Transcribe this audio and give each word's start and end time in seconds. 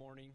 morning. 0.00 0.32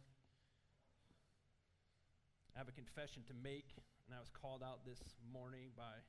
I 2.54 2.62
have 2.62 2.70
a 2.70 2.78
confession 2.78 3.26
to 3.26 3.34
make, 3.34 3.74
and 4.06 4.14
I 4.14 4.22
was 4.22 4.30
called 4.30 4.62
out 4.62 4.86
this 4.86 5.02
morning 5.26 5.74
by 5.74 6.06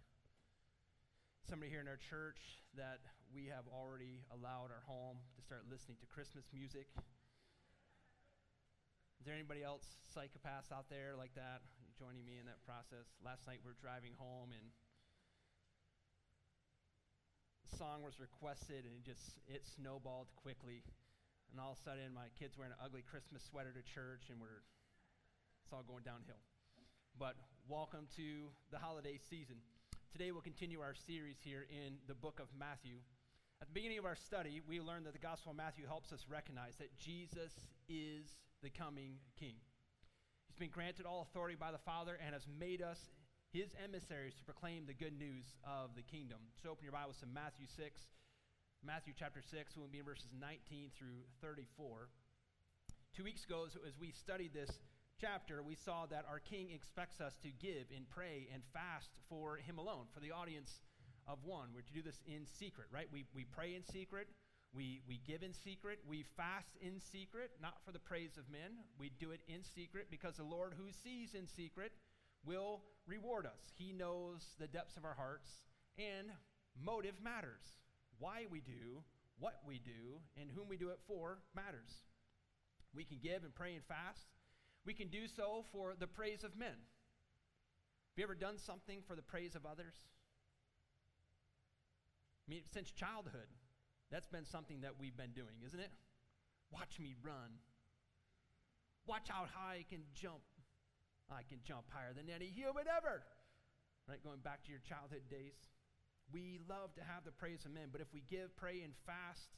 somebody 1.49 1.73
here 1.73 1.81
in 1.81 1.89
our 1.89 1.97
church 1.97 2.61
that 2.77 3.01
we 3.33 3.49
have 3.49 3.65
already 3.73 4.21
allowed 4.29 4.69
our 4.69 4.85
home 4.85 5.25
to 5.33 5.41
start 5.41 5.65
listening 5.73 5.97
to 6.05 6.07
Christmas 6.13 6.45
music. 6.53 6.85
Is 9.17 9.25
there 9.25 9.33
anybody 9.33 9.65
else 9.65 9.89
psychopaths 10.13 10.69
out 10.69 10.93
there 10.93 11.17
like 11.17 11.33
that 11.41 11.65
joining 11.97 12.29
me 12.29 12.37
in 12.37 12.45
that 12.53 12.61
process? 12.69 13.09
Last 13.25 13.49
night 13.49 13.65
we 13.65 13.73
are 13.73 13.81
driving 13.81 14.13
home 14.21 14.53
and 14.53 14.69
the 17.65 17.73
song 17.81 18.05
was 18.05 18.21
requested 18.21 18.85
and 18.85 19.01
it 19.01 19.05
just 19.09 19.41
it 19.49 19.65
snowballed 19.65 20.29
quickly. 20.45 20.85
And 21.51 21.61
all 21.61 21.73
of 21.73 21.79
a 21.79 21.83
sudden 21.83 22.15
my 22.15 22.29
kids 22.39 22.59
wearing 22.59 22.73
an 22.73 22.83
ugly 22.85 23.03
Christmas 23.03 23.43
sweater 23.43 23.73
to 23.73 23.83
church 23.83 24.29
and 24.31 24.41
we're 24.41 24.63
it's 25.65 25.73
all 25.73 25.83
going 25.83 26.05
downhill. 26.05 26.39
But 27.19 27.35
welcome 27.69 28.07
to 28.17 28.51
the 28.71 28.79
holiday 28.79 29.19
season. 29.19 29.57
Today 30.13 30.31
we'll 30.31 30.47
continue 30.47 30.81
our 30.81 30.95
series 30.95 31.39
here 31.43 31.67
in 31.71 31.99
the 32.07 32.15
book 32.15 32.39
of 32.41 32.47
Matthew. 32.57 33.03
At 33.61 33.69
the 33.69 33.75
beginning 33.75 33.99
of 33.99 34.05
our 34.05 34.15
study, 34.15 34.61
we 34.69 34.81
learned 34.81 35.07
that 35.07 35.13
the 35.13 35.19
Gospel 35.19 35.51
of 35.51 35.57
Matthew 35.57 35.87
helps 35.87 36.13
us 36.13 36.27
recognize 36.29 36.77
that 36.77 36.97
Jesus 36.99 37.53
is 37.89 38.37
the 38.63 38.71
coming 38.71 39.19
King. 39.41 39.57
He's 40.47 40.59
been 40.59 40.71
granted 40.71 41.07
all 41.07 41.23
authority 41.23 41.57
by 41.59 41.73
the 41.73 41.83
Father 41.83 42.19
and 42.25 42.33
has 42.33 42.47
made 42.47 42.83
us 42.83 43.01
his 43.53 43.75
emissaries 43.83 44.35
to 44.37 44.45
proclaim 44.45 44.87
the 44.87 44.95
good 44.95 45.19
news 45.19 45.57
of 45.65 45.97
the 45.97 46.03
kingdom. 46.03 46.39
So 46.63 46.71
open 46.71 46.85
your 46.85 46.93
Bibles 46.93 47.17
to 47.21 47.27
Matthew 47.27 47.67
6. 47.67 48.07
Matthew 48.87 49.15
chapter 49.19 49.43
6 49.43 49.77
We'll 49.77 49.91
be 49.91 49.99
in 49.99 50.05
verses 50.05 50.31
19 50.39 50.95
through 50.97 51.27
34. 51.43 52.07
Two 53.17 53.25
weeks 53.25 53.45
ago, 53.45 53.67
as 53.67 53.99
we 53.99 54.13
studied 54.13 54.55
this 54.55 54.71
chapter, 55.21 55.61
we 55.61 55.75
saw 55.75 56.07
that 56.07 56.25
our 56.31 56.39
King 56.39 56.71
expects 56.71 57.21
us 57.21 57.35
to 57.43 57.51
give 57.51 57.91
and 57.91 58.09
pray 58.09 58.47
and 58.55 58.63
fast 58.73 59.11
for 59.29 59.57
Him 59.57 59.79
alone, 59.79 60.07
for 60.15 60.21
the 60.21 60.31
audience 60.31 60.79
of 61.27 61.43
one. 61.43 61.71
We're 61.75 61.83
to 61.83 61.93
do 61.93 62.01
this 62.03 62.23
in 62.29 62.47
secret, 62.47 62.87
right? 62.95 63.09
We, 63.13 63.25
we 63.35 63.43
pray 63.43 63.75
in 63.75 63.83
secret, 63.83 64.29
we, 64.73 65.03
we 65.09 65.19
give 65.27 65.43
in 65.43 65.53
secret, 65.53 65.99
we 66.07 66.25
fast 66.37 66.79
in 66.81 67.01
secret, 67.01 67.51
not 67.61 67.83
for 67.85 67.91
the 67.91 67.99
praise 67.99 68.39
of 68.39 68.49
men. 68.49 68.87
We 69.01 69.11
do 69.19 69.33
it 69.33 69.41
in 69.49 69.65
secret 69.65 70.07
because 70.13 70.37
the 70.37 70.45
Lord 70.45 70.75
who 70.79 70.93
sees 70.93 71.35
in 71.35 71.49
secret 71.49 71.91
will 72.45 72.83
reward 73.05 73.47
us. 73.47 73.73
He 73.75 73.93
knows 73.93 74.55
the 74.61 74.69
depths 74.69 74.97
of 74.97 75.05
our 75.05 75.15
hearts, 75.15 75.51
and 75.99 76.31
motive 76.81 77.17
matters. 77.21 77.83
Why 78.19 78.47
we 78.51 78.61
do 78.61 79.03
what 79.39 79.61
we 79.67 79.79
do 79.79 80.21
and 80.41 80.51
whom 80.51 80.69
we 80.69 80.77
do 80.77 80.89
it 80.89 80.99
for 81.07 81.39
matters. 81.55 81.93
We 82.95 83.05
can 83.05 83.19
give 83.23 83.45
and 83.45 83.55
pray 83.55 83.75
and 83.75 83.85
fast 83.85 84.27
we 84.87 84.95
can 84.95 85.09
do 85.09 85.27
so 85.27 85.65
for 85.73 85.95
the 85.99 86.07
praise 86.07 86.45
of 86.45 86.57
men. 86.57 86.69
Have 86.71 88.17
you 88.17 88.25
ever 88.25 88.37
done 88.37 88.57
something 88.57 89.03
for 89.07 89.17
the 89.17 89.23
praise 89.23 89.57
of 89.57 89.67
others? 89.67 89.95
I 92.47 92.55
mean, 92.55 92.63
since 92.73 92.93
childhood, 92.93 93.51
that's 94.13 94.29
been 94.29 94.47
something 94.47 94.81
that 94.83 94.95
we've 94.99 95.17
been 95.17 95.35
doing, 95.35 95.59
isn't 95.67 95.81
it? 95.81 95.91
Watch 96.71 97.01
me 97.01 97.17
run. 97.21 97.59
Watch 99.07 99.27
how 99.29 99.47
high 99.53 99.83
I 99.83 99.85
can 99.91 100.03
jump. 100.15 100.47
I 101.29 101.43
can 101.43 101.59
jump 101.65 101.91
higher 101.91 102.15
than 102.15 102.31
any 102.31 102.47
human 102.47 102.87
ever. 102.87 103.23
Right? 104.09 104.23
Going 104.23 104.39
back 104.39 104.63
to 104.65 104.71
your 104.71 104.81
childhood 104.87 105.23
days. 105.29 105.59
We 106.33 106.61
love 106.69 106.95
to 106.95 107.03
have 107.03 107.25
the 107.25 107.33
praise 107.33 107.65
of 107.65 107.73
men, 107.73 107.89
but 107.93 108.01
if 108.01 108.13
we 108.13 108.23
give, 108.29 108.57
pray, 108.57 108.83
and 108.83 108.93
fast 109.07 109.57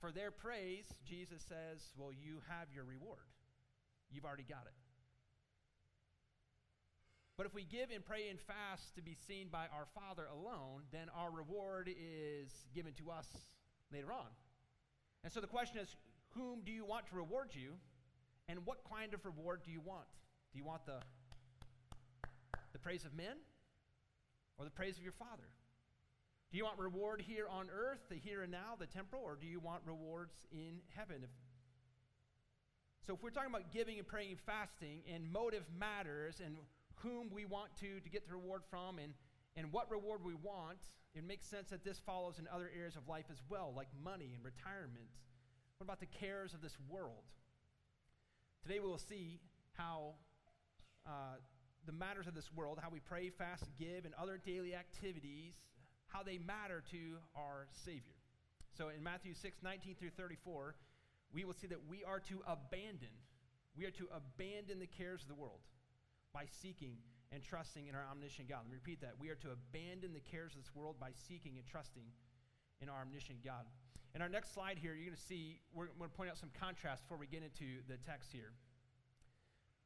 for 0.00 0.12
their 0.12 0.30
praise, 0.30 0.86
Jesus 1.04 1.42
says, 1.48 1.82
well, 1.96 2.12
you 2.12 2.40
have 2.48 2.68
your 2.74 2.84
reward 2.84 3.32
you've 4.12 4.24
already 4.24 4.44
got 4.44 4.64
it. 4.66 4.74
But 7.36 7.46
if 7.46 7.54
we 7.54 7.64
give 7.64 7.90
and 7.92 8.04
pray 8.04 8.28
and 8.28 8.38
fast 8.38 8.94
to 8.96 9.02
be 9.02 9.16
seen 9.26 9.48
by 9.50 9.66
our 9.74 9.86
Father 9.94 10.26
alone, 10.30 10.82
then 10.92 11.08
our 11.16 11.30
reward 11.30 11.88
is 11.88 12.52
given 12.74 12.92
to 12.94 13.10
us 13.10 13.26
later 13.92 14.12
on. 14.12 14.28
And 15.24 15.32
so 15.32 15.40
the 15.40 15.46
question 15.46 15.78
is 15.78 15.96
whom 16.30 16.60
do 16.64 16.70
you 16.70 16.84
want 16.84 17.06
to 17.08 17.16
reward 17.16 17.50
you? 17.52 17.72
And 18.48 18.66
what 18.66 18.78
kind 18.88 19.14
of 19.14 19.24
reward 19.24 19.62
do 19.64 19.70
you 19.70 19.80
want? 19.80 20.06
Do 20.52 20.58
you 20.58 20.64
want 20.64 20.84
the, 20.84 21.00
the 22.72 22.78
praise 22.78 23.04
of 23.04 23.14
men 23.14 23.36
or 24.62 24.64
the 24.64 24.70
praise 24.70 24.96
of 24.96 25.02
your 25.02 25.12
Father? 25.12 25.50
Do 26.52 26.58
you 26.58 26.64
want 26.64 26.78
reward 26.78 27.20
here 27.26 27.46
on 27.50 27.66
earth, 27.74 27.98
the 28.08 28.14
here 28.14 28.42
and 28.42 28.52
now, 28.52 28.76
the 28.78 28.86
temporal, 28.86 29.22
or 29.24 29.36
do 29.40 29.46
you 29.46 29.58
want 29.58 29.82
rewards 29.84 30.46
in 30.52 30.78
heaven? 30.94 31.16
If 31.24 31.30
so 33.04 33.14
if 33.14 33.22
we're 33.22 33.30
talking 33.30 33.50
about 33.50 33.72
giving 33.72 33.98
and 33.98 34.06
praying 34.06 34.30
and 34.30 34.40
fasting, 34.40 35.02
and 35.12 35.28
motive 35.32 35.64
matters, 35.76 36.40
and 36.44 36.54
whom 37.02 37.30
we 37.34 37.44
want 37.44 37.74
to 37.80 37.98
to 37.98 38.08
get 38.08 38.26
the 38.28 38.34
reward 38.34 38.62
from, 38.70 38.98
and 38.98 39.14
and 39.56 39.72
what 39.72 39.90
reward 39.90 40.24
we 40.24 40.34
want, 40.34 40.78
it 41.14 41.24
makes 41.26 41.46
sense 41.48 41.70
that 41.70 41.84
this 41.84 41.98
follows 41.98 42.38
in 42.38 42.46
other 42.46 42.70
areas 42.76 42.94
of 42.94 43.08
life 43.08 43.26
as 43.32 43.38
well, 43.48 43.72
like 43.74 43.88
money 44.04 44.30
and 44.34 44.44
retirement. 44.44 45.10
What 45.78 45.86
about 45.86 45.98
the 45.98 46.06
cares 46.06 46.54
of 46.54 46.60
this 46.62 46.76
world? 46.88 47.26
Today 48.62 48.78
we 48.78 48.86
will 48.86 48.98
see 48.98 49.40
how 49.72 50.14
uh, 51.04 51.40
the 51.86 51.92
matters 51.92 52.26
of 52.26 52.34
this 52.34 52.50
world, 52.54 52.78
how 52.80 52.90
we 52.90 53.00
pray, 53.00 53.30
fast, 53.30 53.64
give, 53.78 54.04
and 54.04 54.14
other 54.14 54.38
daily 54.38 54.74
activities, 54.74 55.54
how 56.06 56.22
they 56.22 56.38
matter 56.38 56.82
to 56.90 57.18
our 57.34 57.66
Savior. 57.84 58.16
So 58.76 58.88
in 58.88 59.02
Matthew 59.02 59.34
6, 59.34 59.58
19 59.62 59.96
through 59.96 60.10
34, 60.16 60.76
we 61.32 61.44
will 61.44 61.54
see 61.54 61.66
that 61.66 61.88
we 61.88 62.04
are 62.04 62.20
to 62.20 62.42
abandon, 62.46 63.12
we 63.76 63.84
are 63.84 63.90
to 63.90 64.08
abandon 64.14 64.78
the 64.78 64.86
cares 64.86 65.22
of 65.22 65.28
the 65.28 65.34
world 65.34 65.60
by 66.32 66.44
seeking 66.60 66.96
and 67.32 67.42
trusting 67.42 67.86
in 67.88 67.94
our 67.94 68.04
omniscient 68.10 68.48
God. 68.48 68.60
Let 68.64 68.70
me 68.70 68.76
repeat 68.76 69.00
that. 69.00 69.14
We 69.18 69.30
are 69.30 69.40
to 69.40 69.52
abandon 69.52 70.12
the 70.12 70.20
cares 70.20 70.52
of 70.52 70.60
this 70.60 70.74
world 70.74 70.96
by 71.00 71.10
seeking 71.28 71.56
and 71.56 71.66
trusting 71.66 72.04
in 72.80 72.88
our 72.88 73.00
omniscient 73.00 73.42
God. 73.44 73.64
In 74.14 74.20
our 74.20 74.28
next 74.28 74.52
slide 74.52 74.76
here, 74.76 74.92
you're 74.92 75.08
going 75.08 75.16
to 75.16 75.28
see, 75.28 75.60
we're 75.72 75.86
going 75.86 76.10
to 76.10 76.16
point 76.16 76.28
out 76.28 76.36
some 76.36 76.50
contrast 76.52 77.02
before 77.04 77.16
we 77.16 77.26
get 77.26 77.42
into 77.42 77.80
the 77.88 77.96
text 78.04 78.28
here. 78.30 78.52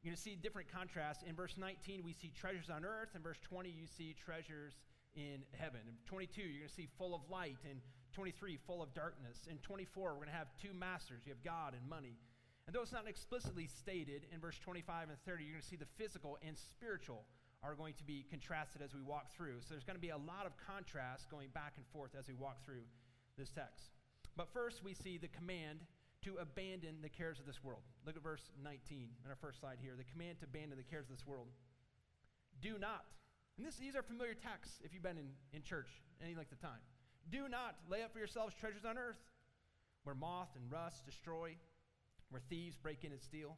You're 0.03 0.11
going 0.11 0.17
to 0.17 0.21
see 0.21 0.35
different 0.35 0.71
contrasts. 0.71 1.23
In 1.27 1.35
verse 1.35 1.55
19, 1.57 2.03
we 2.03 2.13
see 2.13 2.31
treasures 2.31 2.69
on 2.69 2.85
earth. 2.85 3.09
In 3.15 3.21
verse 3.21 3.39
20, 3.49 3.69
you 3.69 3.87
see 3.87 4.13
treasures 4.13 4.73
in 5.15 5.41
heaven. 5.57 5.81
In 5.87 5.95
22, 6.05 6.41
you're 6.41 6.59
going 6.59 6.69
to 6.69 6.73
see 6.73 6.87
full 6.97 7.15
of 7.15 7.21
light. 7.29 7.57
In 7.65 7.81
23, 8.13 8.57
full 8.65 8.81
of 8.81 8.93
darkness. 8.93 9.47
In 9.49 9.57
24, 9.59 10.09
we're 10.09 10.15
going 10.15 10.27
to 10.27 10.33
have 10.33 10.47
two 10.61 10.73
masters. 10.73 11.23
You 11.25 11.33
have 11.33 11.43
God 11.43 11.73
and 11.73 11.87
money. 11.89 12.17
And 12.67 12.75
though 12.75 12.81
it's 12.81 12.91
not 12.91 13.07
explicitly 13.07 13.67
stated 13.67 14.27
in 14.33 14.39
verse 14.39 14.59
25 14.59 15.09
and 15.09 15.17
30, 15.25 15.43
you're 15.43 15.53
going 15.53 15.61
to 15.61 15.67
see 15.67 15.77
the 15.77 15.89
physical 15.97 16.37
and 16.45 16.57
spiritual 16.57 17.25
are 17.63 17.73
going 17.73 17.93
to 17.95 18.03
be 18.03 18.25
contrasted 18.29 18.81
as 18.81 18.93
we 18.93 19.01
walk 19.01 19.33
through. 19.35 19.61
So 19.61 19.73
there's 19.73 19.83
going 19.83 19.95
to 19.95 20.01
be 20.01 20.09
a 20.09 20.17
lot 20.17 20.45
of 20.45 20.53
contrast 20.57 21.29
going 21.31 21.49
back 21.53 21.73
and 21.77 21.85
forth 21.87 22.11
as 22.17 22.27
we 22.27 22.35
walk 22.35 22.63
through 22.63 22.85
this 23.37 23.49
text. 23.49 23.89
But 24.35 24.47
first, 24.53 24.83
we 24.83 24.93
see 24.93 25.17
the 25.17 25.29
command 25.29 25.79
to 26.23 26.37
abandon 26.37 26.97
the 27.01 27.09
cares 27.09 27.39
of 27.39 27.45
this 27.45 27.63
world. 27.63 27.81
Look 28.07 28.15
at 28.15 28.23
verse 28.23 28.49
19 28.63 28.79
in 29.25 29.29
our 29.29 29.35
first 29.35 29.59
slide 29.59 29.79
here. 29.83 29.91
The 29.97 30.05
command 30.05 30.39
to 30.39 30.45
abandon 30.45 30.77
the 30.77 30.87
cares 30.87 31.11
of 31.11 31.17
this 31.17 31.27
world. 31.27 31.47
Do 32.61 32.79
not. 32.79 33.03
And 33.57 33.67
this, 33.67 33.75
these 33.75 33.97
are 33.97 34.01
familiar 34.01 34.33
texts 34.33 34.79
if 34.81 34.93
you've 34.93 35.03
been 35.03 35.17
in, 35.17 35.27
in 35.51 35.61
church 35.61 35.89
any 36.23 36.33
length 36.33 36.53
of 36.53 36.61
time. 36.61 36.79
Do 37.29 37.49
not 37.49 37.75
lay 37.91 38.03
up 38.03 38.13
for 38.13 38.19
yourselves 38.19 38.55
treasures 38.55 38.85
on 38.85 38.97
earth, 38.97 39.19
where 40.05 40.15
moth 40.15 40.47
and 40.55 40.71
rust 40.71 41.05
destroy, 41.05 41.57
where 42.29 42.41
thieves 42.49 42.77
break 42.77 43.03
in 43.03 43.11
and 43.11 43.21
steal. 43.21 43.57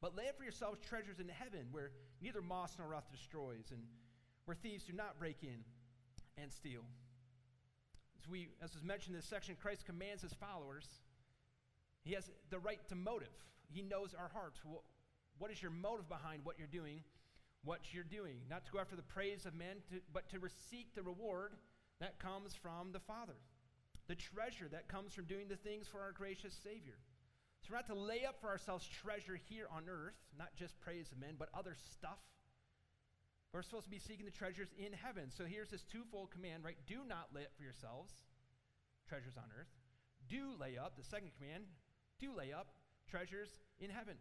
But 0.00 0.16
lay 0.16 0.28
up 0.28 0.36
for 0.36 0.42
yourselves 0.42 0.80
treasures 0.88 1.20
in 1.20 1.28
heaven, 1.28 1.68
where 1.70 1.92
neither 2.20 2.42
moth 2.42 2.74
nor 2.76 2.88
rust 2.88 3.12
destroys, 3.12 3.70
and 3.70 3.82
where 4.46 4.56
thieves 4.56 4.82
do 4.82 4.94
not 4.94 5.16
break 5.16 5.44
in 5.44 5.62
and 6.42 6.52
steal. 6.52 6.82
As, 8.18 8.28
we, 8.28 8.48
as 8.60 8.74
was 8.74 8.82
mentioned 8.82 9.14
in 9.14 9.20
this 9.20 9.30
section, 9.30 9.54
Christ 9.60 9.86
commands 9.86 10.22
his 10.22 10.32
followers. 10.32 10.88
He 12.08 12.14
has 12.14 12.30
the 12.48 12.58
right 12.58 12.80
to 12.88 12.94
motive. 12.94 13.36
He 13.68 13.82
knows 13.82 14.14
our 14.18 14.30
hearts. 14.32 14.60
What, 15.36 15.50
is 15.50 15.60
your 15.60 15.70
motive 15.70 16.08
behind 16.08 16.40
what 16.42 16.56
you're 16.58 16.66
doing? 16.66 17.04
What 17.64 17.80
you're 17.92 18.08
doing. 18.08 18.40
Not 18.48 18.64
to 18.64 18.72
go 18.72 18.78
after 18.78 18.96
the 18.96 19.02
praise 19.02 19.44
of 19.44 19.54
men, 19.54 19.84
to, 19.92 20.00
but 20.14 20.24
to 20.30 20.40
seek 20.70 20.94
the 20.94 21.02
reward 21.02 21.52
that 22.00 22.18
comes 22.18 22.54
from 22.54 22.92
the 22.92 23.04
Father, 23.04 23.36
the 24.08 24.14
treasure 24.14 24.72
that 24.72 24.88
comes 24.88 25.12
from 25.12 25.26
doing 25.26 25.48
the 25.48 25.60
things 25.60 25.86
for 25.86 26.00
our 26.00 26.12
gracious 26.12 26.56
Savior. 26.64 26.96
So 27.60 27.68
we're 27.72 27.76
not 27.76 27.88
to 27.88 27.94
lay 27.94 28.24
up 28.24 28.40
for 28.40 28.48
ourselves 28.48 28.88
treasure 28.88 29.36
here 29.36 29.68
on 29.70 29.84
earth, 29.84 30.16
not 30.38 30.56
just 30.56 30.80
praise 30.80 31.12
of 31.12 31.20
men, 31.20 31.36
but 31.38 31.50
other 31.52 31.76
stuff. 31.92 32.24
We're 33.52 33.60
supposed 33.60 33.84
to 33.84 33.90
be 33.90 33.98
seeking 34.00 34.24
the 34.24 34.32
treasures 34.32 34.72
in 34.78 34.94
heaven. 34.94 35.28
So 35.28 35.44
here's 35.44 35.68
this 35.68 35.84
twofold 35.84 36.30
command, 36.30 36.64
right? 36.64 36.80
Do 36.86 37.04
not 37.06 37.28
lay 37.34 37.42
up 37.42 37.52
for 37.58 37.64
yourselves 37.64 38.14
treasures 39.10 39.36
on 39.36 39.44
earth. 39.60 39.68
Do 40.30 40.56
lay 40.58 40.78
up, 40.80 40.96
the 40.96 41.04
second 41.04 41.32
command, 41.36 41.64
do 42.20 42.34
lay 42.36 42.52
up 42.52 42.68
treasures 43.10 43.50
in 43.80 43.90
heaven. 43.90 44.14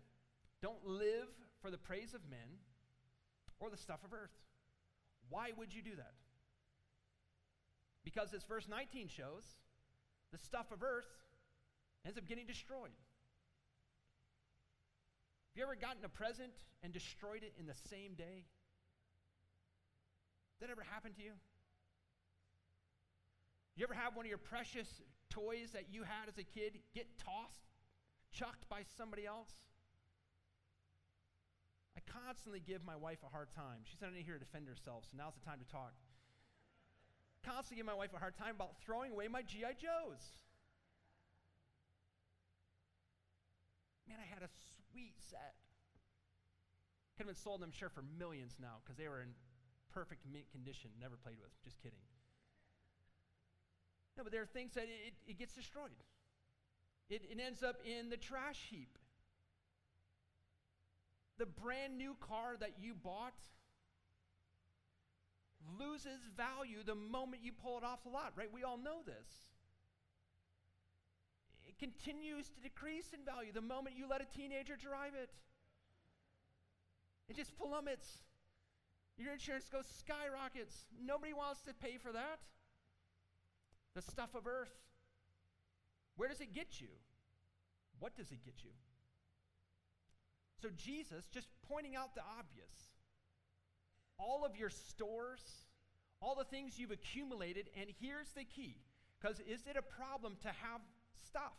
Don't 0.62 0.86
live 0.86 1.28
for 1.62 1.72
the 1.72 1.78
praise 1.78 2.14
of 2.14 2.22
men 2.30 2.60
or 3.60 3.70
the 3.70 3.78
stuff 3.78 4.00
of 4.04 4.14
earth. 4.14 4.34
Why 5.30 5.52
would 5.58 5.74
you 5.74 5.82
do 5.82 5.96
that? 5.96 6.14
Because 8.04 8.34
as 8.34 8.44
verse 8.44 8.68
19 8.70 9.10
shows, 9.10 9.44
the 10.32 10.38
stuff 10.38 10.72
of 10.72 10.84
earth 10.84 11.10
ends 12.06 12.18
up 12.18 12.28
getting 12.28 12.46
destroyed. 12.46 12.96
Have 15.52 15.58
you 15.58 15.64
ever 15.64 15.76
gotten 15.76 16.06
a 16.06 16.10
present 16.10 16.54
and 16.84 16.94
destroyed 16.94 17.44
it 17.44 17.54
in 17.60 17.66
the 17.66 17.76
same 17.90 18.14
day? 18.14 18.46
That 20.62 20.70
ever 20.70 20.84
happen 20.84 21.14
to 21.14 21.22
you? 21.22 21.34
You 23.76 23.86
ever 23.86 23.94
have 23.94 24.16
one 24.16 24.26
of 24.26 24.30
your 24.30 24.40
precious 24.40 24.88
toys 25.30 25.72
that 25.74 25.86
you 25.92 26.04
had 26.04 26.30
as 26.30 26.38
a 26.38 26.44
kid 26.44 26.80
get 26.96 27.06
tossed, 27.20 27.62
chucked 28.32 28.68
by 28.70 28.84
somebody 28.98 29.26
else? 29.26 29.52
I 31.98 32.02
constantly 32.06 32.62
give 32.62 32.86
my 32.86 32.96
wife 32.96 33.20
a 33.26 33.30
hard 33.30 33.50
time. 33.52 33.82
She's 33.84 34.02
not 34.02 34.14
in 34.14 34.24
here 34.24 34.38
to 34.38 34.44
defend 34.44 34.68
herself, 34.68 35.06
so 35.10 35.18
now's 35.18 35.34
the 35.34 35.46
time 35.46 35.60
to 35.60 35.66
talk. 35.66 35.94
Constantly 37.44 37.78
give 37.78 37.86
my 37.86 37.98
wife 37.98 38.14
a 38.14 38.20
hard 38.20 38.38
time 38.38 38.56
about 38.56 38.78
throwing 38.86 39.12
away 39.12 39.28
my 39.28 39.42
G.I. 39.42 39.74
Joes. 39.74 40.22
Man, 44.08 44.18
I 44.22 44.28
had 44.28 44.44
a 44.44 44.52
sweet 44.92 45.16
set. 45.18 45.56
Could 47.18 47.26
have 47.26 47.34
been 47.34 47.44
sold, 47.44 47.64
I'm 47.64 47.72
sure, 47.74 47.90
for 47.90 48.04
millions 48.20 48.56
now 48.62 48.78
because 48.84 48.98
they 48.98 49.08
were 49.08 49.22
in 49.22 49.34
perfect 49.90 50.22
mint 50.30 50.46
condition, 50.52 50.92
never 51.02 51.18
played 51.18 51.42
with. 51.42 51.50
Just 51.64 51.82
kidding. 51.82 52.00
No, 54.18 54.24
but 54.24 54.32
there 54.32 54.42
are 54.42 54.50
things 54.50 54.74
that 54.74 54.86
it, 54.86 55.14
it 55.26 55.38
gets 55.38 55.54
destroyed. 55.54 55.98
It, 57.10 57.24
it 57.32 57.40
ends 57.46 57.64
up 57.64 57.78
in 57.86 58.10
the 58.10 58.18
trash 58.18 58.60
heap. 58.70 58.98
The 61.38 61.46
brand 61.46 61.98
new 61.98 62.16
car 62.20 62.56
that 62.60 62.74
you 62.80 62.94
bought 62.94 63.34
loses 65.80 66.20
value 66.36 66.84
the 66.86 66.96
moment 66.96 67.44
you 67.44 67.52
pull 67.52 67.78
it 67.78 67.84
off 67.84 68.04
the 68.04 68.10
lot, 68.10 68.34
right? 68.36 68.52
We 68.52 68.64
all 68.64 68.78
know 68.78 69.00
this. 69.06 69.28
It 71.68 71.78
continues 71.78 72.50
to 72.50 72.62
decrease 72.62 73.14
in 73.14 73.24
value 73.24 73.52
the 73.52 73.62
moment 73.62 73.96
you 73.98 74.08
let 74.10 74.22
a 74.22 74.26
teenager 74.26 74.76
drive 74.76 75.14
it. 75.22 75.30
It 77.30 77.36
just 77.36 77.56
plummets. 77.58 78.08
Your 79.18 79.34
insurance 79.34 79.68
goes 79.70 79.86
skyrockets. 80.00 80.86
Nobody 81.04 81.34
wants 81.34 81.62
to 81.64 81.74
pay 81.74 81.98
for 81.98 82.12
that 82.12 82.40
the 83.98 84.02
stuff 84.04 84.36
of 84.36 84.46
earth. 84.46 84.70
Where 86.18 86.28
does 86.28 86.42
it 86.42 86.54
get 86.54 86.82
you? 86.82 86.90
What 88.00 88.16
does 88.16 88.32
it 88.32 88.44
get 88.44 88.64
you? 88.64 88.72
So, 90.62 90.70
Jesus, 90.76 91.28
just 91.32 91.48
pointing 91.70 91.96
out 91.96 92.16
the 92.16 92.22
obvious, 92.22 92.74
all 94.18 94.44
of 94.44 94.56
your 94.58 94.70
stores, 94.70 95.42
all 96.20 96.36
the 96.36 96.44
things 96.44 96.80
you've 96.80 96.92
accumulated, 96.92 97.70
and 97.80 97.90
here's 98.02 98.32
the 98.32 98.44
key. 98.44 98.78
Because 99.22 99.40
is 99.42 99.62
it 99.70 99.78
a 99.78 99.82
problem 99.82 100.36
to 100.42 100.48
have 100.48 100.82
stuff? 101.26 101.54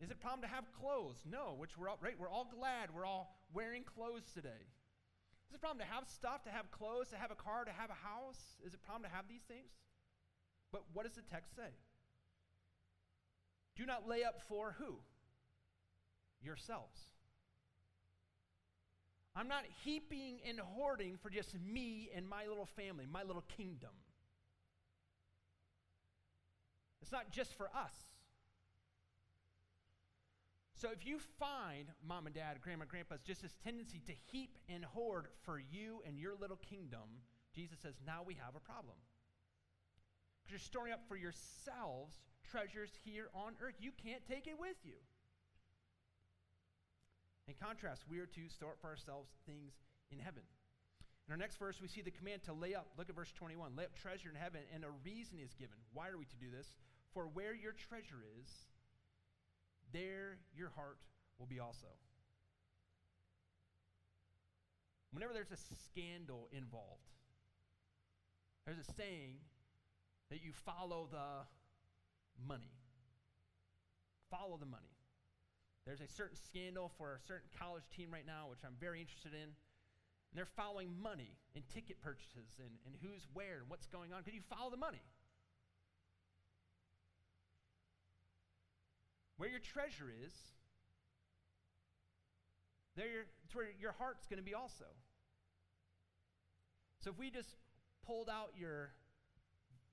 Is 0.00 0.10
it 0.10 0.14
a 0.14 0.18
problem 0.18 0.42
to 0.42 0.54
have 0.54 0.64
clothes? 0.72 1.18
No, 1.28 1.54
which 1.58 1.76
we're 1.76 1.88
all, 1.88 1.98
right, 2.00 2.14
we're 2.18 2.30
all 2.30 2.48
glad 2.48 2.94
we're 2.94 3.04
all 3.04 3.36
wearing 3.52 3.82
clothes 3.82 4.30
today. 4.32 4.64
Is 5.48 5.54
it 5.54 5.56
a 5.56 5.58
problem 5.58 5.84
to 5.84 5.92
have 5.92 6.08
stuff, 6.08 6.44
to 6.44 6.50
have 6.50 6.70
clothes, 6.70 7.10
to 7.10 7.16
have 7.16 7.30
a 7.30 7.34
car, 7.34 7.64
to 7.64 7.72
have 7.72 7.90
a 7.90 8.06
house? 8.06 8.38
Is 8.64 8.72
it 8.72 8.80
a 8.82 8.86
problem 8.86 9.10
to 9.10 9.14
have 9.14 9.26
these 9.28 9.42
things? 9.42 9.70
But 10.72 10.84
what 10.94 11.04
does 11.04 11.14
the 11.14 11.22
text 11.22 11.56
say? 11.56 11.74
Do 13.76 13.86
not 13.86 14.08
lay 14.08 14.24
up 14.24 14.40
for 14.48 14.74
who? 14.78 14.96
Yourselves. 16.42 17.00
I'm 19.34 19.48
not 19.48 19.64
heaping 19.84 20.40
and 20.48 20.58
hoarding 20.58 21.16
for 21.22 21.30
just 21.30 21.54
me 21.60 22.10
and 22.14 22.28
my 22.28 22.46
little 22.46 22.66
family, 22.66 23.06
my 23.10 23.22
little 23.22 23.44
kingdom. 23.56 23.90
It's 27.00 27.12
not 27.12 27.30
just 27.30 27.56
for 27.56 27.66
us. 27.66 27.94
So 30.74 30.88
if 30.92 31.06
you 31.06 31.18
find 31.38 31.88
mom 32.06 32.26
and 32.26 32.34
dad, 32.34 32.58
grandma, 32.62 32.86
grandpa's 32.88 33.20
just 33.20 33.42
this 33.42 33.56
tendency 33.62 34.00
to 34.06 34.12
heap 34.32 34.56
and 34.68 34.84
hoard 34.84 35.26
for 35.42 35.60
you 35.60 36.02
and 36.06 36.18
your 36.18 36.34
little 36.40 36.56
kingdom, 36.56 37.20
Jesus 37.54 37.78
says, 37.82 37.94
now 38.06 38.22
we 38.24 38.34
have 38.34 38.56
a 38.56 38.60
problem 38.60 38.96
Because 40.42 40.52
you're 40.52 40.58
storing 40.58 40.92
up 40.92 41.00
for 41.06 41.16
yourselves 41.16 42.16
treasures 42.50 42.90
here 43.04 43.28
on 43.34 43.54
earth. 43.62 43.74
You 43.78 43.92
can't 44.02 44.26
take 44.26 44.46
it 44.46 44.58
with 44.58 44.76
you. 44.82 44.98
In 47.48 47.54
contrast, 47.54 48.04
we 48.08 48.18
are 48.18 48.26
to 48.26 48.48
store 48.48 48.70
up 48.70 48.80
for 48.80 48.88
ourselves 48.88 49.30
things 49.46 49.72
in 50.10 50.18
heaven. 50.18 50.42
In 51.26 51.32
our 51.32 51.38
next 51.38 51.58
verse, 51.58 51.80
we 51.80 51.88
see 51.88 52.02
the 52.02 52.10
command 52.10 52.42
to 52.44 52.52
lay 52.52 52.74
up. 52.74 52.88
Look 52.98 53.08
at 53.08 53.14
verse 53.14 53.32
21. 53.32 53.76
Lay 53.76 53.84
up 53.84 53.94
treasure 53.94 54.30
in 54.30 54.36
heaven, 54.36 54.62
and 54.74 54.84
a 54.84 54.90
reason 55.04 55.38
is 55.38 55.54
given. 55.54 55.76
Why 55.92 56.08
are 56.08 56.18
we 56.18 56.26
to 56.26 56.36
do 56.36 56.50
this? 56.50 56.72
For 57.14 57.24
where 57.24 57.54
your 57.54 57.72
treasure 57.72 58.22
is, 58.42 58.50
there 59.92 60.38
your 60.54 60.70
heart 60.70 60.98
will 61.38 61.46
be 61.46 61.58
also. 61.58 61.86
Whenever 65.12 65.32
there's 65.32 65.50
a 65.50 65.58
scandal 65.90 66.48
involved, 66.52 67.10
there's 68.64 68.78
a 68.78 68.92
saying 68.94 69.38
that 70.30 70.42
you 70.42 70.52
follow 70.64 71.08
the 71.10 71.46
money. 72.46 72.72
Follow 74.30 74.56
the 74.56 74.66
money. 74.66 74.94
There's 75.86 76.00
a 76.00 76.08
certain 76.08 76.36
scandal 76.36 76.92
for 76.98 77.14
a 77.16 77.20
certain 77.26 77.48
college 77.58 77.88
team 77.96 78.12
right 78.12 78.26
now, 78.26 78.48
which 78.50 78.60
I'm 78.64 78.76
very 78.78 79.00
interested 79.00 79.32
in. 79.34 79.50
And 80.30 80.34
they're 80.38 80.54
following 80.54 80.94
money 80.94 81.34
and 81.56 81.66
ticket 81.74 82.00
purchases 82.00 82.60
and, 82.60 82.70
and 82.86 82.94
who's 83.02 83.26
where 83.34 83.58
and 83.58 83.68
what's 83.68 83.86
going 83.86 84.12
on 84.12 84.20
because 84.22 84.34
you 84.34 84.46
follow 84.46 84.70
the 84.70 84.76
money. 84.76 85.02
Where 89.36 89.48
your 89.48 89.58
treasure 89.58 90.12
is, 90.12 90.32
there 92.94 93.08
your, 93.08 93.24
it's 93.44 93.54
where 93.54 93.66
your 93.80 93.92
heart's 93.98 94.26
going 94.28 94.38
to 94.38 94.44
be 94.44 94.54
also. 94.54 94.84
So 97.00 97.10
if 97.10 97.18
we 97.18 97.30
just 97.30 97.56
pulled 98.06 98.28
out 98.28 98.52
your 98.54 98.92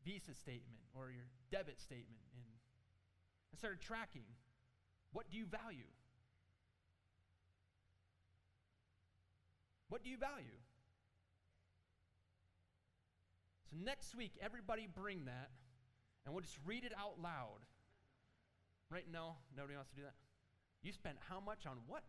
Visa 0.03 0.35
statement 0.35 0.83
or 0.93 1.09
your 1.09 1.25
debit 1.51 1.79
statement 1.79 2.21
and, 2.35 2.45
and 3.51 3.57
started 3.57 3.81
tracking 3.81 4.25
what 5.13 5.29
do 5.31 5.37
you 5.37 5.45
value? 5.45 5.87
What 9.89 10.03
do 10.03 10.09
you 10.09 10.17
value? 10.17 10.59
So 13.71 13.77
next 13.83 14.15
week, 14.15 14.33
everybody 14.41 14.87
bring 14.93 15.25
that, 15.25 15.49
and 16.25 16.35
we'll 16.35 16.43
just 16.43 16.59
read 16.65 16.83
it 16.83 16.91
out 16.99 17.21
loud. 17.21 17.63
Right? 18.91 19.05
No, 19.11 19.35
nobody 19.55 19.75
wants 19.75 19.89
to 19.91 19.95
do 19.95 20.03
that. 20.03 20.13
You 20.83 20.91
spent 20.91 21.15
how 21.29 21.39
much 21.39 21.65
on 21.65 21.77
what? 21.87 22.03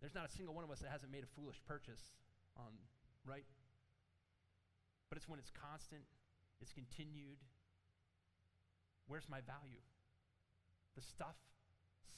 There's 0.00 0.14
not 0.14 0.26
a 0.28 0.32
single 0.32 0.54
one 0.54 0.64
of 0.64 0.70
us 0.70 0.80
that 0.80 0.90
hasn't 0.90 1.10
made 1.10 1.24
a 1.24 1.30
foolish 1.34 1.60
purchase 1.66 2.12
on 2.56 2.72
right? 3.24 3.44
But 5.12 5.18
it's 5.20 5.28
when 5.28 5.38
it's 5.38 5.52
constant, 5.52 6.00
it's 6.62 6.72
continued. 6.72 7.36
Where's 9.08 9.28
my 9.28 9.44
value? 9.44 9.84
The 10.96 11.02
stuff, 11.04 11.36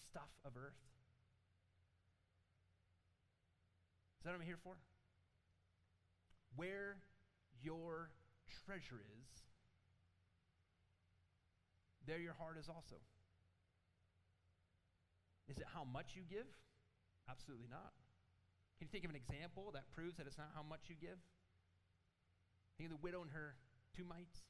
stuff 0.06 0.30
of 0.46 0.54
earth. 0.54 0.78
Is 4.14 4.22
that 4.22 4.30
what 4.30 4.38
I'm 4.38 4.46
here 4.46 4.62
for? 4.62 4.78
Where 6.54 7.02
your 7.64 8.14
treasure 8.62 9.02
is, 9.02 9.42
there 12.06 12.22
your 12.22 12.34
heart 12.38 12.62
is 12.62 12.68
also. 12.70 13.02
Is 15.50 15.58
it 15.58 15.66
how 15.74 15.82
much 15.82 16.14
you 16.14 16.22
give? 16.30 16.46
Absolutely 17.28 17.66
not. 17.66 17.90
Can 18.78 18.86
you 18.86 18.92
think 18.94 19.02
of 19.02 19.10
an 19.10 19.18
example 19.18 19.74
that 19.74 19.90
proves 19.90 20.14
that 20.18 20.28
it's 20.28 20.38
not 20.38 20.54
how 20.54 20.62
much 20.62 20.86
you 20.86 20.94
give? 20.94 21.18
Think 22.76 22.90
of 22.90 22.99
the 22.99 23.04
widow 23.04 23.23
and 23.23 23.31
her 23.31 23.54
two 23.97 24.04
mites. 24.04 24.43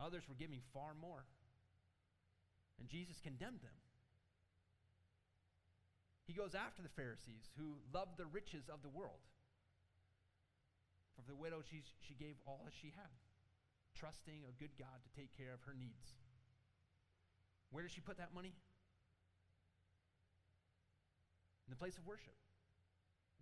Others 0.00 0.28
were 0.28 0.34
giving 0.34 0.60
far 0.72 0.94
more. 0.94 1.24
And 2.78 2.88
Jesus 2.88 3.20
condemned 3.22 3.62
them. 3.62 3.78
He 6.26 6.32
goes 6.32 6.54
after 6.54 6.82
the 6.82 6.88
Pharisees 6.88 7.50
who 7.58 7.78
loved 7.92 8.16
the 8.16 8.26
riches 8.26 8.68
of 8.72 8.82
the 8.82 8.88
world. 8.88 9.22
For 11.14 11.22
the 11.26 11.36
widow, 11.36 11.62
she, 11.62 11.82
she 12.00 12.14
gave 12.14 12.34
all 12.46 12.62
that 12.64 12.74
she 12.74 12.90
had, 12.96 13.14
trusting 13.94 14.42
a 14.48 14.58
good 14.58 14.74
God 14.78 14.98
to 15.04 15.10
take 15.14 15.30
care 15.36 15.54
of 15.54 15.62
her 15.62 15.74
needs. 15.78 16.16
Where 17.70 17.82
does 17.82 17.92
she 17.92 18.00
put 18.00 18.18
that 18.18 18.34
money? 18.34 18.54
in 21.66 21.72
the 21.72 21.80
place 21.80 21.96
of 21.96 22.06
worship. 22.06 22.36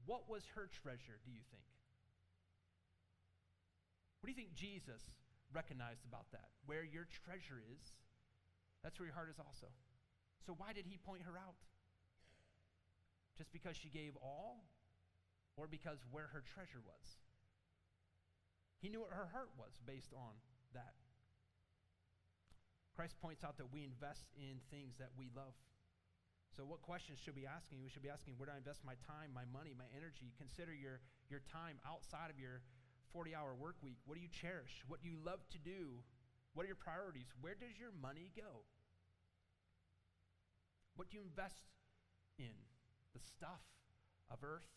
What 0.06 0.30
was 0.30 0.42
her 0.54 0.70
treasure, 0.82 1.18
do 1.26 1.30
you 1.30 1.42
think? 1.50 1.66
What 4.22 4.30
do 4.30 4.38
you 4.38 4.38
think 4.38 4.54
Jesus 4.54 5.02
recognized 5.50 6.06
about 6.06 6.30
that? 6.30 6.54
Where 6.70 6.86
your 6.86 7.10
treasure 7.10 7.58
is, 7.58 7.82
that's 8.86 8.94
where 9.02 9.10
your 9.10 9.18
heart 9.18 9.34
is 9.34 9.42
also. 9.42 9.66
So 10.46 10.54
why 10.54 10.70
did 10.70 10.86
he 10.86 10.94
point 10.94 11.26
her 11.26 11.34
out? 11.34 11.58
Just 13.34 13.50
because 13.50 13.74
she 13.74 13.90
gave 13.90 14.14
all, 14.22 14.62
or 15.58 15.66
because 15.66 15.98
where 16.14 16.30
her 16.30 16.46
treasure 16.54 16.78
was? 16.86 17.18
He 18.78 18.86
knew 18.86 19.02
what 19.02 19.10
her 19.10 19.26
heart 19.34 19.50
was 19.58 19.74
based 19.82 20.14
on 20.14 20.38
that. 20.70 20.94
Christ 22.94 23.18
points 23.18 23.42
out 23.42 23.58
that 23.58 23.74
we 23.74 23.82
invest 23.82 24.30
in 24.38 24.62
things 24.70 24.94
that 25.02 25.10
we 25.18 25.34
love. 25.34 25.58
So, 26.54 26.62
what 26.68 26.84
questions 26.84 27.18
should 27.18 27.34
we 27.34 27.42
be 27.42 27.50
asking? 27.50 27.80
We 27.80 27.88
should 27.88 28.04
be 28.04 28.12
asking, 28.12 28.36
where 28.36 28.46
do 28.46 28.52
I 28.52 28.60
invest 28.60 28.84
my 28.84 28.94
time, 29.08 29.32
my 29.32 29.48
money, 29.48 29.72
my 29.72 29.88
energy? 29.96 30.30
Consider 30.36 30.70
your, 30.70 31.00
your 31.32 31.40
time 31.48 31.80
outside 31.88 32.28
of 32.28 32.36
your 32.36 32.60
40 33.12 33.34
hour 33.34 33.54
work 33.54 33.76
week. 33.82 33.98
What 34.06 34.16
do 34.16 34.22
you 34.22 34.32
cherish? 34.32 34.82
What 34.88 35.02
do 35.02 35.08
you 35.08 35.16
love 35.24 35.40
to 35.52 35.58
do? 35.58 36.00
What 36.54 36.64
are 36.64 36.70
your 36.72 36.80
priorities? 36.80 37.28
Where 37.40 37.54
does 37.54 37.76
your 37.78 37.92
money 38.00 38.32
go? 38.36 38.64
What 40.96 41.08
do 41.08 41.16
you 41.16 41.22
invest 41.24 41.68
in? 42.38 42.52
The 43.12 43.20
stuff 43.20 43.60
of 44.32 44.40
earth? 44.44 44.68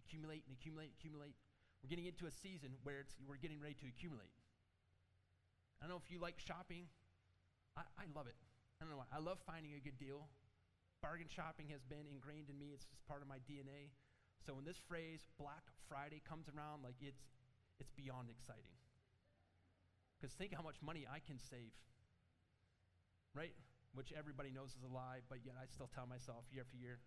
Accumulate 0.00 0.44
and 0.48 0.56
accumulate, 0.56 0.92
accumulate. 0.96 1.36
We're 1.84 1.92
getting 1.92 2.08
into 2.08 2.24
a 2.24 2.32
season 2.32 2.72
where 2.84 3.04
it's, 3.04 3.12
we're 3.28 3.40
getting 3.40 3.60
ready 3.60 3.76
to 3.84 3.86
accumulate. 3.88 4.32
I 5.80 5.84
don't 5.84 5.92
know 5.92 6.00
if 6.00 6.08
you 6.08 6.20
like 6.20 6.40
shopping. 6.40 6.88
I, 7.76 7.84
I 8.00 8.04
love 8.16 8.26
it. 8.26 8.36
I 8.80 8.84
don't 8.84 8.92
know 8.92 9.00
why. 9.04 9.08
I 9.12 9.20
love 9.20 9.36
finding 9.44 9.76
a 9.76 9.80
good 9.80 10.00
deal. 10.00 10.28
Bargain 11.04 11.28
shopping 11.28 11.68
has 11.68 11.84
been 11.84 12.08
ingrained 12.08 12.48
in 12.48 12.56
me. 12.56 12.72
It's 12.72 12.88
just 12.88 13.04
part 13.04 13.20
of 13.20 13.28
my 13.28 13.40
DNA. 13.44 13.92
So 14.46 14.54
when 14.54 14.64
this 14.64 14.78
phrase 14.86 15.26
Black 15.42 15.66
Friday 15.90 16.22
comes 16.22 16.46
around, 16.46 16.86
like 16.86 16.94
it's 17.02 17.26
it's 17.82 17.90
beyond 17.98 18.30
exciting. 18.30 18.78
Because 20.16 20.32
think 20.38 20.54
how 20.54 20.62
much 20.62 20.78
money 20.80 21.04
I 21.04 21.18
can 21.18 21.36
save. 21.42 21.74
Right? 23.34 23.52
Which 23.92 24.14
everybody 24.16 24.54
knows 24.54 24.70
is 24.72 24.86
a 24.86 24.92
lie, 24.92 25.20
but 25.28 25.44
yet 25.44 25.58
I 25.60 25.66
still 25.68 25.90
tell 25.92 26.06
myself 26.06 26.46
year 26.54 26.62
after 26.64 26.78
year. 26.78 27.02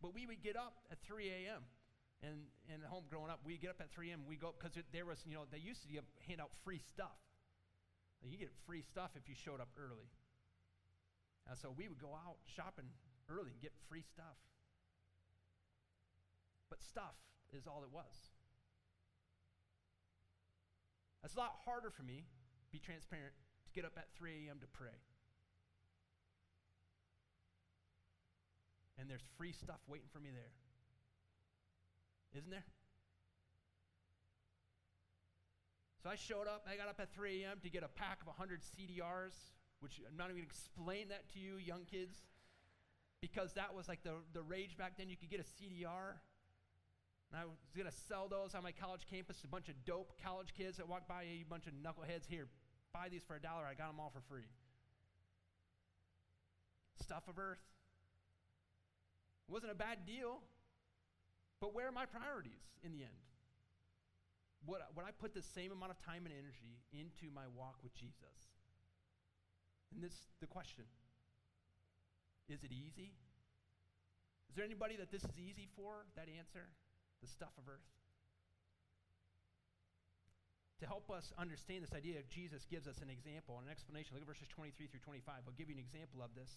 But 0.00 0.14
we 0.14 0.26
would 0.26 0.42
get 0.42 0.56
up 0.56 0.82
at 0.90 0.98
3 1.06 1.28
a.m. 1.28 1.62
And, 2.22 2.50
and 2.70 2.82
at 2.82 2.88
home 2.88 3.04
growing 3.10 3.30
up, 3.30 3.42
we 3.44 3.58
get 3.58 3.70
up 3.70 3.78
at 3.78 3.90
3 3.90 4.10
a.m. 4.10 4.26
We 4.26 4.34
go, 4.34 4.50
up 4.50 4.58
because 4.58 4.74
there 4.90 5.06
was, 5.06 5.22
you 5.26 5.34
know, 5.34 5.46
they 5.50 5.62
used 5.62 5.82
to 5.86 5.90
hand 6.26 6.40
out 6.40 6.50
free 6.64 6.82
stuff. 6.90 7.18
You 8.22 8.38
get 8.38 8.54
free 8.66 8.82
stuff 8.82 9.10
if 9.14 9.28
you 9.28 9.34
showed 9.34 9.60
up 9.60 9.70
early. 9.78 10.10
And 11.50 11.58
so 11.58 11.74
we 11.74 11.86
would 11.90 11.98
go 11.98 12.14
out 12.14 12.38
shopping 12.46 12.86
early 13.28 13.50
and 13.50 13.60
get 13.60 13.74
free 13.90 14.02
stuff. 14.02 14.38
But 16.72 16.80
stuff 16.80 17.20
is 17.52 17.66
all 17.66 17.84
it 17.84 17.92
was. 17.92 18.32
It's 21.22 21.36
a 21.36 21.38
lot 21.38 21.52
harder 21.66 21.90
for 21.90 22.02
me, 22.02 22.24
be 22.72 22.78
transparent, 22.78 23.34
to 23.66 23.72
get 23.74 23.84
up 23.84 23.92
at 23.98 24.08
3 24.16 24.48
a.m. 24.48 24.56
to 24.62 24.66
pray. 24.72 24.96
And 28.98 29.10
there's 29.10 29.20
free 29.36 29.52
stuff 29.52 29.80
waiting 29.86 30.08
for 30.10 30.18
me 30.18 30.30
there. 30.32 30.54
Isn't 32.40 32.50
there? 32.50 32.64
So 36.02 36.08
I 36.08 36.16
showed 36.16 36.48
up, 36.48 36.64
I 36.66 36.76
got 36.76 36.88
up 36.88 36.96
at 37.00 37.12
3 37.12 37.44
a.m. 37.44 37.58
to 37.64 37.68
get 37.68 37.82
a 37.82 37.88
pack 37.88 38.22
of 38.22 38.28
100 38.28 38.62
CDRs, 38.62 39.36
which 39.80 40.00
I'm 40.08 40.16
not 40.16 40.30
even 40.30 40.36
going 40.36 40.48
to 40.48 40.48
explain 40.48 41.08
that 41.08 41.30
to 41.34 41.38
you, 41.38 41.58
young 41.58 41.84
kids, 41.84 42.16
because 43.20 43.52
that 43.60 43.74
was 43.74 43.88
like 43.88 44.02
the, 44.02 44.14
the 44.32 44.40
rage 44.40 44.78
back 44.78 44.96
then. 44.96 45.10
You 45.10 45.18
could 45.18 45.28
get 45.28 45.40
a 45.40 45.44
CDR. 45.44 46.16
And 47.32 47.40
I 47.40 47.44
was 47.46 47.56
going 47.74 47.88
to 47.88 47.96
sell 48.08 48.28
those 48.28 48.54
on 48.54 48.62
my 48.62 48.72
college 48.72 49.08
campus 49.08 49.40
to 49.40 49.46
a 49.46 49.50
bunch 49.50 49.68
of 49.68 49.74
dope 49.86 50.12
college 50.22 50.52
kids 50.52 50.76
that 50.76 50.86
walk 50.86 51.08
by, 51.08 51.22
a 51.22 51.44
bunch 51.48 51.64
of 51.66 51.72
knuckleheads. 51.72 52.28
Here, 52.28 52.46
buy 52.92 53.08
these 53.08 53.22
for 53.26 53.36
a 53.36 53.40
dollar. 53.40 53.64
I 53.64 53.72
got 53.72 53.88
them 53.88 53.98
all 53.98 54.12
for 54.12 54.20
free. 54.28 54.52
Stuff 57.00 57.24
of 57.28 57.38
earth. 57.38 57.64
It 59.48 59.52
wasn't 59.52 59.72
a 59.72 59.74
bad 59.74 60.04
deal. 60.06 60.40
But 61.58 61.74
where 61.74 61.88
are 61.88 61.92
my 61.92 62.04
priorities 62.04 62.60
in 62.84 62.92
the 62.92 63.00
end? 63.00 63.22
Would, 64.66 64.80
would 64.94 65.06
I 65.06 65.10
put 65.10 65.32
the 65.32 65.42
same 65.42 65.72
amount 65.72 65.90
of 65.90 65.98
time 66.04 66.26
and 66.26 66.34
energy 66.36 66.84
into 66.92 67.32
my 67.32 67.48
walk 67.56 67.80
with 67.82 67.94
Jesus? 67.94 68.52
And 69.94 70.04
this 70.04 70.12
the 70.40 70.46
question. 70.46 70.84
Is 72.48 72.62
it 72.62 72.72
easy? 72.72 73.14
Is 74.50 74.56
there 74.56 74.64
anybody 74.64 74.96
that 74.96 75.10
this 75.10 75.24
is 75.24 75.38
easy 75.38 75.68
for, 75.74 76.04
that 76.14 76.28
answer? 76.28 76.68
The 77.22 77.30
stuff 77.30 77.54
of 77.56 77.70
earth. 77.70 77.86
To 80.82 80.86
help 80.90 81.06
us 81.14 81.30
understand 81.38 81.86
this 81.86 81.94
idea, 81.94 82.26
Jesus 82.26 82.66
gives 82.66 82.90
us 82.90 82.98
an 82.98 83.08
example, 83.08 83.54
and 83.62 83.70
an 83.70 83.72
explanation. 83.72 84.18
Look 84.18 84.26
at 84.26 84.28
verses 84.28 84.50
23 84.50 84.90
through 84.90 85.06
25. 85.06 85.46
I'll 85.46 85.54
give 85.54 85.70
you 85.70 85.78
an 85.78 85.84
example 85.86 86.18
of 86.18 86.34
this. 86.34 86.50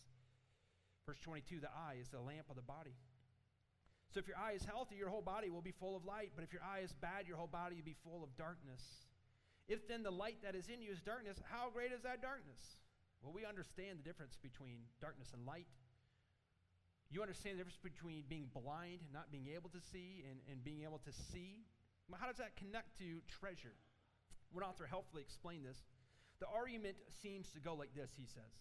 Verse 1.05 1.21
22 1.21 1.61
the 1.61 1.69
eye 1.69 2.01
is 2.01 2.09
the 2.09 2.19
lamp 2.19 2.49
of 2.49 2.57
the 2.57 2.65
body. 2.65 2.97
So 4.09 4.17
if 4.17 4.25
your 4.25 4.41
eye 4.41 4.57
is 4.57 4.65
healthy, 4.65 4.97
your 4.97 5.13
whole 5.13 5.21
body 5.21 5.53
will 5.53 5.61
be 5.61 5.77
full 5.77 5.93
of 5.93 6.05
light. 6.09 6.33
But 6.33 6.41
if 6.41 6.49
your 6.49 6.65
eye 6.65 6.81
is 6.81 6.93
bad, 6.97 7.29
your 7.29 7.37
whole 7.37 7.51
body 7.51 7.77
will 7.77 7.85
be 7.85 8.01
full 8.01 8.25
of 8.25 8.33
darkness. 8.33 8.81
If 9.67 9.87
then 9.87 10.01
the 10.01 10.13
light 10.13 10.41
that 10.41 10.55
is 10.55 10.69
in 10.73 10.81
you 10.81 10.89
is 10.89 11.01
darkness, 11.01 11.37
how 11.45 11.69
great 11.69 11.93
is 11.93 12.01
that 12.01 12.21
darkness? 12.21 12.81
Well, 13.21 13.33
we 13.33 13.45
understand 13.45 13.99
the 13.99 14.05
difference 14.05 14.37
between 14.41 14.89
darkness 15.01 15.29
and 15.33 15.45
light. 15.45 15.69
You 17.15 17.21
understand 17.21 17.55
the 17.55 17.63
difference 17.63 17.79
between 17.79 18.27
being 18.27 18.51
blind 18.51 18.99
and 18.99 19.13
not 19.13 19.31
being 19.31 19.47
able 19.55 19.69
to 19.69 19.79
see 19.79 20.27
and, 20.27 20.35
and 20.51 20.61
being 20.65 20.83
able 20.83 20.99
to 21.07 21.13
see? 21.31 21.63
How 22.11 22.27
does 22.27 22.43
that 22.43 22.57
connect 22.57 22.97
to 22.99 23.23
treasure? 23.31 23.79
One 24.51 24.65
author 24.65 24.85
helpfully 24.85 25.21
explained 25.21 25.63
this. 25.63 25.79
The 26.41 26.47
argument 26.51 26.97
seems 27.23 27.47
to 27.53 27.61
go 27.61 27.73
like 27.73 27.95
this, 27.95 28.11
he 28.19 28.25
says. 28.25 28.59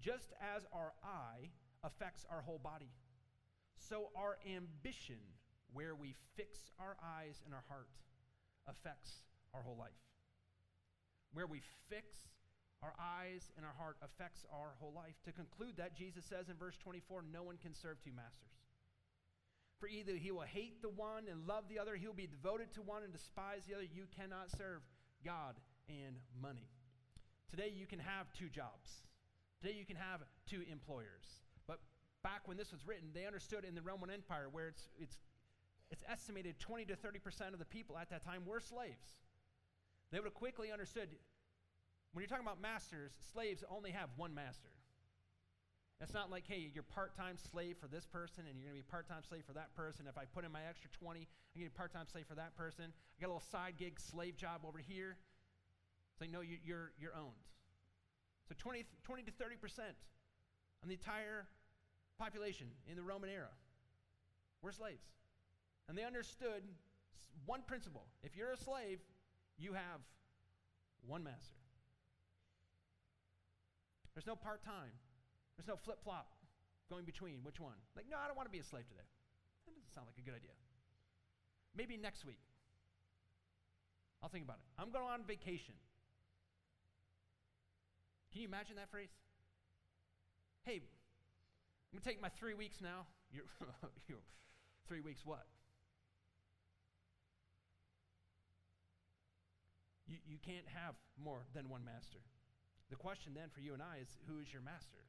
Just 0.00 0.32
as 0.40 0.64
our 0.72 0.94
eye 1.04 1.52
affects 1.84 2.24
our 2.30 2.40
whole 2.40 2.58
body, 2.58 2.88
so 3.76 4.08
our 4.16 4.38
ambition, 4.48 5.20
where 5.74 5.94
we 5.94 6.14
fix 6.36 6.70
our 6.80 6.96
eyes 7.04 7.42
and 7.44 7.52
our 7.52 7.64
heart, 7.68 7.92
affects 8.66 9.28
our 9.52 9.60
whole 9.60 9.76
life. 9.76 9.92
Where 11.34 11.46
we 11.46 11.60
fix 11.90 12.16
our 12.84 12.92
eyes 13.00 13.48
and 13.56 13.64
our 13.64 13.72
heart 13.72 13.96
affects 14.04 14.44
our 14.52 14.76
whole 14.78 14.92
life. 14.92 15.16
To 15.24 15.32
conclude 15.32 15.80
that, 15.80 15.96
Jesus 15.96 16.24
says 16.28 16.52
in 16.52 16.56
verse 16.56 16.76
24, 16.76 17.24
no 17.32 17.42
one 17.42 17.56
can 17.56 17.72
serve 17.72 17.96
two 18.04 18.12
masters. 18.12 18.60
For 19.80 19.88
either 19.88 20.12
he 20.12 20.30
will 20.30 20.44
hate 20.44 20.82
the 20.82 20.92
one 20.92 21.24
and 21.30 21.48
love 21.48 21.64
the 21.68 21.78
other, 21.78 21.96
he 21.96 22.06
will 22.06 22.14
be 22.14 22.28
devoted 22.28 22.72
to 22.74 22.82
one 22.82 23.02
and 23.02 23.12
despise 23.12 23.64
the 23.66 23.74
other. 23.74 23.84
You 23.88 24.04
cannot 24.14 24.52
serve 24.52 24.82
God 25.24 25.56
and 25.88 26.16
money. 26.40 26.68
Today 27.50 27.72
you 27.74 27.86
can 27.86 27.98
have 27.98 28.32
two 28.32 28.48
jobs. 28.48 29.08
Today 29.62 29.74
you 29.78 29.84
can 29.84 29.96
have 29.96 30.20
two 30.46 30.62
employers. 30.70 31.40
But 31.66 31.80
back 32.22 32.46
when 32.46 32.56
this 32.56 32.70
was 32.70 32.86
written, 32.86 33.08
they 33.14 33.26
understood 33.26 33.64
in 33.64 33.74
the 33.74 33.82
Roman 33.82 34.10
Empire 34.10 34.48
where 34.52 34.68
it's, 34.68 34.88
it's, 34.98 35.16
it's 35.90 36.04
estimated 36.10 36.60
20 36.60 36.84
to 36.86 36.96
30% 36.96 37.52
of 37.52 37.58
the 37.58 37.64
people 37.64 37.96
at 37.96 38.10
that 38.10 38.24
time 38.24 38.42
were 38.44 38.60
slaves. 38.60 39.16
They 40.12 40.18
would 40.18 40.26
have 40.26 40.34
quickly 40.34 40.70
understood 40.70 41.08
when 42.14 42.22
you're 42.22 42.30
talking 42.30 42.46
about 42.46 42.62
masters, 42.62 43.10
slaves 43.34 43.64
only 43.68 43.90
have 43.90 44.08
one 44.16 44.32
master. 44.32 44.70
It's 46.00 46.14
not 46.14 46.30
like, 46.30 46.44
hey, 46.46 46.70
you're 46.72 46.84
part 46.84 47.16
time 47.16 47.36
slave 47.50 47.76
for 47.80 47.88
this 47.88 48.06
person 48.06 48.44
and 48.48 48.58
you're 48.58 48.70
going 48.70 48.78
to 48.78 48.86
be 48.86 48.90
part 48.90 49.08
time 49.08 49.22
slave 49.28 49.42
for 49.44 49.52
that 49.54 49.74
person. 49.74 50.06
If 50.08 50.16
I 50.16 50.24
put 50.24 50.44
in 50.44 50.52
my 50.52 50.62
extra 50.68 50.90
20, 50.90 51.20
I'm 51.20 51.26
going 51.58 51.66
to 51.66 51.74
be 51.74 51.76
part 51.76 51.92
time 51.92 52.06
slave 52.06 52.26
for 52.28 52.36
that 52.36 52.56
person. 52.56 52.86
I 52.86 53.20
got 53.20 53.26
a 53.26 53.34
little 53.34 53.48
side 53.50 53.74
gig 53.78 53.98
slave 53.98 54.36
job 54.36 54.62
over 54.66 54.78
here. 54.78 55.16
It's 56.14 56.20
like, 56.20 56.30
no, 56.30 56.40
you, 56.40 56.58
you're, 56.64 56.92
you're 57.00 57.16
owned. 57.16 57.42
So 58.48 58.54
20, 58.58 58.84
20 59.02 59.22
to 59.24 59.32
30% 59.32 59.80
on 60.82 60.88
the 60.88 60.94
entire 60.94 61.46
population 62.18 62.68
in 62.88 62.94
the 62.94 63.02
Roman 63.02 63.30
era 63.30 63.50
were 64.62 64.70
slaves. 64.70 65.10
And 65.88 65.98
they 65.98 66.04
understood 66.04 66.62
one 67.44 67.62
principle 67.66 68.06
if 68.22 68.36
you're 68.36 68.52
a 68.52 68.56
slave, 68.56 69.00
you 69.58 69.72
have 69.72 70.00
one 71.06 71.24
master. 71.24 71.63
There's 74.14 74.26
no 74.26 74.36
part 74.36 74.62
time. 74.62 74.94
There's 75.56 75.68
no 75.68 75.76
flip 75.76 75.98
flop 76.02 76.30
going 76.88 77.04
between. 77.04 77.42
Which 77.42 77.58
one? 77.58 77.78
Like, 77.96 78.06
no, 78.10 78.16
I 78.16 78.26
don't 78.26 78.36
want 78.36 78.46
to 78.46 78.54
be 78.54 78.62
a 78.62 78.64
slave 78.64 78.86
today. 78.86 79.06
That 79.66 79.74
doesn't 79.74 79.92
sound 79.94 80.06
like 80.06 80.18
a 80.18 80.24
good 80.24 80.34
idea. 80.34 80.54
Maybe 81.76 81.96
next 81.96 82.24
week. 82.24 82.40
I'll 84.22 84.28
think 84.30 84.44
about 84.44 84.58
it. 84.62 84.66
I'm 84.80 84.90
going 84.90 85.04
on 85.04 85.26
vacation. 85.26 85.74
Can 88.32 88.42
you 88.42 88.48
imagine 88.48 88.76
that 88.76 88.90
phrase? 88.90 89.10
Hey, 90.62 90.80
I'm 90.80 91.98
going 91.98 92.02
to 92.02 92.08
take 92.08 92.22
my 92.22 92.30
three 92.30 92.54
weeks 92.54 92.78
now. 92.80 93.06
You're, 93.34 93.44
you're 94.06 94.22
three 94.86 95.00
weeks 95.00 95.22
what? 95.24 95.44
You, 100.06 100.18
you 100.24 100.38
can't 100.38 100.66
have 100.72 100.94
more 101.18 101.40
than 101.52 101.68
one 101.68 101.84
master. 101.84 102.20
The 102.94 103.02
question 103.02 103.34
then 103.34 103.50
for 103.50 103.58
you 103.58 103.74
and 103.74 103.82
I 103.82 103.98
is 103.98 104.06
who 104.30 104.38
is 104.38 104.46
your 104.54 104.62
master? 104.62 105.02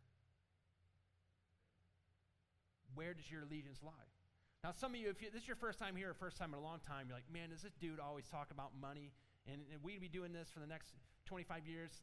Where 2.98 3.14
does 3.14 3.30
your 3.30 3.46
allegiance 3.46 3.78
lie? 3.86 4.10
Now, 4.66 4.74
some 4.74 4.98
of 4.98 4.98
you, 4.98 5.14
if 5.14 5.22
you, 5.22 5.30
this 5.30 5.46
is 5.46 5.48
your 5.48 5.62
first 5.62 5.78
time 5.78 5.94
here 5.94 6.10
first 6.18 6.42
time 6.42 6.50
in 6.50 6.58
a 6.58 6.66
long 6.66 6.82
time, 6.82 7.06
you're 7.06 7.14
like, 7.14 7.30
man, 7.30 7.54
does 7.54 7.62
this 7.62 7.78
dude 7.78 8.02
always 8.02 8.26
talk 8.26 8.50
about 8.50 8.74
money? 8.74 9.14
And, 9.46 9.62
and 9.70 9.78
we'd 9.86 10.02
be 10.02 10.10
doing 10.10 10.34
this 10.34 10.50
for 10.50 10.66
the 10.66 10.66
next 10.66 10.98
25 11.30 11.70
years. 11.70 11.94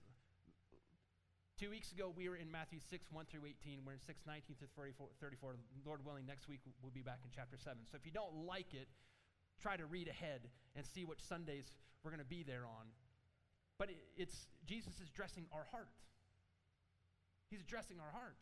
Two 1.59 1.75
weeks 1.75 1.91
ago, 1.91 2.15
we 2.15 2.31
were 2.31 2.39
in 2.39 2.47
Matthew 2.47 2.79
6, 2.79 3.11
1 3.11 3.27
through 3.27 3.51
18. 3.67 3.83
We're 3.83 3.99
in 3.99 4.05
6, 4.07 4.23
19 4.23 4.55
through 4.55 4.71
34, 4.79 5.19
34. 5.19 5.57
Lord 5.83 6.07
willing, 6.07 6.31
next 6.31 6.47
week 6.47 6.63
we'll 6.79 6.95
be 6.95 7.03
back 7.03 7.27
in 7.27 7.35
chapter 7.35 7.59
7. 7.59 7.83
So 7.91 7.99
if 7.99 8.07
you 8.07 8.15
don't 8.15 8.47
like 8.47 8.71
it, 8.71 8.87
try 9.59 9.75
to 9.75 9.87
read 9.91 10.07
ahead 10.07 10.47
and 10.79 10.87
see 10.87 11.03
which 11.03 11.27
Sundays 11.27 11.75
we're 12.07 12.15
going 12.15 12.23
to 12.23 12.31
be 12.31 12.47
there 12.47 12.71
on. 12.71 12.87
But 13.83 13.91
it, 13.91 13.99
it's 14.17 14.47
Jesus 14.65 14.95
is 15.03 15.11
addressing 15.11 15.43
our 15.51 15.67
heart. 15.73 15.91
He's 17.51 17.59
addressing 17.59 17.99
our 17.99 18.15
heart. 18.15 18.39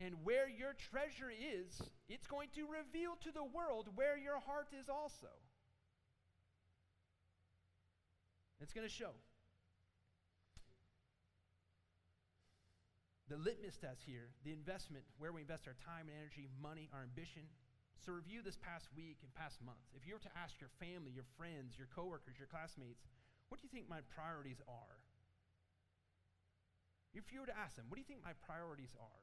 And 0.00 0.14
where 0.24 0.48
your 0.48 0.72
treasure 0.72 1.28
is, 1.28 1.76
it's 2.08 2.26
going 2.26 2.48
to 2.56 2.64
reveal 2.64 3.20
to 3.20 3.28
the 3.28 3.44
world 3.44 3.92
where 3.96 4.16
your 4.16 4.40
heart 4.40 4.72
is 4.72 4.88
also. 4.88 5.28
It's 8.62 8.72
going 8.72 8.88
to 8.88 8.94
show. 8.94 9.12
The 13.28 13.36
litmus 13.36 13.76
test 13.76 14.00
here, 14.08 14.32
the 14.42 14.56
investment, 14.56 15.04
where 15.18 15.36
we 15.36 15.42
invest 15.42 15.68
our 15.68 15.76
time 15.84 16.08
and 16.08 16.16
energy, 16.16 16.48
money, 16.64 16.88
our 16.96 17.04
ambition. 17.04 17.44
So 18.00 18.16
review 18.16 18.40
this 18.40 18.56
past 18.56 18.88
week 18.96 19.20
and 19.20 19.28
past 19.36 19.60
month. 19.60 19.84
If 19.92 20.08
you 20.08 20.16
were 20.16 20.24
to 20.24 20.32
ask 20.32 20.56
your 20.64 20.72
family, 20.80 21.12
your 21.12 21.28
friends, 21.36 21.76
your 21.76 21.92
coworkers, 21.92 22.40
your 22.40 22.48
classmates, 22.48 23.04
what 23.50 23.60
do 23.60 23.66
you 23.66 23.72
think 23.74 23.90
my 23.90 24.00
priorities 24.14 24.62
are? 24.64 24.96
If 27.12 27.34
you 27.34 27.42
were 27.42 27.50
to 27.50 27.58
ask 27.58 27.76
them, 27.76 27.86
what 27.90 27.98
do 27.98 28.02
you 28.02 28.08
think 28.08 28.22
my 28.22 28.38
priorities 28.46 28.94
are? 28.96 29.20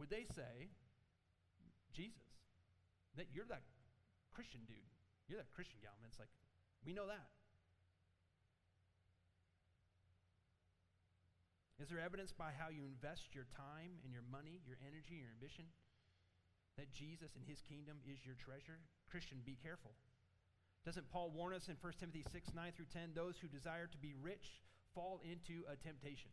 would 0.00 0.08
they 0.08 0.24
say, 0.24 0.72
Jesus? 1.92 2.40
That 3.20 3.28
you're 3.36 3.44
that 3.52 3.60
Christian 4.32 4.64
dude. 4.64 4.88
You're 5.28 5.36
that 5.36 5.52
Christian 5.52 5.76
gal. 5.84 5.92
It's 6.08 6.18
like, 6.18 6.32
we 6.80 6.96
know 6.96 7.04
that. 7.04 7.28
Is 11.76 11.92
there 11.92 12.00
evidence 12.00 12.32
by 12.32 12.56
how 12.56 12.72
you 12.72 12.88
invest 12.88 13.36
your 13.36 13.48
time 13.52 14.00
and 14.04 14.12
your 14.12 14.24
money, 14.24 14.64
your 14.64 14.80
energy, 14.80 15.20
your 15.20 15.32
ambition, 15.32 15.68
that 16.76 16.92
Jesus 16.92 17.36
and 17.36 17.44
his 17.44 17.60
kingdom 17.60 18.00
is 18.08 18.24
your 18.24 18.36
treasure? 18.40 18.80
Christian, 19.08 19.44
be 19.44 19.56
careful. 19.60 19.92
Doesn't 20.84 21.10
Paul 21.10 21.30
warn 21.34 21.54
us 21.54 21.68
in 21.68 21.76
1 21.80 21.92
Timothy 22.00 22.24
6 22.32 22.48
9 22.54 22.72
through 22.76 22.86
10 22.92 23.10
those 23.14 23.36
who 23.40 23.48
desire 23.48 23.86
to 23.86 23.98
be 23.98 24.14
rich 24.20 24.60
fall 24.94 25.20
into 25.22 25.62
a 25.70 25.76
temptation? 25.76 26.30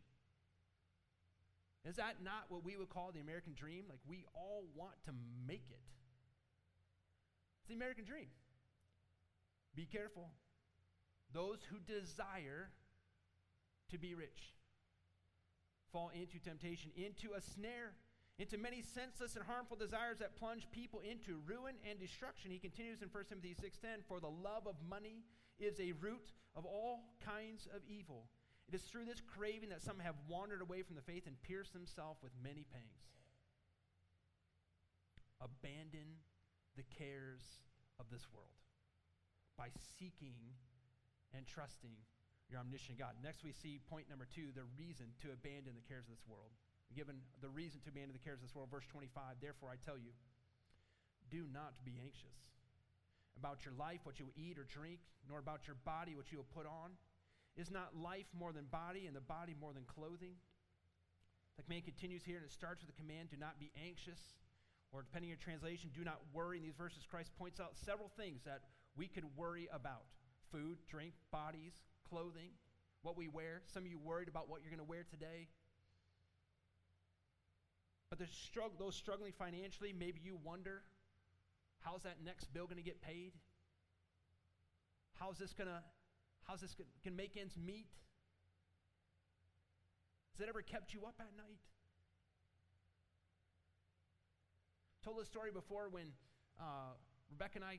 Is 1.84 1.96
that 1.96 2.16
not 2.22 2.44
what 2.48 2.64
we 2.64 2.76
would 2.76 2.88
call 2.90 3.12
the 3.12 3.20
American 3.20 3.54
dream? 3.54 3.84
Like, 3.88 4.00
we 4.06 4.24
all 4.34 4.64
want 4.74 4.94
to 5.04 5.12
make 5.46 5.64
it. 5.70 5.80
It's 7.60 7.68
the 7.68 7.74
American 7.74 8.04
dream. 8.04 8.28
Be 9.74 9.86
careful. 9.86 10.30
Those 11.32 11.58
who 11.70 11.78
desire 11.78 12.70
to 13.90 13.98
be 13.98 14.14
rich 14.14 14.54
fall 15.92 16.10
into 16.14 16.38
temptation, 16.38 16.90
into 16.96 17.34
a 17.36 17.40
snare, 17.40 17.92
into 18.38 18.56
many 18.56 18.82
senseless 18.82 19.34
and 19.34 19.44
harmful 19.44 19.76
desires 19.76 20.18
that 20.18 20.36
plunge 20.36 20.70
people 20.70 21.00
into 21.00 21.38
ruin 21.44 21.74
and 21.88 21.98
destruction. 21.98 22.50
He 22.50 22.58
continues 22.58 23.02
in 23.02 23.08
1 23.08 23.28
Timothy 23.28 23.54
6:10, 23.54 24.02
"For 24.04 24.20
the 24.20 24.30
love 24.30 24.66
of 24.66 24.80
money 24.82 25.24
is 25.58 25.80
a 25.80 25.92
root 25.92 26.32
of 26.54 26.64
all 26.64 27.16
kinds 27.20 27.66
of 27.66 27.84
evil." 27.84 28.30
It 28.68 28.74
is 28.74 28.88
through 28.88 29.06
this 29.06 29.20
craving 29.20 29.70
that 29.70 29.82
some 29.82 29.98
have 29.98 30.18
wandered 30.28 30.60
away 30.60 30.82
from 30.82 30.94
the 30.94 31.02
faith 31.02 31.26
and 31.26 31.40
pierced 31.42 31.72
themselves 31.72 32.22
with 32.22 32.34
many 32.36 32.64
pangs. 32.64 33.10
Abandon 35.40 36.22
the 36.74 36.84
cares 36.84 37.62
of 37.98 38.10
this 38.10 38.30
world 38.30 38.54
by 39.56 39.70
seeking 39.70 40.56
and 41.32 41.46
trusting 41.46 41.96
your 42.48 42.60
omniscient 42.60 42.98
God. 42.98 43.20
Next, 43.22 43.42
we 43.42 43.52
see 43.52 43.78
point 43.78 44.08
number 44.08 44.26
two 44.26 44.52
the 44.52 44.64
reason 44.64 45.14
to 45.18 45.32
abandon 45.32 45.74
the 45.74 45.82
cares 45.82 46.04
of 46.04 46.10
this 46.10 46.26
world. 46.26 46.52
Given 46.96 47.20
the 47.40 47.48
reason 47.48 47.80
to 47.84 47.90
abandon 47.90 48.12
the 48.12 48.24
cares 48.24 48.40
of 48.40 48.48
this 48.48 48.54
world, 48.54 48.70
verse 48.70 48.86
25, 48.88 49.40
therefore 49.40 49.68
I 49.68 49.76
tell 49.84 49.98
you, 49.98 50.12
do 51.30 51.44
not 51.52 51.76
be 51.84 52.00
anxious 52.00 52.36
about 53.36 53.64
your 53.64 53.74
life, 53.78 54.00
what 54.02 54.18
you 54.18 54.26
will 54.26 54.38
eat 54.40 54.58
or 54.58 54.64
drink, 54.64 54.98
nor 55.28 55.38
about 55.38 55.68
your 55.68 55.76
body, 55.84 56.16
what 56.16 56.32
you 56.32 56.38
will 56.38 56.52
put 56.56 56.66
on. 56.66 56.96
Is 57.56 57.70
not 57.70 57.94
life 57.94 58.26
more 58.32 58.52
than 58.52 58.66
body, 58.70 59.06
and 59.06 59.14
the 59.14 59.20
body 59.20 59.54
more 59.58 59.72
than 59.72 59.84
clothing? 59.84 60.38
The 61.58 61.62
command 61.66 61.84
continues 61.84 62.22
here, 62.22 62.38
and 62.38 62.46
it 62.46 62.52
starts 62.52 62.82
with 62.82 62.94
the 62.94 63.00
command 63.00 63.30
do 63.30 63.36
not 63.36 63.58
be 63.58 63.70
anxious, 63.74 64.20
or 64.92 65.02
depending 65.02 65.28
on 65.28 65.36
your 65.36 65.42
translation, 65.42 65.90
do 65.92 66.04
not 66.04 66.22
worry. 66.32 66.56
In 66.56 66.62
these 66.62 66.78
verses, 66.78 67.02
Christ 67.04 67.30
points 67.36 67.58
out 67.58 67.74
several 67.74 68.10
things 68.16 68.42
that 68.46 68.62
we 68.96 69.06
could 69.06 69.24
worry 69.36 69.68
about 69.72 70.06
food, 70.50 70.78
drink, 70.88 71.14
bodies, 71.30 71.74
clothing, 72.08 72.54
what 73.02 73.16
we 73.16 73.28
wear. 73.28 73.62
Some 73.66 73.84
of 73.84 73.90
you 73.90 73.98
worried 73.98 74.28
about 74.28 74.48
what 74.48 74.62
you're 74.62 74.70
going 74.70 74.84
to 74.84 74.88
wear 74.88 75.04
today. 75.04 75.48
But 78.10 78.18
the 78.18 78.26
struggle, 78.26 78.72
those 78.78 78.96
struggling 78.96 79.32
financially, 79.32 79.94
maybe 79.98 80.20
you 80.22 80.38
wonder 80.42 80.82
how's 81.80 82.02
that 82.02 82.16
next 82.24 82.52
bill 82.52 82.64
going 82.64 82.78
to 82.78 82.82
get 82.82 83.00
paid? 83.02 83.32
How's 85.18 85.38
this 85.38 85.52
going 85.52 85.68
to 85.68 85.82
How's 86.46 86.62
this 86.62 86.74
going 86.74 86.88
to 87.04 87.10
make 87.10 87.36
ends 87.36 87.58
meet? 87.60 87.92
Has 90.32 90.40
it 90.40 90.48
ever 90.48 90.62
kept 90.62 90.94
you 90.94 91.04
up 91.04 91.16
at 91.20 91.28
night? 91.36 91.60
Told 95.04 95.20
this 95.20 95.28
story 95.28 95.50
before 95.52 95.90
when 95.90 96.08
uh, 96.58 96.96
Rebecca 97.30 97.56
and 97.56 97.64
I 97.64 97.78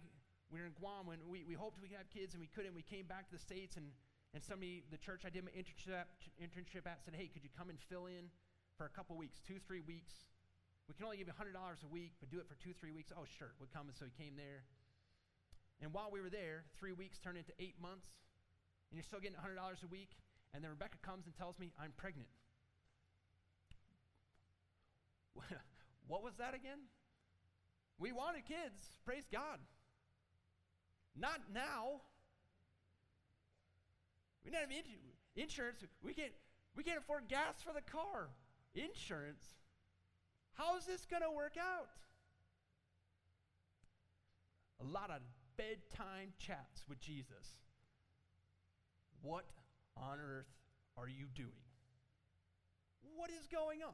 we 0.51 0.59
were 0.59 0.65
in 0.65 0.73
Guam 0.77 1.05
when 1.05 1.17
we, 1.29 1.45
we 1.45 1.53
hoped 1.53 1.81
we 1.81 1.87
could 1.87 1.97
have 1.97 2.09
kids 2.09 2.33
and 2.33 2.41
we 2.41 2.49
couldn't. 2.49 2.73
We 2.73 2.81
came 2.81 3.05
back 3.05 3.29
to 3.29 3.33
the 3.33 3.41
States 3.41 3.77
and, 3.77 3.85
and 4.33 4.43
somebody, 4.43 4.83
the 4.89 4.97
church 4.97 5.21
I 5.25 5.29
did 5.29 5.45
my 5.45 5.53
internship, 5.53 6.09
internship 6.41 6.89
at 6.89 7.05
said, 7.05 7.13
hey, 7.13 7.29
could 7.29 7.43
you 7.43 7.49
come 7.55 7.69
and 7.69 7.77
fill 7.89 8.05
in 8.05 8.29
for 8.79 8.87
a 8.87 8.95
couple 8.95 9.19
weeks, 9.19 9.43
two, 9.43 9.59
three 9.67 9.83
weeks? 9.83 10.15
We 10.87 10.95
can 10.95 11.03
only 11.03 11.19
give 11.19 11.27
you 11.27 11.35
$100 11.35 11.51
a 11.51 11.87
week, 11.91 12.15
but 12.23 12.31
do 12.31 12.39
it 12.39 12.47
for 12.47 12.55
two, 12.55 12.71
three 12.71 12.95
weeks. 12.95 13.11
Oh, 13.11 13.27
sure, 13.27 13.51
we'll 13.59 13.67
come. 13.75 13.91
And 13.91 13.97
so 13.99 14.07
he 14.07 14.15
came 14.15 14.39
there. 14.39 14.63
And 15.83 15.91
while 15.91 16.07
we 16.07 16.23
were 16.23 16.31
there, 16.31 16.63
three 16.79 16.95
weeks 16.95 17.19
turned 17.19 17.37
into 17.37 17.51
eight 17.59 17.75
months 17.83 18.07
and 18.89 18.97
you're 18.97 19.03
still 19.03 19.19
getting 19.19 19.37
$100 19.37 19.59
a 19.59 19.87
week, 19.91 20.09
and 20.55 20.63
then 20.63 20.71
Rebecca 20.71 20.97
comes 21.03 21.27
and 21.27 21.35
tells 21.35 21.59
me 21.59 21.71
I'm 21.77 21.91
pregnant. 21.95 22.31
what 26.07 26.23
was 26.23 26.33
that 26.39 26.55
again? 26.55 26.79
We 27.99 28.11
wanted 28.11 28.47
kids, 28.47 28.97
praise 29.05 29.27
God. 29.31 29.59
Not 31.19 31.41
now. 31.53 32.01
We 34.43 34.51
don't 34.51 34.61
have 34.61 34.71
insurance. 35.35 35.83
We 36.01 36.13
can't, 36.13 36.31
we 36.75 36.83
can't 36.83 36.97
afford 36.97 37.27
gas 37.27 37.61
for 37.61 37.73
the 37.73 37.81
car. 37.81 38.29
Insurance. 38.75 39.45
How 40.53 40.77
is 40.77 40.85
this 40.85 41.05
going 41.05 41.21
to 41.21 41.31
work 41.31 41.55
out? 41.57 41.89
A 44.81 44.85
lot 44.85 45.09
of 45.09 45.21
bedtime 45.57 46.33
chats 46.37 46.83
with 46.87 46.99
Jesus. 46.99 47.59
What 49.21 49.45
on 49.97 50.19
earth 50.19 50.47
are 50.97 51.07
you 51.07 51.25
doing? 51.35 51.49
What 53.15 53.29
is 53.29 53.47
going 53.47 53.83
on? 53.83 53.93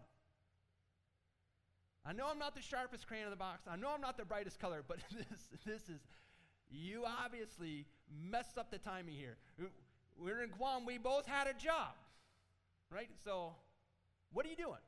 I 2.05 2.13
know 2.13 2.27
I'm 2.29 2.37
not 2.37 2.55
the 2.55 2.61
sharpest 2.61 3.07
crayon 3.07 3.25
in 3.25 3.31
the 3.31 3.35
box. 3.35 3.63
I 3.67 3.75
know 3.75 3.89
I'm 3.93 4.01
not 4.01 4.17
the 4.17 4.25
brightest 4.25 4.59
color, 4.59 4.83
but 4.87 4.97
this, 5.11 5.49
this 5.65 5.81
is, 5.89 6.01
you 6.69 7.03
obviously 7.23 7.87
messed 8.29 8.59
up 8.59 8.69
the 8.69 8.77
timing 8.77 9.15
here. 9.15 9.37
We're 10.17 10.43
in 10.43 10.49
Guam, 10.51 10.85
we 10.85 10.99
both 10.99 11.25
had 11.25 11.47
a 11.47 11.53
job, 11.53 11.95
right? 12.91 13.09
So, 13.23 13.53
what 14.35 14.43
are 14.43 14.51
you 14.51 14.59
doing? 14.59 14.83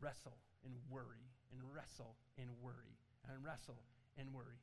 Wrestle 0.00 0.40
and 0.64 0.72
worry, 0.88 1.28
and 1.52 1.60
wrestle 1.68 2.16
and 2.40 2.48
worry, 2.64 2.96
and 3.28 3.44
wrestle 3.44 3.84
and 4.16 4.32
worry. 4.32 4.56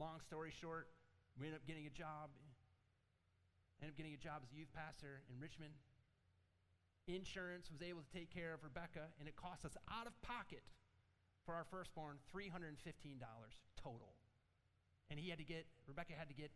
Long 0.00 0.24
story 0.24 0.48
short, 0.48 0.88
we 1.36 1.44
ended 1.44 1.60
up 1.60 1.68
getting 1.68 1.84
a 1.84 1.92
job. 1.92 2.32
Ended 3.84 3.92
up 3.92 3.98
getting 4.00 4.16
a 4.16 4.22
job 4.24 4.40
as 4.40 4.48
a 4.48 4.56
youth 4.56 4.72
pastor 4.72 5.20
in 5.28 5.36
Richmond. 5.36 5.76
Insurance 7.04 7.68
was 7.68 7.84
able 7.84 8.00
to 8.00 8.08
take 8.08 8.32
care 8.32 8.56
of 8.56 8.64
Rebecca, 8.64 9.12
and 9.20 9.28
it 9.28 9.36
cost 9.36 9.68
us 9.68 9.76
out 9.92 10.08
of 10.08 10.16
pocket 10.24 10.64
for 11.44 11.52
our 11.52 11.68
firstborn 11.68 12.16
$315 12.32 12.80
total. 13.76 14.16
And 15.12 15.20
he 15.20 15.28
had 15.28 15.36
to 15.36 15.44
get, 15.44 15.68
Rebecca 15.84 16.16
had 16.16 16.32
to 16.32 16.34
get 16.34 16.48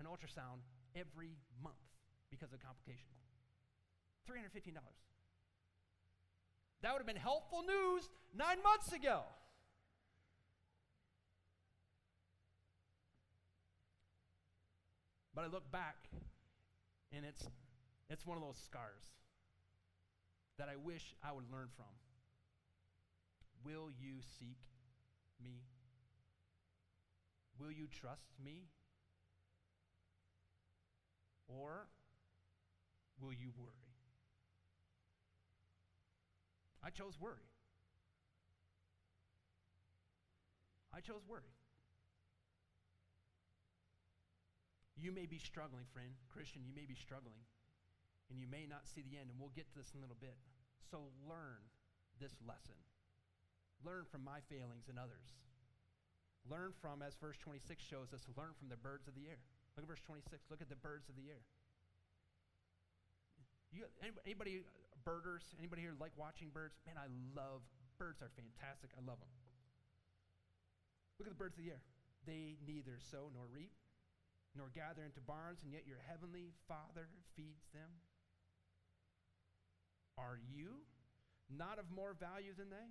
an 0.00 0.08
ultrasound 0.08 0.64
every 0.96 1.36
month 1.60 1.93
because 2.30 2.52
of 2.52 2.60
complication. 2.60 3.10
$315. 4.28 4.78
That 6.82 6.92
would 6.92 6.98
have 6.98 7.06
been 7.06 7.16
helpful 7.16 7.62
news 7.62 8.08
nine 8.36 8.62
months 8.62 8.92
ago. 8.92 9.22
But 15.34 15.44
I 15.44 15.46
look 15.48 15.70
back, 15.72 15.96
and 17.12 17.24
it's, 17.24 17.48
it's 18.08 18.24
one 18.26 18.36
of 18.36 18.44
those 18.44 18.58
scars 18.64 19.02
that 20.58 20.68
I 20.68 20.76
wish 20.76 21.14
I 21.24 21.32
would 21.32 21.50
learn 21.50 21.68
from. 21.74 21.86
Will 23.64 23.88
you 23.90 24.20
seek 24.38 24.58
me? 25.42 25.62
Will 27.58 27.72
you 27.72 27.86
trust 27.88 28.28
me? 28.44 28.68
Or 31.48 31.88
will 33.24 33.32
you 33.32 33.50
worry? 33.56 33.88
I 36.84 36.90
chose 36.92 37.16
worry. 37.16 37.48
I 40.92 41.00
chose 41.00 41.24
worry. 41.24 41.56
You 45.00 45.10
may 45.10 45.26
be 45.26 45.40
struggling, 45.40 45.88
friend. 45.90 46.12
Christian, 46.28 46.62
you 46.62 46.76
may 46.76 46.84
be 46.84 46.94
struggling. 46.94 47.40
And 48.30 48.38
you 48.38 48.46
may 48.46 48.68
not 48.68 48.86
see 48.86 49.02
the 49.02 49.16
end, 49.16 49.32
and 49.32 49.40
we'll 49.40 49.52
get 49.56 49.68
to 49.72 49.76
this 49.80 49.90
in 49.92 49.98
a 49.98 50.02
little 50.04 50.20
bit. 50.20 50.36
So 50.92 51.08
learn 51.24 51.60
this 52.20 52.36
lesson. 52.44 52.78
Learn 53.82 54.04
from 54.06 54.22
my 54.22 54.44
failings 54.48 54.86
and 54.88 55.00
others. 55.00 55.34
Learn 56.48 56.76
from, 56.76 57.00
as 57.00 57.16
verse 57.16 57.40
26 57.40 57.80
shows 57.80 58.12
us, 58.12 58.28
learn 58.36 58.52
from 58.56 58.68
the 58.68 58.80
birds 58.80 59.08
of 59.08 59.16
the 59.16 59.28
air. 59.28 59.40
Look 59.76 59.84
at 59.84 59.90
verse 59.90 60.04
26. 60.04 60.44
Look 60.52 60.60
at 60.60 60.68
the 60.68 60.78
birds 60.78 61.08
of 61.08 61.16
the 61.16 61.32
air. 61.32 61.42
You, 63.74 63.90
anybody, 63.98 64.22
anybody 64.22 64.54
uh, 64.62 64.94
birders? 65.02 65.42
Anybody 65.58 65.82
here 65.82 65.98
like 65.98 66.14
watching 66.14 66.54
birds? 66.54 66.78
Man, 66.86 66.94
I 66.94 67.10
love 67.34 67.66
birds. 67.98 68.22
Are 68.22 68.30
fantastic. 68.38 68.94
I 68.94 69.02
love 69.02 69.18
them. 69.18 69.34
Look 71.18 71.26
at 71.26 71.34
the 71.34 71.42
birds 71.42 71.58
of 71.58 71.66
the 71.66 71.74
air. 71.74 71.82
They 72.22 72.54
neither 72.62 73.02
sow 73.02 73.34
nor 73.34 73.50
reap, 73.50 73.74
nor 74.54 74.70
gather 74.70 75.02
into 75.02 75.18
barns, 75.20 75.66
and 75.66 75.74
yet 75.74 75.90
your 75.90 75.98
heavenly 76.06 76.54
Father 76.70 77.10
feeds 77.34 77.66
them. 77.74 77.90
Are 80.14 80.38
you 80.38 80.86
not 81.50 81.82
of 81.82 81.90
more 81.90 82.14
value 82.14 82.54
than 82.54 82.70
they? 82.70 82.88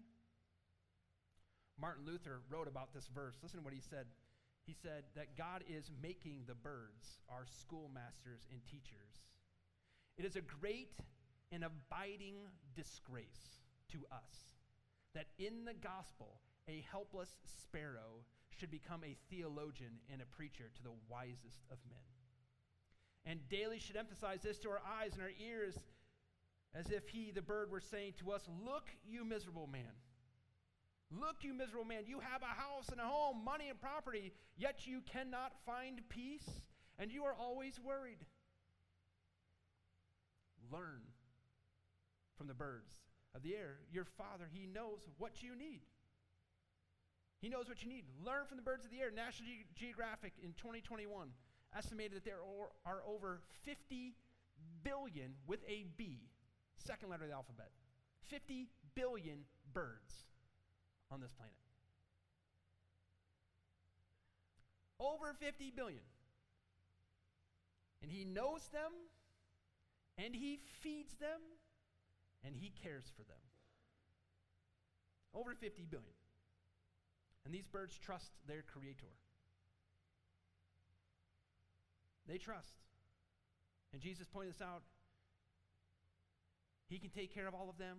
Martin 1.80 2.04
Luther 2.06 2.44
wrote 2.52 2.68
about 2.68 2.94
this 2.94 3.08
verse. 3.08 3.40
Listen 3.42 3.60
to 3.60 3.66
what 3.66 3.74
he 3.74 3.82
said. 3.82 4.06
He 4.68 4.76
said 4.76 5.08
that 5.16 5.40
God 5.40 5.64
is 5.68 5.92
making 6.04 6.44
the 6.48 6.56
birds 6.56 7.24
our 7.32 7.48
schoolmasters 7.48 8.48
and 8.52 8.60
teachers. 8.68 9.24
It 10.18 10.26
is 10.26 10.36
a 10.36 10.42
great 10.42 10.94
and 11.52 11.64
abiding 11.64 12.36
disgrace 12.76 13.62
to 13.92 14.00
us 14.12 14.56
that 15.14 15.28
in 15.38 15.66
the 15.66 15.74
gospel 15.74 16.40
a 16.68 16.86
helpless 16.90 17.36
sparrow 17.62 18.24
should 18.58 18.72
become 18.72 19.04
a 19.04 19.18
theologian 19.30 20.00
and 20.12 20.22
a 20.22 20.26
preacher 20.26 20.72
to 20.76 20.84
the 20.84 20.94
wisest 21.10 21.66
of 21.72 21.78
men. 21.90 22.00
And 23.26 23.48
daily 23.50 23.80
should 23.80 23.96
emphasize 23.96 24.42
this 24.42 24.60
to 24.60 24.70
our 24.70 24.82
eyes 25.00 25.14
and 25.14 25.22
our 25.22 25.32
ears 25.40 25.76
as 26.76 26.90
if 26.90 27.08
he, 27.08 27.32
the 27.32 27.42
bird, 27.42 27.72
were 27.72 27.82
saying 27.82 28.14
to 28.20 28.32
us, 28.32 28.48
Look, 28.66 28.90
you 29.08 29.24
miserable 29.24 29.68
man. 29.68 29.94
Look, 31.12 31.38
you 31.42 31.54
miserable 31.54 31.86
man. 31.86 32.04
You 32.08 32.20
have 32.20 32.42
a 32.42 32.46
house 32.46 32.90
and 32.90 33.00
a 33.00 33.04
home, 33.04 33.44
money 33.46 33.70
and 33.70 33.80
property, 33.80 34.34
yet 34.58 34.88
you 34.88 35.02
cannot 35.02 35.54
find 35.66 36.02
peace, 36.10 36.50
and 36.98 37.12
you 37.12 37.24
are 37.24 37.36
always 37.40 37.80
worried. 37.80 38.26
Learn 40.74 41.02
from 42.38 42.48
the 42.48 42.54
birds 42.54 42.96
of 43.36 43.44
the 43.44 43.56
air. 43.56 43.78
Your 43.92 44.06
Father, 44.18 44.50
He 44.52 44.66
knows 44.66 45.08
what 45.20 45.44
you 45.44 45.56
need. 45.56 45.82
He 47.42 47.50
knows 47.50 47.68
what 47.68 47.84
you 47.84 47.90
need. 47.90 48.06
Learn 48.26 48.46
from 48.48 48.58
the 48.58 48.64
birds 48.64 48.86
of 48.86 48.92
the 48.92 49.02
air. 49.02 49.12
National 49.12 49.50
Ge- 49.50 49.68
Geographic 49.76 50.34
in 50.42 50.54
2021 50.54 51.28
estimated 51.78 52.16
that 52.16 52.26
there 52.26 52.40
are 52.86 53.04
over 53.06 53.42
50 53.66 54.16
billion 54.84 55.34
with 55.46 55.60
a 55.68 55.86
B, 55.98 56.22
second 56.78 57.10
letter 57.10 57.24
of 57.24 57.30
the 57.30 57.36
alphabet. 57.36 57.70
50 58.30 58.70
billion 58.96 59.40
birds 59.74 60.14
on 61.12 61.20
this 61.20 61.34
planet. 61.34 61.54
Over 65.00 65.36
50 65.38 65.74
billion. 65.76 66.00
And 68.02 68.12
he 68.12 68.24
knows 68.24 68.68
them, 68.72 68.92
and 70.18 70.36
he 70.36 70.60
feeds 70.82 71.16
them, 71.16 71.42
and 72.46 72.56
he 72.56 72.72
cares 72.84 73.06
for 73.16 73.24
them. 73.24 73.42
Over 75.34 75.56
50 75.56 75.86
billion. 75.90 76.14
And 77.46 77.54
these 77.54 77.68
birds 77.68 77.98
trust 77.98 78.32
their 78.48 78.62
creator. 78.62 79.12
They 82.28 82.38
trust. 82.38 82.76
And 83.92 84.02
Jesus 84.02 84.28
pointed 84.28 84.54
this 84.54 84.62
out. 84.62 84.84
He 86.88 87.00
can 87.00 87.10
take 87.10 87.34
care 87.34 87.48
of 87.48 87.54
all 87.56 87.70
of 87.70 87.78
them. 87.78 87.98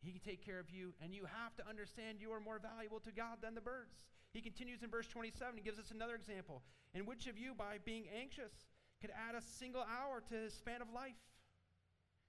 He 0.00 0.12
can 0.12 0.20
take 0.20 0.44
care 0.44 0.60
of 0.60 0.70
you, 0.70 0.94
and 1.02 1.12
you 1.12 1.24
have 1.26 1.56
to 1.56 1.68
understand 1.68 2.18
you 2.20 2.30
are 2.30 2.40
more 2.40 2.60
valuable 2.60 3.00
to 3.00 3.10
God 3.10 3.42
than 3.42 3.54
the 3.54 3.60
birds. 3.60 4.06
He 4.32 4.40
continues 4.40 4.82
in 4.82 4.90
verse 4.90 5.08
27. 5.08 5.56
He 5.56 5.62
gives 5.62 5.78
us 5.78 5.90
another 5.90 6.14
example. 6.14 6.62
And 6.94 7.06
which 7.06 7.26
of 7.26 7.36
you, 7.36 7.52
by 7.54 7.78
being 7.84 8.04
anxious, 8.14 8.52
could 9.00 9.14
add 9.14 9.34
a 9.34 9.42
single 9.42 9.82
hour 9.82 10.22
to 10.28 10.34
his 10.34 10.54
span 10.54 10.82
of 10.82 10.90
life? 10.90 11.18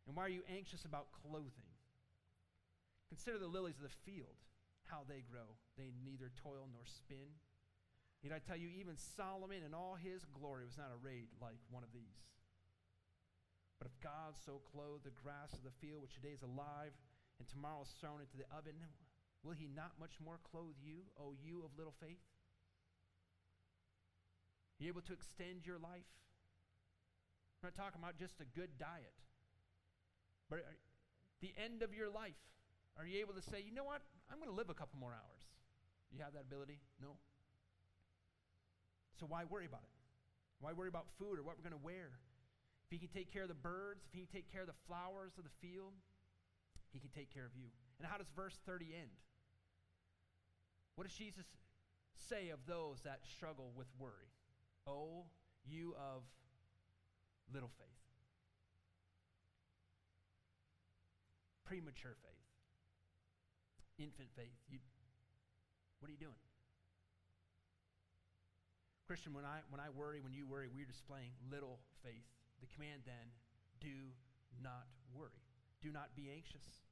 And 0.07 0.15
why 0.15 0.25
are 0.25 0.33
you 0.33 0.43
anxious 0.49 0.85
about 0.85 1.13
clothing? 1.13 1.69
Consider 3.09 3.37
the 3.37 3.49
lilies 3.49 3.77
of 3.77 3.89
the 3.89 3.99
field, 4.05 4.37
how 4.85 5.01
they 5.09 5.25
grow. 5.25 5.57
They 5.77 5.93
neither 6.05 6.29
toil 6.41 6.69
nor 6.69 6.85
spin. 6.85 7.33
Yet 8.21 8.33
I 8.33 8.41
tell 8.41 8.57
you, 8.57 8.69
even 8.69 8.97
Solomon 8.97 9.63
in 9.65 9.73
all 9.73 9.97
his 9.97 10.25
glory 10.29 10.65
was 10.65 10.77
not 10.77 10.93
arrayed 10.93 11.29
like 11.41 11.57
one 11.69 11.83
of 11.83 11.93
these. 11.93 12.29
But 13.79 13.87
if 13.87 13.95
God 14.03 14.35
so 14.35 14.59
clothed 14.73 15.07
the 15.07 15.15
grass 15.23 15.55
of 15.55 15.63
the 15.63 15.73
field, 15.79 16.03
which 16.03 16.19
today 16.19 16.35
is 16.35 16.43
alive 16.43 16.91
and 17.39 17.47
tomorrow 17.47 17.81
is 17.81 17.95
thrown 17.95 18.19
into 18.19 18.35
the 18.35 18.49
oven, 18.51 18.75
will 19.41 19.55
he 19.55 19.71
not 19.71 19.95
much 19.97 20.19
more 20.19 20.37
clothe 20.43 20.75
you, 20.83 21.07
O 21.15 21.31
you 21.39 21.63
of 21.63 21.71
little 21.79 21.95
faith? 21.95 22.19
Are 24.79 24.83
you 24.83 24.91
able 24.91 25.07
to 25.07 25.15
extend 25.15 25.63
your 25.63 25.79
life? 25.79 26.07
I'm 27.59 27.67
not 27.67 27.75
talking 27.75 27.99
about 27.99 28.15
just 28.15 28.39
a 28.39 28.47
good 28.55 28.71
diet, 28.79 29.19
but 30.49 30.63
the 31.41 31.51
end 31.59 31.83
of 31.83 31.93
your 31.93 32.09
life. 32.09 32.39
Are 32.97 33.05
you 33.05 33.19
able 33.19 33.33
to 33.35 33.41
say, 33.43 33.59
you 33.59 33.75
know 33.75 33.83
what? 33.83 33.99
I'm 34.31 34.39
going 34.39 34.49
to 34.49 34.55
live 34.55 34.69
a 34.69 34.73
couple 34.73 34.99
more 34.99 35.11
hours. 35.11 35.43
You 36.11 36.23
have 36.23 36.33
that 36.33 36.47
ability? 36.47 36.79
No. 37.03 37.19
So 39.19 39.25
why 39.27 39.43
worry 39.43 39.65
about 39.65 39.83
it? 39.83 39.91
Why 40.59 40.71
worry 40.71 40.87
about 40.87 41.07
food 41.19 41.39
or 41.39 41.43
what 41.43 41.55
we're 41.55 41.67
going 41.67 41.79
to 41.79 41.85
wear? 41.85 42.15
If 42.87 42.91
he 42.91 42.97
can 42.97 43.11
take 43.11 43.31
care 43.31 43.43
of 43.43 43.51
the 43.51 43.59
birds, 43.59 44.03
if 44.07 44.11
he 44.15 44.23
can 44.23 44.31
take 44.31 44.51
care 44.51 44.61
of 44.61 44.67
the 44.67 44.79
flowers 44.87 45.35
of 45.37 45.43
the 45.43 45.55
field, 45.59 45.93
he 46.91 46.99
can 46.99 47.11
take 47.11 47.31
care 47.31 47.45
of 47.45 47.55
you. 47.55 47.67
And 47.99 48.07
how 48.07 48.17
does 48.17 48.27
verse 48.35 48.57
30 48.65 48.95
end? 48.95 49.11
What 50.95 51.07
does 51.07 51.15
Jesus 51.15 51.45
say 52.27 52.49
of 52.49 52.59
those 52.67 53.03
that 53.03 53.19
struggle 53.35 53.71
with 53.75 53.87
worry? 53.99 54.31
Oh, 54.87 55.27
you 55.63 55.95
of 55.95 56.23
little 57.53 57.71
faith. 57.77 58.01
Premature 61.65 62.15
faith. 62.21 62.45
Infant 63.97 64.29
faith. 64.35 64.57
You, 64.69 64.79
what 65.99 66.09
are 66.09 66.15
you 66.15 66.17
doing? 66.17 66.39
Christian, 69.05 69.33
when 69.33 69.45
I, 69.45 69.65
when 69.69 69.81
I 69.81 69.89
worry, 69.89 70.21
when 70.21 70.33
you 70.33 70.45
worry, 70.45 70.69
we're 70.69 70.85
displaying 70.85 71.33
little 71.49 71.81
faith. 72.05 72.29
The 72.61 72.69
command 72.73 73.01
then, 73.05 73.33
do 73.81 74.13
not 74.61 74.85
worry. 75.13 75.41
Do 75.81 75.91
not 75.91 76.13
be 76.15 76.29
anxious. 76.29 76.85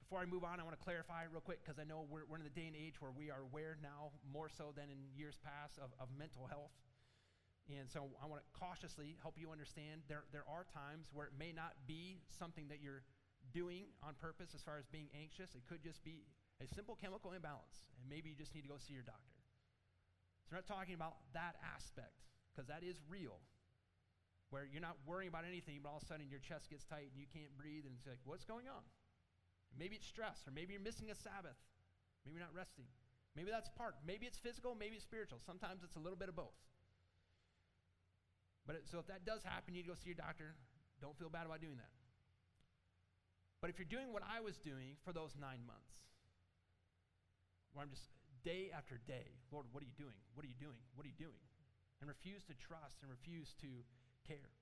Before 0.00 0.18
I 0.18 0.26
move 0.26 0.42
on, 0.42 0.58
I 0.58 0.64
want 0.64 0.74
to 0.74 0.82
clarify 0.82 1.28
real 1.30 1.44
quick 1.44 1.62
because 1.62 1.78
I 1.78 1.84
know 1.84 2.08
we're, 2.08 2.26
we're 2.26 2.40
in 2.40 2.48
the 2.48 2.50
day 2.50 2.66
and 2.66 2.74
age 2.74 2.98
where 2.98 3.12
we 3.12 3.30
are 3.30 3.44
aware 3.44 3.76
now, 3.78 4.10
more 4.26 4.48
so 4.48 4.72
than 4.74 4.90
in 4.90 4.98
years 5.14 5.38
past, 5.44 5.78
of, 5.78 5.92
of 6.00 6.08
mental 6.18 6.48
health. 6.48 6.72
And 7.70 7.86
so 7.86 8.10
I 8.18 8.26
want 8.26 8.42
to 8.42 8.48
cautiously 8.58 9.14
help 9.22 9.38
you 9.38 9.54
understand 9.54 10.02
there, 10.10 10.26
there 10.34 10.48
are 10.50 10.66
times 10.66 11.06
where 11.14 11.30
it 11.30 11.38
may 11.38 11.54
not 11.54 11.78
be 11.86 12.18
something 12.26 12.66
that 12.66 12.82
you're 12.82 13.06
doing 13.54 13.86
on 14.02 14.18
purpose 14.18 14.50
as 14.58 14.62
far 14.62 14.74
as 14.74 14.90
being 14.90 15.06
anxious. 15.14 15.54
It 15.54 15.62
could 15.70 15.78
just 15.78 16.02
be 16.02 16.26
a 16.58 16.66
simple 16.66 16.98
chemical 16.98 17.30
imbalance, 17.30 17.86
and 17.94 18.10
maybe 18.10 18.28
you 18.28 18.36
just 18.36 18.54
need 18.58 18.66
to 18.66 18.72
go 18.72 18.76
see 18.76 18.92
your 18.92 19.06
doctor. 19.06 19.38
So 20.44 20.58
we're 20.58 20.66
not 20.66 20.68
talking 20.68 20.98
about 20.98 21.22
that 21.32 21.54
aspect 21.62 22.26
because 22.50 22.66
that 22.66 22.82
is 22.82 22.98
real 23.06 23.38
where 24.50 24.66
you're 24.66 24.82
not 24.82 24.98
worrying 25.06 25.30
about 25.30 25.46
anything, 25.46 25.78
but 25.78 25.94
all 25.94 26.02
of 26.02 26.02
a 26.02 26.10
sudden 26.10 26.26
your 26.26 26.42
chest 26.42 26.66
gets 26.74 26.82
tight 26.82 27.14
and 27.14 27.18
you 27.22 27.30
can't 27.30 27.54
breathe, 27.54 27.86
and 27.86 27.94
it's 27.94 28.06
like, 28.06 28.18
what's 28.26 28.42
going 28.42 28.66
on? 28.66 28.82
Maybe 29.78 29.94
it's 29.94 30.10
stress, 30.10 30.42
or 30.42 30.50
maybe 30.50 30.74
you're 30.74 30.82
missing 30.82 31.06
a 31.14 31.14
Sabbath. 31.14 31.58
Maybe 32.26 32.34
you're 32.34 32.44
not 32.44 32.54
resting. 32.54 32.90
Maybe 33.38 33.54
that's 33.54 33.70
part. 33.78 33.94
Maybe 34.02 34.26
it's 34.26 34.42
physical, 34.42 34.74
maybe 34.74 34.98
it's 34.98 35.06
spiritual. 35.06 35.38
Sometimes 35.38 35.86
it's 35.86 35.94
a 35.94 36.02
little 36.02 36.18
bit 36.18 36.28
of 36.28 36.34
both. 36.34 36.58
But 38.70 38.86
so 38.86 39.02
if 39.02 39.10
that 39.10 39.26
does 39.26 39.42
happen, 39.42 39.74
you 39.74 39.82
need 39.82 39.90
to 39.90 39.98
go 39.98 39.98
see 39.98 40.14
your 40.14 40.22
doctor. 40.22 40.54
Don't 41.02 41.18
feel 41.18 41.26
bad 41.26 41.42
about 41.42 41.58
doing 41.58 41.74
that. 41.82 41.90
But 43.58 43.66
if 43.66 43.82
you're 43.82 43.90
doing 43.90 44.14
what 44.14 44.22
I 44.22 44.38
was 44.38 44.62
doing 44.62 44.94
for 45.02 45.10
those 45.10 45.34
nine 45.34 45.66
months, 45.66 45.90
where 47.74 47.82
I'm 47.82 47.90
just 47.90 48.06
day 48.46 48.70
after 48.70 49.02
day, 49.10 49.26
Lord, 49.50 49.66
what 49.74 49.82
are 49.82 49.90
you 49.90 49.98
doing? 49.98 50.14
What 50.38 50.46
are 50.46 50.50
you 50.54 50.54
doing? 50.54 50.78
What 50.94 51.02
are 51.02 51.10
you 51.10 51.18
doing? 51.18 51.42
And 51.98 52.06
refuse 52.06 52.46
to 52.46 52.54
trust 52.54 53.02
and 53.02 53.10
refuse 53.10 53.58
to 53.58 53.82
care. 54.30 54.54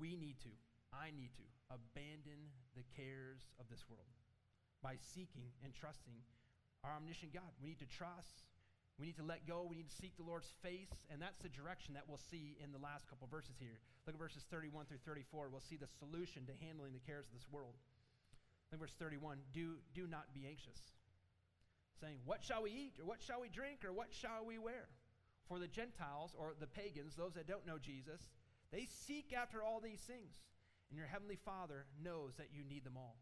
We 0.00 0.16
need 0.16 0.40
to, 0.48 0.52
I 0.96 1.12
need 1.12 1.36
to, 1.36 1.44
abandon 1.68 2.56
the 2.72 2.88
cares 2.96 3.52
of 3.60 3.68
this 3.68 3.84
world 3.84 4.16
by 4.80 4.96
seeking 4.96 5.52
and 5.60 5.76
trusting 5.76 6.24
our 6.88 6.96
omniscient 6.96 7.36
God. 7.36 7.52
We 7.60 7.76
need 7.76 7.84
to 7.84 7.90
trust. 7.92 8.48
We 9.00 9.08
need 9.08 9.16
to 9.16 9.24
let 9.24 9.48
go. 9.48 9.64
We 9.64 9.80
need 9.80 9.88
to 9.88 9.96
seek 9.96 10.12
the 10.20 10.28
Lord's 10.28 10.52
face. 10.60 11.08
And 11.08 11.16
that's 11.24 11.40
the 11.40 11.48
direction 11.48 11.96
that 11.96 12.04
we'll 12.04 12.20
see 12.20 12.60
in 12.60 12.68
the 12.68 12.78
last 12.78 13.08
couple 13.08 13.24
verses 13.32 13.56
here. 13.56 13.80
Look 14.04 14.14
at 14.14 14.20
verses 14.20 14.44
31 14.52 14.84
through 14.92 15.00
34. 15.08 15.48
We'll 15.48 15.64
see 15.64 15.80
the 15.80 15.88
solution 15.88 16.44
to 16.44 16.52
handling 16.60 16.92
the 16.92 17.00
cares 17.08 17.24
of 17.24 17.32
this 17.32 17.48
world. 17.48 17.80
Look 18.68 18.76
at 18.76 18.84
verse 18.84 18.94
31. 19.00 19.40
Do, 19.56 19.80
do 19.96 20.06
not 20.06 20.28
be 20.36 20.44
anxious, 20.44 20.76
saying, 21.98 22.20
What 22.28 22.44
shall 22.44 22.62
we 22.62 22.70
eat? 22.76 23.00
Or 23.00 23.08
what 23.08 23.24
shall 23.24 23.40
we 23.40 23.48
drink? 23.48 23.88
Or 23.88 23.92
what 23.92 24.12
shall 24.12 24.44
we 24.44 24.60
wear? 24.60 24.92
For 25.48 25.58
the 25.58 25.66
Gentiles, 25.66 26.36
or 26.36 26.52
the 26.60 26.68
pagans, 26.68 27.16
those 27.16 27.34
that 27.34 27.48
don't 27.48 27.66
know 27.66 27.80
Jesus, 27.80 28.20
they 28.70 28.86
seek 28.86 29.32
after 29.32 29.64
all 29.64 29.80
these 29.80 30.04
things. 30.04 30.44
And 30.90 30.98
your 30.98 31.08
heavenly 31.08 31.40
Father 31.42 31.86
knows 32.04 32.36
that 32.36 32.52
you 32.52 32.62
need 32.68 32.84
them 32.84 33.00
all. 33.00 33.16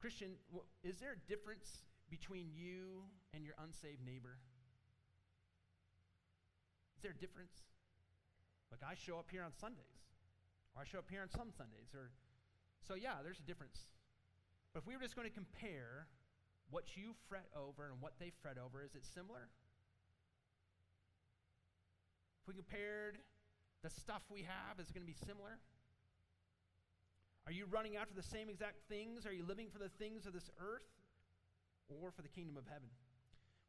Christian, 0.00 0.36
is 0.84 0.98
there 1.00 1.16
a 1.16 1.28
difference 1.30 1.66
between 2.12 2.52
you 2.52 3.08
and 3.32 3.40
your 3.40 3.56
unsaved 3.56 4.04
neighbor? 4.04 4.36
Is 6.92 7.00
there 7.00 7.16
a 7.16 7.20
difference? 7.20 7.64
Like 8.68 8.84
I 8.84 8.92
show 8.92 9.16
up 9.16 9.32
here 9.32 9.40
on 9.40 9.56
Sundays, 9.56 10.04
or 10.76 10.84
I 10.84 10.84
show 10.84 11.00
up 11.00 11.08
here 11.08 11.24
on 11.24 11.32
some 11.32 11.48
Sundays, 11.48 11.96
or 11.96 12.12
so 12.84 13.00
yeah, 13.00 13.24
there's 13.24 13.40
a 13.40 13.48
difference. 13.48 13.88
But 14.76 14.84
if 14.84 14.86
we 14.86 14.92
were 14.92 15.00
just 15.00 15.16
going 15.16 15.28
to 15.28 15.32
compare 15.32 16.04
what 16.68 16.84
you 17.00 17.16
fret 17.32 17.48
over 17.56 17.88
and 17.88 17.96
what 18.04 18.20
they 18.20 18.28
fret 18.44 18.60
over, 18.60 18.84
is 18.84 18.92
it 18.92 19.08
similar? 19.08 19.48
If 22.44 22.48
we 22.48 22.54
compared 22.54 23.16
the 23.80 23.90
stuff 23.90 24.20
we 24.28 24.44
have, 24.44 24.80
is 24.80 24.88
it 24.88 24.94
going 24.94 25.04
to 25.04 25.12
be 25.12 25.16
similar? 25.16 25.56
Are 27.46 27.52
you 27.52 27.64
running 27.72 27.96
after 27.96 28.14
the 28.14 28.22
same 28.22 28.48
exact 28.48 28.84
things? 28.88 29.24
Are 29.24 29.32
you 29.32 29.44
living 29.44 29.68
for 29.72 29.80
the 29.80 29.90
things 29.96 30.26
of 30.26 30.32
this 30.32 30.48
earth 30.60 31.01
or 31.88 32.10
for 32.10 32.22
the 32.22 32.28
kingdom 32.28 32.56
of 32.56 32.64
heaven? 32.66 32.88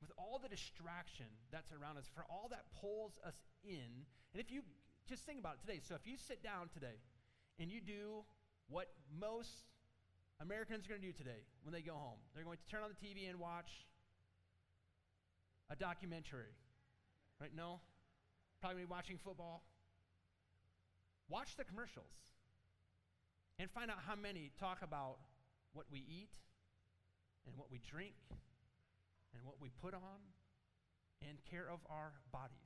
With 0.02 0.12
all 0.17 0.39
the 0.41 0.49
distraction 0.49 1.28
that's 1.52 1.71
around 1.71 1.97
us, 1.97 2.10
for 2.13 2.26
all 2.30 2.47
that 2.52 2.65
pulls 2.80 3.19
us 3.26 3.36
in, 3.63 4.06
and 4.34 4.41
if 4.41 4.52
you 4.52 4.62
just 5.08 5.23
think 5.26 5.39
about 5.39 5.56
it 5.60 5.67
today, 5.67 5.80
so 5.82 5.95
if 5.95 6.06
you 6.06 6.15
sit 6.17 6.43
down 6.43 6.69
today 6.73 6.99
and 7.60 7.71
you 7.71 7.80
do 7.80 8.23
what 8.67 8.91
most 9.19 9.71
Americans 10.41 10.86
are 10.86 10.89
going 10.89 11.02
to 11.02 11.08
do 11.08 11.13
today 11.13 11.47
when 11.63 11.73
they 11.73 11.82
go 11.82 11.93
home, 11.93 12.19
they're 12.36 12.43
going 12.43 12.58
to 12.58 12.69
turn 12.69 12.84
on 12.84 12.89
the 12.89 12.99
TV 12.99 13.30
and 13.30 13.39
watch 13.39 13.88
a 15.69 15.76
documentary, 15.76 16.52
right? 17.39 17.52
No? 17.56 17.80
Probably 18.62 18.86
watching 18.86 19.17
football. 19.23 19.63
Watch 21.30 21.56
the 21.56 21.63
commercials 21.63 22.12
and 23.60 23.69
find 23.71 23.89
out 23.89 23.97
how 24.06 24.15
many 24.15 24.52
talk 24.60 24.80
about 24.82 25.17
what 25.73 25.86
we 25.91 25.99
eat 25.99 26.32
and 27.48 27.58
what 27.58 27.72
we 27.72 27.80
drink 27.80 28.16
and 29.34 29.44
what 29.44 29.56
we 29.62 29.70
put 29.82 29.94
on 29.94 30.20
and 31.28 31.38
care 31.50 31.68
of 31.70 31.80
our 31.90 32.14
bodies. 32.32 32.58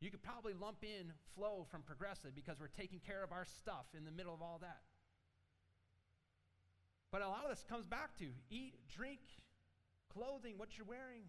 You 0.00 0.10
could 0.10 0.22
probably 0.22 0.54
lump 0.54 0.84
in 0.84 1.12
Flo 1.34 1.66
from 1.70 1.82
progressive 1.82 2.34
because 2.34 2.60
we're 2.60 2.68
taking 2.68 3.00
care 3.00 3.24
of 3.24 3.32
our 3.32 3.44
stuff 3.44 3.86
in 3.96 4.04
the 4.04 4.12
middle 4.12 4.32
of 4.32 4.42
all 4.42 4.58
that. 4.60 4.82
But 7.10 7.22
a 7.22 7.28
lot 7.28 7.44
of 7.44 7.50
this 7.50 7.64
comes 7.68 7.86
back 7.86 8.16
to 8.18 8.26
eat, 8.50 8.74
drink, 8.94 9.20
clothing, 10.12 10.54
what 10.56 10.76
you're 10.76 10.86
wearing. 10.86 11.24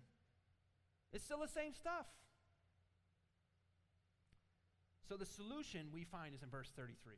It's 1.13 1.23
still 1.23 1.39
the 1.39 1.47
same 1.47 1.73
stuff. 1.73 2.05
So 5.07 5.17
the 5.17 5.25
solution 5.25 5.87
we 5.91 6.03
find 6.03 6.35
is 6.35 6.43
in 6.43 6.49
verse 6.49 6.69
33. 6.75 7.15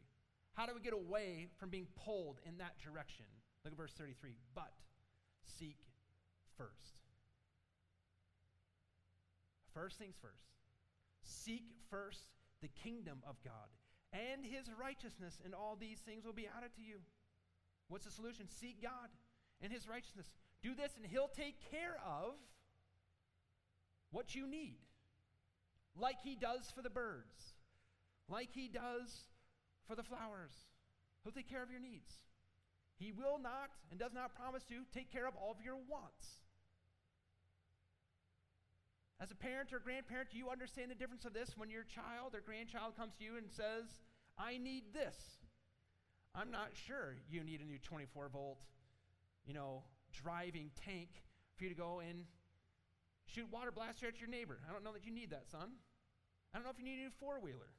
How 0.54 0.66
do 0.66 0.74
we 0.76 0.82
get 0.82 0.94
away 0.94 1.48
from 1.58 1.70
being 1.70 1.88
pulled 2.06 2.40
in 2.46 2.58
that 2.58 2.80
direction? 2.80 3.26
Look 3.64 3.74
at 3.74 3.78
verse 3.78 3.94
33. 3.94 4.32
But 4.54 4.74
seek 5.60 5.78
first. 6.58 7.00
First 9.74 9.98
things 9.98 10.16
first. 10.22 10.44
Seek 11.24 11.64
first 11.90 12.28
the 12.62 12.68
kingdom 12.68 13.20
of 13.28 13.36
God 13.44 13.70
and 14.12 14.46
his 14.46 14.68
righteousness, 14.78 15.42
and 15.46 15.56
all 15.56 15.78
these 15.80 16.00
things 16.00 16.26
will 16.26 16.34
be 16.34 16.48
added 16.58 16.76
to 16.76 16.82
you. 16.82 16.98
What's 17.88 18.06
the 18.06 18.12
solution? 18.12 18.48
Seek 18.48 18.82
God 18.82 19.10
and 19.62 19.72
his 19.72 19.88
righteousness. 19.88 20.30
Do 20.62 20.76
this, 20.76 20.92
and 20.98 21.06
he'll 21.06 21.30
take 21.30 21.56
care 21.72 21.98
of 22.06 22.34
what 24.12 24.36
you 24.36 24.46
need, 24.46 24.80
like 25.96 26.18
he 26.22 26.36
does 26.36 26.70
for 26.76 26.82
the 26.82 26.90
birds 26.90 27.56
like 28.32 28.50
he 28.54 28.68
does 28.68 29.28
for 29.88 29.96
the 29.96 30.04
flowers. 30.04 30.54
He'll 31.24 31.34
take 31.34 31.50
care 31.50 31.64
of 31.64 31.72
your 31.72 31.80
needs. 31.80 32.14
He 32.98 33.12
will 33.12 33.40
not 33.40 33.70
and 33.90 34.00
does 34.00 34.14
not 34.14 34.36
promise 34.36 34.64
to 34.70 34.86
take 34.94 35.12
care 35.12 35.28
of 35.28 35.34
all 35.36 35.52
of 35.52 35.64
your 35.64 35.78
wants. 35.90 36.42
As 39.22 39.30
a 39.30 39.36
parent 39.36 39.72
or 39.72 39.80
grandparent, 39.80 40.30
you 40.34 40.50
understand 40.50 40.90
the 40.90 40.96
difference 40.96 41.26
of 41.26 41.34
this 41.34 41.54
when 41.56 41.70
your 41.70 41.84
child 41.84 42.34
or 42.34 42.42
grandchild 42.42 42.98
comes 42.98 43.14
to 43.20 43.24
you 43.24 43.38
and 43.38 43.46
says, 43.50 43.86
I 44.38 44.58
need 44.58 44.94
this? 44.94 45.16
I'm 46.34 46.50
not 46.50 46.70
sure 46.74 47.18
you 47.30 47.44
need 47.44 47.62
a 47.62 47.66
new 47.66 47.78
24 47.78 48.30
volt, 48.30 48.66
you 49.46 49.54
know, 49.54 49.84
driving 50.24 50.72
tank 50.86 51.10
for 51.56 51.66
you 51.66 51.70
to 51.70 51.76
go 51.76 52.00
and 52.00 52.26
shoot 53.26 53.46
water 53.52 53.72
blaster 53.72 54.08
at 54.08 54.20
your 54.20 54.30
neighbor. 54.30 54.58
I 54.68 54.74
don't 54.74 54.84
know 54.84 54.94
that 54.94 55.06
you 55.06 55.12
need 55.12 55.32
that, 55.32 55.50
son. 55.52 55.70
I 56.54 56.58
don't 56.58 56.66
know 56.66 56.72
if 56.72 56.80
you 56.80 56.86
need 56.86 57.00
a 57.00 57.04
new 57.04 57.14
four 57.20 57.40
wheeler. 57.40 57.70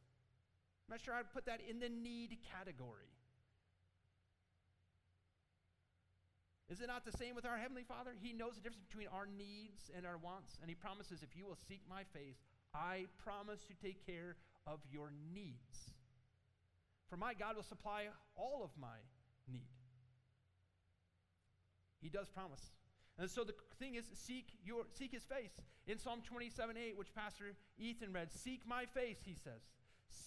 I'm 0.88 0.94
not 0.94 1.00
sure 1.00 1.14
I'd 1.14 1.32
put 1.32 1.46
that 1.46 1.60
in 1.68 1.80
the 1.80 1.88
need 1.88 2.36
category. 2.50 3.12
Is 6.68 6.80
it 6.80 6.86
not 6.86 7.04
the 7.04 7.12
same 7.12 7.34
with 7.34 7.44
our 7.44 7.58
Heavenly 7.58 7.84
Father? 7.84 8.12
He 8.18 8.32
knows 8.32 8.54
the 8.54 8.62
difference 8.62 8.86
between 8.88 9.08
our 9.08 9.26
needs 9.26 9.90
and 9.94 10.06
our 10.06 10.16
wants, 10.16 10.56
and 10.60 10.70
He 10.70 10.74
promises, 10.74 11.22
if 11.22 11.36
you 11.36 11.44
will 11.44 11.58
seek 11.68 11.82
my 11.88 12.04
face, 12.14 12.40
I 12.74 13.04
promise 13.22 13.60
to 13.64 13.74
take 13.74 14.06
care 14.06 14.36
of 14.66 14.80
your 14.90 15.12
needs. 15.34 15.92
For 17.10 17.18
my 17.18 17.34
God 17.34 17.56
will 17.56 17.62
supply 17.62 18.06
all 18.36 18.62
of 18.64 18.70
my 18.80 18.96
need. 19.52 19.68
He 22.00 22.08
does 22.08 22.28
promise. 22.30 22.72
And 23.18 23.30
so 23.30 23.44
the 23.44 23.54
thing 23.78 23.96
is, 23.96 24.04
seek 24.14 24.46
your 24.64 24.84
seek 24.94 25.12
his 25.12 25.24
face. 25.24 25.52
In 25.86 25.98
Psalm 25.98 26.22
27 26.24 26.76
8, 26.76 26.96
which 26.96 27.14
Pastor 27.14 27.52
Ethan 27.78 28.12
read, 28.12 28.32
seek 28.32 28.66
my 28.66 28.86
face, 28.86 29.18
he 29.24 29.34
says. 29.34 29.60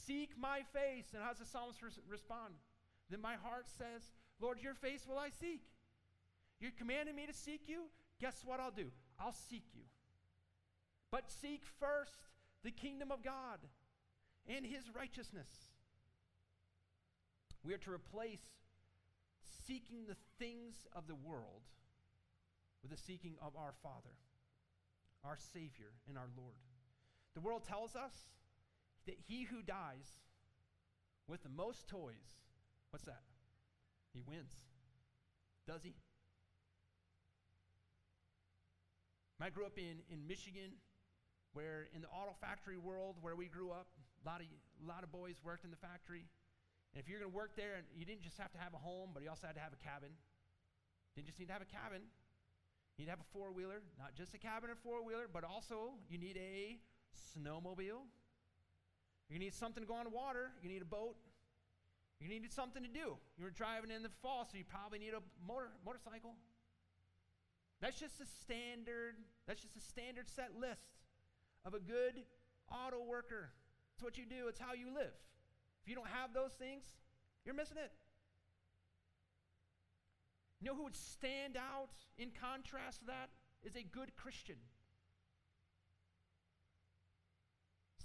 Seek 0.05 0.31
my 0.37 0.61
face. 0.73 1.13
And 1.13 1.23
how 1.23 1.29
does 1.29 1.39
the 1.39 1.45
psalmist 1.45 1.79
respond? 2.09 2.53
Then 3.09 3.21
my 3.21 3.35
heart 3.35 3.65
says, 3.67 4.11
Lord, 4.41 4.59
your 4.61 4.73
face 4.73 5.05
will 5.07 5.17
I 5.17 5.29
seek. 5.29 5.61
You're 6.59 6.71
commanding 6.77 7.15
me 7.15 7.25
to 7.25 7.33
seek 7.33 7.61
you? 7.67 7.83
Guess 8.19 8.43
what 8.45 8.59
I'll 8.59 8.71
do? 8.71 8.91
I'll 9.19 9.35
seek 9.49 9.65
you. 9.73 9.83
But 11.11 11.29
seek 11.29 11.63
first 11.79 12.27
the 12.63 12.71
kingdom 12.71 13.11
of 13.11 13.23
God 13.23 13.59
and 14.47 14.65
his 14.65 14.83
righteousness. 14.95 15.47
We 17.63 17.73
are 17.73 17.79
to 17.79 17.91
replace 17.91 18.41
seeking 19.65 20.05
the 20.07 20.17
things 20.39 20.87
of 20.95 21.07
the 21.07 21.15
world 21.15 21.63
with 22.81 22.91
the 22.91 22.97
seeking 22.97 23.35
of 23.41 23.55
our 23.55 23.73
Father, 23.81 24.15
our 25.23 25.37
Savior, 25.53 25.93
and 26.07 26.17
our 26.17 26.29
Lord. 26.37 26.53
The 27.33 27.41
world 27.41 27.63
tells 27.67 27.95
us 27.95 28.13
that 29.05 29.15
he 29.27 29.43
who 29.43 29.61
dies 29.61 30.19
with 31.27 31.43
the 31.43 31.49
most 31.49 31.87
toys, 31.87 32.41
what's 32.91 33.05
that? 33.05 33.23
He 34.13 34.21
wins. 34.27 34.53
Does 35.67 35.81
he? 35.83 35.95
I 39.41 39.49
grew 39.49 39.65
up 39.65 39.77
in, 39.77 40.01
in 40.09 40.25
Michigan, 40.25 40.73
where 41.53 41.85
in 41.93 42.01
the 42.01 42.09
auto 42.09 42.33
factory 42.41 42.77
world 42.81 43.15
where 43.21 43.35
we 43.35 43.45
grew 43.45 43.69
up, 43.69 43.85
a 44.17 44.25
lot 44.25 44.41
of, 44.41 44.47
a 44.49 44.87
lot 44.87 45.03
of 45.03 45.11
boys 45.11 45.37
worked 45.45 45.65
in 45.65 45.69
the 45.69 45.77
factory. 45.77 46.25
And 46.93 46.97
if 46.97 47.05
you're 47.05 47.19
going 47.19 47.29
to 47.29 47.35
work 47.35 47.53
there, 47.53 47.77
and 47.77 47.85
you 47.93 48.09
didn't 48.09 48.23
just 48.23 48.41
have 48.41 48.51
to 48.53 48.57
have 48.57 48.73
a 48.73 48.81
home, 48.81 49.11
but 49.13 49.21
you 49.21 49.29
also 49.29 49.45
had 49.45 49.53
to 49.53 49.61
have 49.61 49.69
a 49.69 49.81
cabin. 49.85 50.09
Didn't 51.13 51.27
just 51.27 51.37
need 51.37 51.47
to 51.47 51.53
have 51.53 51.61
a 51.61 51.69
cabin. 51.69 52.01
You 52.97 53.03
need 53.03 53.05
to 53.05 53.11
have 53.11 53.21
a 53.21 53.29
four 53.37 53.53
wheeler, 53.53 53.85
not 53.99 54.15
just 54.15 54.33
a 54.33 54.41
cabin 54.41 54.71
or 54.71 54.79
four 54.81 55.05
wheeler, 55.05 55.29
but 55.31 55.43
also 55.43 55.99
you 56.09 56.17
need 56.17 56.39
a 56.41 56.79
snowmobile, 57.13 58.07
to 59.33 59.39
need 59.39 59.53
something 59.53 59.81
to 59.81 59.87
go 59.87 59.95
on 59.95 60.11
water. 60.11 60.51
You 60.61 60.69
need 60.69 60.81
a 60.81 60.85
boat. 60.85 61.15
You're 62.19 62.29
going 62.29 62.41
to 62.41 62.47
need 62.47 62.53
something 62.53 62.83
to 62.83 62.89
do. 62.89 63.17
You 63.37 63.43
were 63.43 63.51
driving 63.51 63.91
in 63.91 64.03
the 64.03 64.13
fall, 64.21 64.47
so 64.49 64.57
you 64.57 64.63
probably 64.63 64.99
need 64.99 65.13
a 65.13 65.21
motor, 65.45 65.69
motorcycle. 65.85 66.35
That's 67.81 67.99
just 67.99 68.21
a 68.21 68.25
standard, 68.41 69.15
that's 69.47 69.61
just 69.61 69.75
a 69.75 69.81
standard 69.81 70.29
set 70.29 70.51
list 70.59 71.03
of 71.65 71.73
a 71.73 71.79
good 71.79 72.23
auto 72.71 73.03
worker. 73.03 73.49
It's 73.95 74.03
what 74.03 74.17
you 74.17 74.25
do, 74.25 74.47
it's 74.47 74.59
how 74.59 74.73
you 74.73 74.93
live. 74.93 75.13
If 75.83 75.89
you 75.89 75.95
don't 75.95 76.07
have 76.07 76.33
those 76.33 76.53
things, 76.53 76.83
you're 77.45 77.55
missing 77.55 77.77
it. 77.77 77.91
You 80.61 80.71
know 80.71 80.75
who 80.75 80.83
would 80.83 80.95
stand 80.95 81.57
out 81.57 81.89
in 82.17 82.31
contrast 82.31 83.01
to 83.01 83.05
that? 83.07 83.29
Is 83.63 83.75
a 83.75 83.83
good 83.83 84.15
Christian. 84.15 84.55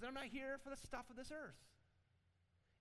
That 0.00 0.08
I'm 0.08 0.14
not 0.14 0.32
here 0.32 0.58
for 0.62 0.70
the 0.70 0.76
stuff 0.76 1.08
of 1.10 1.16
this 1.16 1.32
earth. 1.32 1.58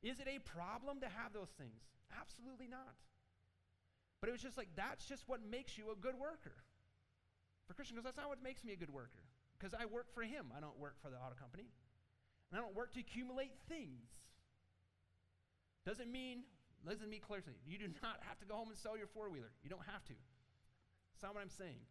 Is 0.02 0.20
it 0.20 0.28
a 0.28 0.40
problem 0.40 1.02
to 1.02 1.10
have 1.10 1.34
those 1.34 1.52
things? 1.58 1.84
Absolutely 2.16 2.68
not. 2.68 2.96
But 4.22 4.30
it 4.30 4.32
was 4.32 4.42
just 4.42 4.58
like, 4.58 4.70
that's 4.76 5.06
just 5.06 5.28
what 5.28 5.40
makes 5.44 5.78
you 5.78 5.92
a 5.92 5.96
good 5.96 6.16
worker. 6.16 6.56
For 7.68 7.74
Christian, 7.74 7.96
because 7.96 8.06
that's 8.06 8.18
not 8.18 8.30
what 8.30 8.44
makes 8.44 8.64
me 8.64 8.74
a 8.74 8.80
good 8.80 8.92
worker. 8.92 9.24
Because 9.58 9.76
I 9.76 9.86
work 9.86 10.08
for 10.14 10.24
him, 10.24 10.52
I 10.56 10.60
don't 10.60 10.78
work 10.80 10.96
for 11.02 11.10
the 11.10 11.18
auto 11.18 11.36
company. 11.36 11.68
And 12.52 12.60
I 12.60 12.64
don't 12.64 12.76
work 12.76 12.94
to 12.94 13.00
accumulate 13.00 13.52
things. 13.68 14.08
Doesn't 15.86 16.12
mean, 16.12 16.44
listen 16.86 17.06
to 17.06 17.12
me 17.12 17.20
closely, 17.20 17.54
you 17.68 17.78
do 17.78 17.88
not 18.02 18.20
have 18.28 18.40
to 18.40 18.46
go 18.46 18.56
home 18.56 18.70
and 18.70 18.78
sell 18.78 18.98
your 18.98 19.08
four 19.08 19.30
wheeler. 19.30 19.52
You 19.64 19.70
don't 19.70 19.86
have 19.92 20.04
to. 20.06 20.14
That's 21.14 21.24
not 21.24 21.36
what 21.36 21.44
I'm 21.44 21.52
saying. 21.52 21.84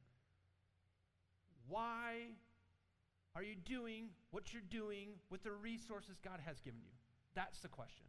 Why 1.68 2.32
are 3.34 3.42
you 3.42 3.54
doing 3.54 4.08
what 4.30 4.52
you're 4.52 4.62
doing 4.70 5.10
with 5.30 5.42
the 5.42 5.52
resources 5.52 6.16
God 6.24 6.40
has 6.44 6.60
given 6.60 6.80
you? 6.82 6.92
That's 7.34 7.60
the 7.60 7.68
question. 7.68 8.06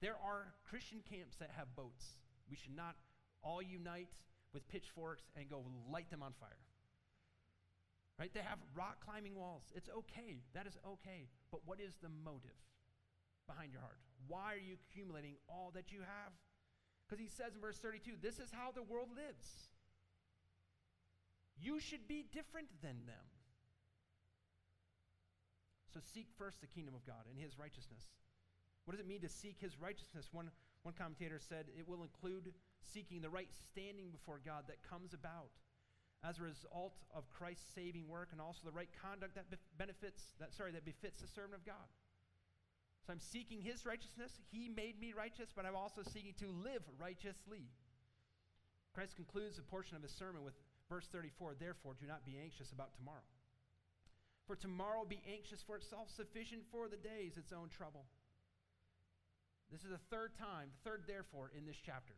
There 0.00 0.16
are 0.24 0.54
Christian 0.68 1.00
camps 1.10 1.36
that 1.36 1.50
have 1.56 1.74
boats. 1.74 2.06
We 2.48 2.56
should 2.56 2.76
not 2.76 2.94
all 3.42 3.62
unite 3.62 4.14
with 4.52 4.68
pitchforks 4.68 5.24
and 5.36 5.48
go 5.48 5.64
light 5.90 6.10
them 6.10 6.22
on 6.22 6.32
fire. 6.38 6.62
Right? 8.18 8.32
They 8.34 8.40
have 8.40 8.58
rock 8.74 8.98
climbing 9.04 9.34
walls. 9.34 9.62
It's 9.74 9.88
okay. 9.88 10.42
That 10.54 10.66
is 10.66 10.76
okay. 10.86 11.28
But 11.50 11.60
what 11.66 11.80
is 11.80 11.94
the 12.02 12.10
motive 12.24 12.58
behind 13.46 13.72
your 13.72 13.80
heart? 13.80 13.98
Why 14.26 14.54
are 14.54 14.62
you 14.62 14.74
accumulating 14.74 15.36
all 15.48 15.70
that 15.74 15.92
you 15.92 16.00
have? 16.00 16.32
Because 17.06 17.22
he 17.22 17.28
says 17.28 17.54
in 17.54 17.60
verse 17.60 17.78
32 17.78 18.18
this 18.20 18.38
is 18.38 18.50
how 18.50 18.70
the 18.74 18.82
world 18.82 19.08
lives. 19.14 19.70
You 21.60 21.80
should 21.80 22.06
be 22.06 22.24
different 22.32 22.68
than 22.82 23.06
them. 23.06 23.26
So 25.92 26.00
seek 26.14 26.28
first 26.36 26.60
the 26.60 26.66
kingdom 26.66 26.94
of 26.94 27.06
God 27.06 27.24
and 27.30 27.38
his 27.38 27.58
righteousness. 27.58 28.04
What 28.84 28.92
does 28.92 29.00
it 29.00 29.08
mean 29.08 29.20
to 29.22 29.28
seek 29.28 29.56
his 29.60 29.80
righteousness? 29.80 30.28
One, 30.32 30.50
one 30.82 30.94
commentator 30.94 31.40
said 31.40 31.66
it 31.76 31.88
will 31.88 32.02
include 32.02 32.52
seeking 32.80 33.20
the 33.20 33.30
right 33.30 33.48
standing 33.68 34.10
before 34.10 34.40
God 34.44 34.64
that 34.68 34.78
comes 34.88 35.12
about 35.12 35.50
as 36.24 36.38
a 36.38 36.42
result 36.42 36.94
of 37.14 37.28
Christ's 37.30 37.68
saving 37.74 38.08
work 38.08 38.28
and 38.32 38.40
also 38.40 38.60
the 38.64 38.72
right 38.72 38.88
conduct 39.02 39.34
that 39.36 39.44
benefits 39.78 40.34
that 40.40 40.54
sorry 40.54 40.72
that 40.72 40.84
befits 40.84 41.20
the 41.20 41.28
servant 41.28 41.54
of 41.54 41.64
God. 41.64 41.88
So 43.06 43.12
I'm 43.12 43.20
seeking 43.20 43.62
his 43.62 43.86
righteousness. 43.86 44.32
He 44.50 44.68
made 44.68 45.00
me 45.00 45.14
righteous, 45.16 45.50
but 45.54 45.64
I'm 45.64 45.76
also 45.76 46.02
seeking 46.02 46.34
to 46.40 46.48
live 46.50 46.82
righteously. 46.98 47.70
Christ 48.92 49.16
concludes 49.16 49.58
a 49.58 49.62
portion 49.62 49.96
of 49.96 50.02
his 50.02 50.12
sermon 50.12 50.44
with 50.44 50.54
verse 50.88 51.08
34 51.12 51.54
Therefore, 51.58 51.94
do 52.00 52.06
not 52.06 52.24
be 52.24 52.38
anxious 52.42 52.72
about 52.72 52.94
tomorrow. 52.96 53.28
For 54.46 54.56
tomorrow 54.56 55.04
be 55.04 55.20
anxious 55.28 55.62
for 55.62 55.76
itself, 55.76 56.08
sufficient 56.08 56.62
for 56.72 56.88
the 56.88 56.96
day 56.96 57.28
is 57.28 57.36
its 57.36 57.52
own 57.52 57.68
trouble. 57.68 58.06
This 59.70 59.84
is 59.84 59.90
the 59.90 60.00
third 60.08 60.32
time, 60.40 60.72
the 60.72 60.90
third 60.90 61.04
therefore 61.06 61.52
in 61.56 61.66
this 61.66 61.76
chapter. 61.76 62.14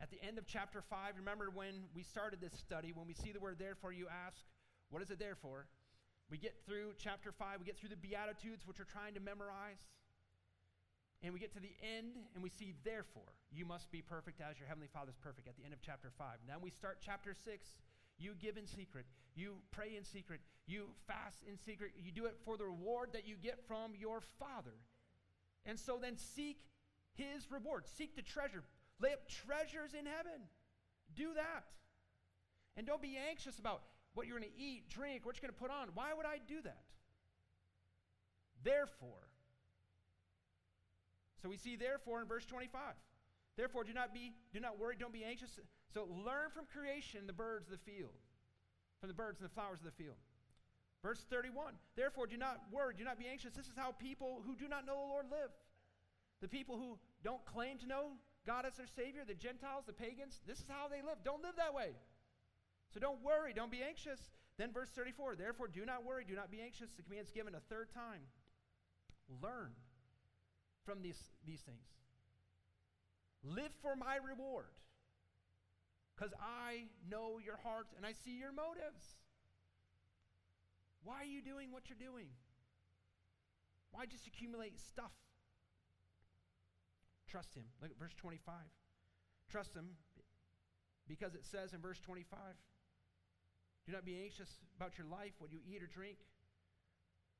At 0.00 0.10
the 0.10 0.22
end 0.22 0.38
of 0.38 0.46
chapter 0.46 0.80
5, 0.80 1.18
remember 1.18 1.50
when 1.50 1.90
we 1.94 2.04
started 2.04 2.40
this 2.40 2.54
study, 2.54 2.92
when 2.94 3.08
we 3.08 3.14
see 3.14 3.32
the 3.32 3.40
word 3.40 3.58
therefore, 3.58 3.90
you 3.90 4.06
ask, 4.06 4.38
what 4.90 5.02
is 5.02 5.10
it 5.10 5.18
there 5.18 5.34
for? 5.34 5.66
We 6.30 6.38
get 6.38 6.54
through 6.64 6.94
chapter 6.98 7.32
5, 7.32 7.58
we 7.58 7.66
get 7.66 7.76
through 7.76 7.90
the 7.90 7.98
Beatitudes, 7.98 8.62
which 8.64 8.78
we're 8.78 8.86
trying 8.86 9.14
to 9.14 9.20
memorize. 9.20 9.82
And 11.22 11.34
we 11.34 11.40
get 11.40 11.52
to 11.54 11.60
the 11.60 11.74
end 11.82 12.14
and 12.34 12.42
we 12.42 12.50
see, 12.50 12.74
therefore, 12.84 13.34
you 13.50 13.64
must 13.64 13.90
be 13.90 14.02
perfect 14.02 14.40
as 14.40 14.58
your 14.58 14.68
heavenly 14.68 14.88
Father 14.92 15.10
is 15.10 15.16
perfect 15.16 15.48
at 15.48 15.56
the 15.56 15.64
end 15.64 15.72
of 15.72 15.80
chapter 15.82 16.10
5. 16.16 16.36
Now 16.46 16.54
we 16.60 16.70
start 16.70 16.98
chapter 17.04 17.34
6. 17.34 17.66
You 18.18 18.34
give 18.38 18.56
in 18.56 18.66
secret. 18.66 19.06
You 19.34 19.56
pray 19.70 19.96
in 19.96 20.04
secret. 20.04 20.40
You 20.66 20.86
fast 21.06 21.42
in 21.48 21.58
secret. 21.58 21.92
You 21.96 22.12
do 22.12 22.26
it 22.26 22.36
for 22.44 22.56
the 22.56 22.64
reward 22.64 23.10
that 23.14 23.26
you 23.26 23.36
get 23.36 23.58
from 23.66 23.92
your 23.98 24.20
Father. 24.38 24.74
And 25.66 25.78
so 25.78 25.98
then 26.00 26.16
seek 26.16 26.58
his 27.14 27.50
reward. 27.50 27.84
Seek 27.86 28.14
the 28.14 28.22
treasure. 28.22 28.62
Lay 29.00 29.12
up 29.12 29.28
treasures 29.28 29.94
in 29.98 30.06
heaven. 30.06 30.46
Do 31.16 31.34
that. 31.34 31.64
And 32.76 32.86
don't 32.86 33.02
be 33.02 33.18
anxious 33.28 33.58
about 33.58 33.82
what 34.14 34.26
you're 34.26 34.38
going 34.38 34.50
to 34.50 34.60
eat, 34.60 34.88
drink, 34.88 35.26
what 35.26 35.36
you're 35.36 35.48
going 35.48 35.54
to 35.54 35.60
put 35.60 35.70
on. 35.70 35.88
Why 35.94 36.12
would 36.14 36.26
I 36.26 36.38
do 36.46 36.62
that? 36.62 36.84
Therefore, 38.62 39.28
so 41.42 41.48
we 41.48 41.56
see 41.56 41.76
therefore 41.76 42.20
in 42.20 42.26
verse 42.26 42.44
25. 42.44 42.94
Therefore, 43.56 43.82
do 43.82 43.92
not 43.92 44.14
be, 44.14 44.34
do 44.52 44.60
not 44.60 44.78
worry, 44.78 44.94
don't 44.98 45.12
be 45.12 45.24
anxious. 45.24 45.58
So 45.92 46.06
learn 46.24 46.50
from 46.54 46.66
creation 46.70 47.26
the 47.26 47.32
birds 47.32 47.66
of 47.66 47.72
the 47.72 47.90
field, 47.90 48.14
from 49.00 49.08
the 49.08 49.14
birds 49.14 49.40
and 49.40 49.48
the 49.48 49.54
flowers 49.54 49.80
of 49.80 49.86
the 49.86 49.98
field. 49.98 50.16
Verse 51.02 51.24
31. 51.30 51.74
Therefore, 51.96 52.26
do 52.26 52.36
not 52.36 52.62
worry, 52.70 52.94
do 52.96 53.04
not 53.04 53.18
be 53.18 53.26
anxious. 53.26 53.54
This 53.54 53.66
is 53.66 53.76
how 53.76 53.92
people 53.92 54.42
who 54.46 54.54
do 54.54 54.68
not 54.68 54.86
know 54.86 54.94
the 54.94 55.10
Lord 55.10 55.26
live. 55.30 55.50
The 56.40 56.48
people 56.48 56.76
who 56.76 56.98
don't 57.24 57.44
claim 57.44 57.78
to 57.78 57.86
know 57.86 58.14
God 58.46 58.64
as 58.64 58.76
their 58.76 58.86
Savior, 58.86 59.22
the 59.26 59.34
Gentiles, 59.34 59.84
the 59.86 59.92
pagans, 59.92 60.40
this 60.46 60.58
is 60.58 60.68
how 60.68 60.86
they 60.86 61.02
live. 61.02 61.18
Don't 61.24 61.42
live 61.42 61.54
that 61.56 61.74
way. 61.74 61.98
So 62.94 63.00
don't 63.00 63.22
worry, 63.22 63.52
don't 63.52 63.70
be 63.70 63.82
anxious. 63.82 64.30
Then 64.56 64.72
verse 64.72 64.90
34. 64.90 65.36
Therefore, 65.36 65.68
do 65.68 65.84
not 65.84 66.04
worry, 66.04 66.24
do 66.24 66.34
not 66.34 66.50
be 66.50 66.60
anxious. 66.60 66.90
The 66.96 67.02
command 67.02 67.26
is 67.26 67.32
given 67.32 67.54
a 67.54 67.60
third 67.68 67.90
time. 67.90 68.22
Learn 69.42 69.70
from 70.88 71.04
these, 71.04 71.20
these 71.44 71.60
things. 71.60 71.84
Live 73.44 73.76
for 73.84 73.92
my 73.94 74.16
reward. 74.16 74.72
Because 76.16 76.32
I 76.40 76.88
know 77.04 77.36
your 77.44 77.60
heart 77.60 77.92
and 78.00 78.08
I 78.08 78.16
see 78.24 78.32
your 78.40 78.56
motives. 78.56 79.04
Why 81.04 81.20
are 81.20 81.28
you 81.28 81.44
doing 81.44 81.70
what 81.70 81.92
you're 81.92 82.00
doing? 82.00 82.32
Why 83.92 84.08
just 84.08 84.26
accumulate 84.26 84.80
stuff? 84.80 85.12
Trust 87.28 87.54
him. 87.54 87.68
Look 87.84 87.92
at 87.92 87.98
verse 88.00 88.16
25. 88.16 88.40
Trust 89.52 89.76
him 89.76 89.92
because 91.06 91.34
it 91.34 91.44
says 91.44 91.72
in 91.76 91.80
verse 91.80 92.00
25 92.00 92.24
do 93.84 93.92
not 93.92 94.04
be 94.04 94.20
anxious 94.24 94.48
about 94.76 94.96
your 94.96 95.06
life, 95.06 95.32
what 95.38 95.52
you 95.52 95.60
eat 95.64 95.82
or 95.82 95.88
drink, 95.88 96.18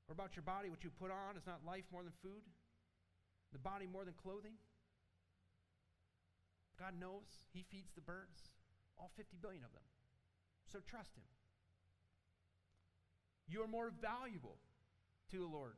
or 0.09 0.13
about 0.13 0.37
your 0.37 0.45
body, 0.45 0.71
what 0.71 0.85
you 0.85 0.89
put 0.89 1.11
on. 1.11 1.37
Is 1.37 1.45
not 1.45 1.61
life 1.67 1.85
more 1.93 2.03
than 2.03 2.13
food? 2.23 2.41
The 3.53 3.59
body 3.59 3.87
more 3.87 4.05
than 4.05 4.15
clothing? 4.15 4.55
God 6.79 6.95
knows 6.99 7.27
He 7.53 7.65
feeds 7.71 7.91
the 7.95 8.01
birds, 8.01 8.51
all 8.97 9.11
50 9.17 9.37
billion 9.43 9.65
of 9.65 9.73
them. 9.73 9.83
So 10.71 10.79
trust 10.87 11.17
Him. 11.17 11.25
You 13.49 13.63
are 13.63 13.69
more 13.69 13.91
valuable 14.01 14.59
to 15.33 15.39
the 15.39 15.49
Lord 15.49 15.77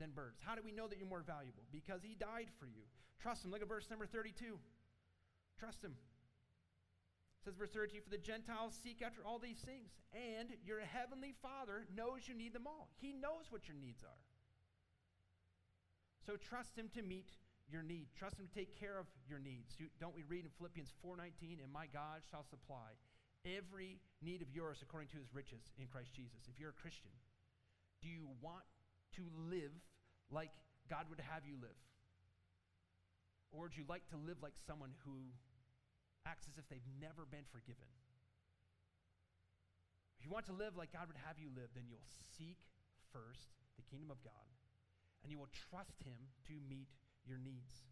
than 0.00 0.10
birds. 0.10 0.40
How 0.40 0.54
do 0.54 0.62
we 0.64 0.72
know 0.72 0.86
that 0.86 0.98
you're 0.98 1.08
more 1.10 1.26
valuable? 1.26 1.66
Because 1.72 2.02
He 2.02 2.14
died 2.14 2.48
for 2.58 2.66
you. 2.66 2.86
Trust 3.20 3.44
Him. 3.44 3.50
Look 3.50 3.62
at 3.62 3.68
verse 3.68 3.90
number 3.90 4.06
32. 4.06 4.58
Trust 5.58 5.82
Him. 5.82 5.92
It 7.42 7.44
says 7.44 7.54
verse 7.54 7.70
32 7.70 8.00
For 8.02 8.10
the 8.10 8.18
Gentiles 8.18 8.78
seek 8.82 9.02
after 9.02 9.22
all 9.26 9.38
these 9.38 9.60
things, 9.60 9.90
and 10.14 10.50
your 10.64 10.80
heavenly 10.80 11.34
Father 11.42 11.86
knows 11.94 12.26
you 12.26 12.34
need 12.34 12.54
them 12.54 12.66
all. 12.66 12.88
He 12.98 13.12
knows 13.12 13.50
what 13.50 13.66
your 13.68 13.76
needs 13.76 14.02
are. 14.02 14.22
So 16.28 16.36
trust 16.36 16.76
him 16.76 16.92
to 16.92 17.00
meet 17.00 17.32
your 17.72 17.80
need. 17.80 18.12
Trust 18.12 18.36
him 18.36 18.46
to 18.46 18.52
take 18.52 18.78
care 18.78 19.00
of 19.00 19.06
your 19.26 19.38
needs. 19.38 19.72
Don't 19.98 20.14
we 20.14 20.24
read 20.24 20.44
in 20.44 20.50
Philippians 20.60 20.92
4:19, 21.00 21.58
"And 21.58 21.72
my 21.72 21.86
God 21.86 22.22
shall 22.26 22.44
supply 22.44 22.98
every 23.46 23.98
need 24.20 24.42
of 24.42 24.50
yours 24.50 24.82
according 24.82 25.08
to 25.08 25.16
his 25.16 25.32
riches 25.32 25.72
in 25.78 25.88
Christ 25.88 26.12
Jesus." 26.12 26.46
If 26.46 26.58
you're 26.60 26.68
a 26.68 26.80
Christian, 26.84 27.18
do 28.02 28.10
you 28.10 28.26
want 28.42 28.66
to 29.12 29.30
live 29.30 29.72
like 30.28 30.52
God 30.86 31.08
would 31.08 31.20
have 31.20 31.46
you 31.46 31.56
live? 31.56 31.78
Or 33.50 33.62
would 33.62 33.76
you 33.78 33.84
like 33.84 34.06
to 34.08 34.18
live 34.18 34.42
like 34.42 34.58
someone 34.58 34.92
who 35.04 35.32
acts 36.26 36.46
as 36.46 36.58
if 36.58 36.68
they've 36.68 36.86
never 37.00 37.24
been 37.24 37.46
forgiven? 37.46 37.88
If 40.18 40.26
you 40.26 40.30
want 40.30 40.44
to 40.44 40.52
live 40.52 40.76
like 40.76 40.92
God 40.92 41.08
would 41.08 41.16
have 41.16 41.38
you 41.38 41.48
live, 41.48 41.72
then 41.72 41.88
you'll 41.88 42.04
seek 42.36 42.58
first 43.12 43.56
the 43.76 43.82
kingdom 43.82 44.10
of 44.10 44.22
God 44.22 44.57
and 45.28 45.36
you 45.36 45.36
will 45.36 45.52
trust 45.68 46.00
Him 46.08 46.16
to 46.48 46.56
meet 46.72 46.88
your 47.28 47.36
needs. 47.36 47.84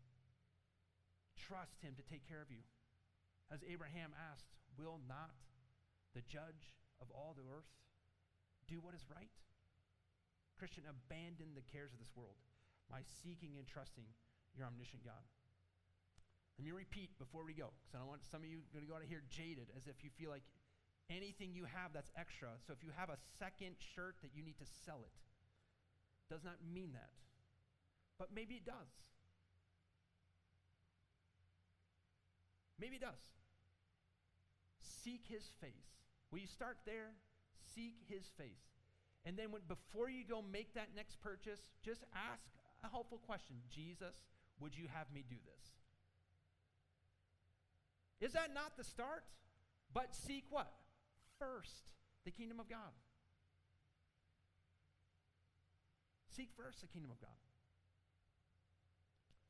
Trust 1.37 1.77
Him 1.85 1.93
to 2.01 2.05
take 2.09 2.25
care 2.25 2.41
of 2.41 2.49
you. 2.49 2.65
As 3.53 3.61
Abraham 3.69 4.17
asked, 4.17 4.49
Will 4.81 5.05
not 5.05 5.37
the 6.17 6.25
judge 6.25 6.73
of 6.97 7.13
all 7.13 7.37
the 7.37 7.45
earth 7.45 7.69
do 8.65 8.81
what 8.81 8.97
is 8.97 9.05
right? 9.13 9.37
Christian, 10.57 10.89
abandon 10.89 11.53
the 11.53 11.65
cares 11.69 11.93
of 11.93 12.01
this 12.01 12.17
world 12.17 12.41
by 12.89 13.05
seeking 13.05 13.61
and 13.61 13.69
trusting 13.69 14.09
your 14.57 14.65
omniscient 14.65 15.05
God. 15.05 15.21
Let 16.57 16.65
me 16.65 16.73
repeat 16.73 17.13
before 17.21 17.45
we 17.45 17.53
go, 17.53 17.69
because 17.85 17.93
I 17.93 18.01
don't 18.01 18.09
want 18.09 18.25
some 18.25 18.41
of 18.41 18.49
you 18.49 18.65
going 18.73 18.81
to 18.81 18.89
go 18.89 18.97
out 18.97 19.05
of 19.05 19.13
here 19.13 19.21
jaded 19.29 19.69
as 19.77 19.85
if 19.85 20.01
you 20.01 20.09
feel 20.17 20.33
like 20.33 20.45
anything 21.13 21.53
you 21.53 21.69
have 21.69 21.93
that's 21.93 22.09
extra. 22.17 22.57
So 22.65 22.73
if 22.73 22.81
you 22.81 22.97
have 22.97 23.13
a 23.13 23.21
second 23.37 23.77
shirt 23.77 24.17
that 24.25 24.33
you 24.33 24.41
need 24.41 24.57
to 24.57 24.69
sell 24.89 25.05
it, 25.05 25.13
does 26.33 26.41
not 26.41 26.57
mean 26.65 26.97
that. 26.97 27.13
But 28.19 28.29
maybe 28.35 28.55
it 28.55 28.65
does. 28.65 28.93
Maybe 32.81 32.97
it 32.97 33.03
does. 33.03 33.21
Seek 34.81 35.25
his 35.29 35.51
face. 35.61 35.73
Will 36.31 36.41
you 36.41 36.47
start 36.47 36.79
there? 36.85 37.13
Seek 37.75 37.95
his 38.09 38.29
face. 38.37 38.77
And 39.25 39.37
then 39.37 39.51
when, 39.51 39.63
before 39.69 40.09
you 40.09 40.25
go 40.29 40.43
make 40.43 40.75
that 40.75 40.89
next 40.95 41.21
purchase, 41.21 41.61
just 41.85 42.05
ask 42.15 42.47
a 42.85 42.89
helpful 42.89 43.19
question 43.27 43.57
Jesus, 43.75 44.15
would 44.61 44.77
you 44.77 44.87
have 44.93 45.07
me 45.13 45.25
do 45.29 45.37
this? 45.45 45.67
Is 48.21 48.33
that 48.35 48.55
not 48.55 48.77
the 48.77 48.85
start? 48.85 49.25
But 49.93 50.15
seek 50.15 50.45
what? 50.51 50.73
First, 51.39 51.91
the 52.25 52.31
kingdom 52.31 52.61
of 52.61 52.69
God. 52.69 52.93
Seek 56.35 56.51
first 56.57 56.81
the 56.81 56.87
kingdom 56.87 57.11
of 57.11 57.21
God. 57.21 57.46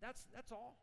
That's, 0.06 0.22
that's 0.32 0.52
all. 0.52 0.78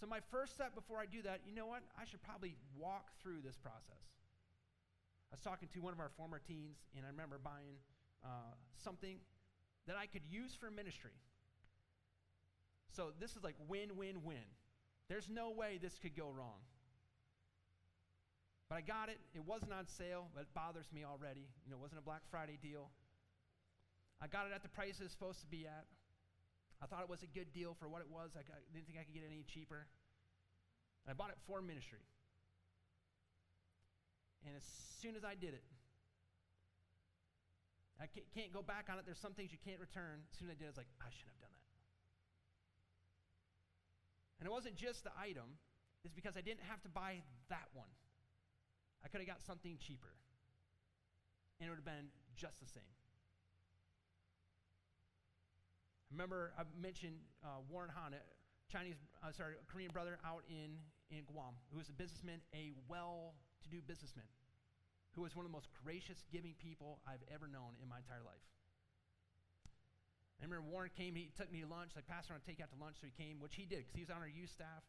So, 0.00 0.06
my 0.06 0.20
first 0.32 0.54
step 0.54 0.74
before 0.74 0.96
I 0.96 1.04
do 1.04 1.20
that, 1.20 1.40
you 1.44 1.54
know 1.54 1.66
what? 1.66 1.82
I 2.00 2.08
should 2.08 2.22
probably 2.22 2.56
walk 2.80 3.12
through 3.22 3.44
this 3.44 3.58
process. 3.58 4.08
I 5.30 5.36
was 5.36 5.44
talking 5.44 5.68
to 5.74 5.80
one 5.80 5.92
of 5.92 6.00
our 6.00 6.08
former 6.16 6.40
teens, 6.40 6.78
and 6.96 7.04
I 7.04 7.10
remember 7.10 7.38
buying 7.44 7.76
uh, 8.24 8.56
something 8.82 9.18
that 9.86 9.96
I 10.00 10.06
could 10.06 10.22
use 10.24 10.56
for 10.58 10.70
ministry. 10.70 11.12
So, 12.96 13.12
this 13.20 13.36
is 13.36 13.44
like 13.44 13.56
win, 13.68 13.96
win, 13.98 14.24
win. 14.24 14.48
There's 15.08 15.28
no 15.28 15.50
way 15.50 15.78
this 15.80 15.98
could 16.00 16.16
go 16.16 16.32
wrong. 16.32 16.64
But 18.70 18.76
I 18.76 18.80
got 18.80 19.10
it. 19.10 19.20
It 19.34 19.44
wasn't 19.44 19.74
on 19.74 19.86
sale, 19.86 20.28
but 20.34 20.40
it 20.40 20.54
bothers 20.54 20.86
me 20.90 21.04
already. 21.04 21.44
You 21.66 21.70
know, 21.70 21.76
it 21.76 21.82
wasn't 21.82 22.00
a 22.00 22.04
Black 22.04 22.22
Friday 22.30 22.58
deal. 22.62 22.88
I 24.22 24.26
got 24.26 24.46
it 24.46 24.52
at 24.54 24.62
the 24.62 24.70
price 24.70 25.00
it 25.00 25.02
was 25.02 25.12
supposed 25.12 25.42
to 25.42 25.46
be 25.46 25.66
at. 25.66 25.84
I 26.82 26.86
thought 26.90 27.06
it 27.06 27.08
was 27.08 27.22
a 27.22 27.30
good 27.30 27.54
deal 27.54 27.78
for 27.78 27.86
what 27.86 28.02
it 28.02 28.10
was. 28.10 28.34
I, 28.34 28.42
didn't 28.74 28.90
think 28.90 28.98
I 28.98 29.06
could 29.06 29.14
get 29.14 29.22
it 29.22 29.30
any 29.30 29.46
cheaper. 29.46 29.86
And 31.06 31.08
I 31.10 31.14
bought 31.14 31.30
it 31.30 31.38
for 31.46 31.62
ministry. 31.62 32.02
And 34.42 34.58
as 34.58 34.66
soon 34.98 35.14
as 35.14 35.22
I 35.22 35.38
did 35.38 35.54
it, 35.54 35.62
I 38.02 38.10
can't 38.34 38.50
go 38.50 38.66
back 38.66 38.90
on 38.90 38.98
it. 38.98 39.06
There's 39.06 39.22
some 39.22 39.34
things 39.34 39.54
you 39.54 39.62
can't 39.62 39.78
return. 39.78 40.26
As 40.26 40.38
soon 40.42 40.50
as 40.50 40.58
I 40.58 40.58
did 40.58 40.66
it, 40.66 40.74
I 40.74 40.74
was 40.74 40.82
like, 40.82 40.90
I 40.98 41.06
shouldn't 41.14 41.38
have 41.38 41.46
done 41.46 41.54
that. 41.54 41.70
And 44.42 44.50
it 44.50 44.50
wasn't 44.50 44.74
just 44.74 45.06
the 45.06 45.14
item, 45.14 45.62
it's 46.02 46.10
because 46.10 46.34
I 46.34 46.42
didn't 46.42 46.66
have 46.66 46.82
to 46.82 46.90
buy 46.90 47.22
that 47.46 47.70
one. 47.78 47.94
I 49.04 49.08
could 49.08 49.22
have 49.22 49.30
got 49.30 49.38
something 49.46 49.78
cheaper. 49.78 50.10
And 51.60 51.68
it 51.68 51.70
would 51.70 51.78
have 51.78 51.86
been 51.86 52.10
just 52.34 52.58
the 52.58 52.66
same. 52.66 52.90
Remember, 56.12 56.52
I 56.60 56.62
mentioned 56.76 57.16
uh, 57.42 57.64
Warren 57.72 57.90
Han, 57.96 58.12
a 58.12 58.20
Chinese, 58.68 59.00
uh, 59.24 59.32
sorry, 59.32 59.56
Korean 59.66 59.90
brother 59.90 60.20
out 60.24 60.44
in, 60.48 60.76
in 61.08 61.24
Guam, 61.24 61.56
who 61.72 61.80
was 61.80 61.88
a 61.88 61.96
businessman, 61.96 62.44
a 62.52 62.76
well 62.88 63.32
to 63.64 63.68
do 63.72 63.80
businessman, 63.80 64.28
who 65.16 65.24
was 65.24 65.34
one 65.34 65.48
of 65.48 65.50
the 65.50 65.56
most 65.56 65.72
gracious, 65.84 66.24
giving 66.28 66.52
people 66.60 67.00
I've 67.08 67.24
ever 67.32 67.48
known 67.48 67.80
in 67.80 67.88
my 67.88 68.04
entire 68.04 68.20
life. 68.20 68.44
I 70.40 70.44
remember 70.44 70.68
Warren 70.68 70.90
came, 70.92 71.14
he 71.14 71.30
took 71.32 71.48
me 71.48 71.62
to 71.62 71.70
lunch, 71.70 71.96
like, 71.96 72.04
Pastor, 72.04 72.34
I 72.34 72.40
want 72.40 72.44
to 72.44 72.48
take 72.50 72.58
you 72.58 72.66
out 72.66 72.74
to 72.74 72.80
lunch, 72.82 73.00
so 73.00 73.06
he 73.06 73.14
came, 73.14 73.38
which 73.40 73.54
he 73.54 73.64
did, 73.64 73.86
because 73.86 73.94
he 73.94 74.02
was 74.02 74.10
on 74.10 74.20
our 74.20 74.28
youth 74.28 74.50
staff, 74.50 74.82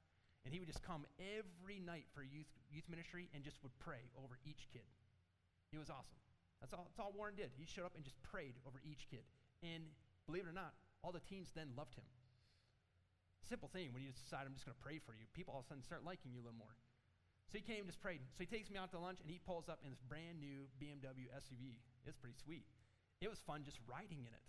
and 0.43 0.51
he 0.51 0.59
would 0.59 0.67
just 0.67 0.83
come 0.83 1.07
every 1.21 1.79
night 1.79 2.09
for 2.11 2.23
youth, 2.23 2.49
youth 2.67 2.83
ministry 2.89 3.29
and 3.31 3.43
just 3.43 3.61
would 3.63 3.71
pray 3.79 4.11
over 4.19 4.39
each 4.43 4.67
kid. 4.73 4.83
It 5.71 5.79
was 5.79 5.89
awesome. 5.89 6.19
That's 6.59 6.73
all, 6.73 6.87
that's 6.91 6.99
all 6.99 7.13
Warren 7.15 7.35
did. 7.35 7.51
He 7.55 7.65
showed 7.65 7.87
up 7.87 7.95
and 7.95 8.03
just 8.03 8.19
prayed 8.23 8.59
over 8.67 8.81
each 8.83 9.07
kid. 9.07 9.23
And 9.63 9.87
believe 10.27 10.43
it 10.43 10.49
or 10.49 10.55
not, 10.55 10.75
all 11.03 11.11
the 11.11 11.21
teens 11.21 11.51
then 11.53 11.75
loved 11.75 11.95
him. 11.95 12.07
Simple 13.43 13.67
thing 13.67 13.91
when 13.91 14.01
you 14.01 14.15
decide, 14.15 14.47
I'm 14.47 14.55
just 14.55 14.63
going 14.65 14.73
to 14.73 14.83
pray 14.83 15.03
for 15.03 15.11
you. 15.11 15.27
People 15.35 15.51
all 15.53 15.61
of 15.61 15.67
a 15.67 15.75
sudden 15.75 15.83
start 15.83 16.07
liking 16.07 16.31
you 16.31 16.39
a 16.39 16.45
little 16.47 16.57
more. 16.57 16.79
So 17.51 17.59
he 17.59 17.63
came, 17.67 17.83
and 17.83 17.91
just 17.91 18.01
prayed. 18.01 18.23
So 18.33 18.41
he 18.41 18.49
takes 18.49 18.71
me 18.71 18.79
out 18.79 18.89
to 18.95 18.99
lunch, 18.99 19.19
and 19.19 19.29
he 19.29 19.37
pulls 19.43 19.67
up 19.67 19.83
in 19.83 19.91
this 19.91 19.99
brand 20.07 20.39
new 20.39 20.65
BMW 20.79 21.27
SUV. 21.35 21.83
It's 22.07 22.17
pretty 22.17 22.39
sweet. 22.39 22.65
It 23.19 23.29
was 23.29 23.37
fun 23.45 23.67
just 23.67 23.77
riding 23.85 24.23
in 24.23 24.31
it. 24.31 24.47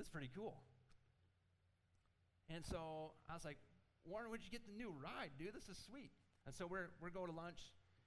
Is 0.00 0.08
pretty 0.08 0.30
cool. 0.30 0.62
And 2.48 2.64
so 2.64 3.12
I 3.28 3.34
was 3.34 3.44
like, 3.44 3.58
Warren, 4.06 4.30
where'd 4.30 4.46
you 4.46 4.50
get 4.50 4.64
the 4.64 4.72
new 4.72 4.94
ride, 4.94 5.34
dude? 5.38 5.52
This 5.52 5.68
is 5.68 5.76
sweet. 5.90 6.14
And 6.46 6.54
so 6.54 6.70
we're, 6.70 6.88
we're 7.02 7.10
going 7.10 7.28
to 7.28 7.36
lunch. 7.36 7.58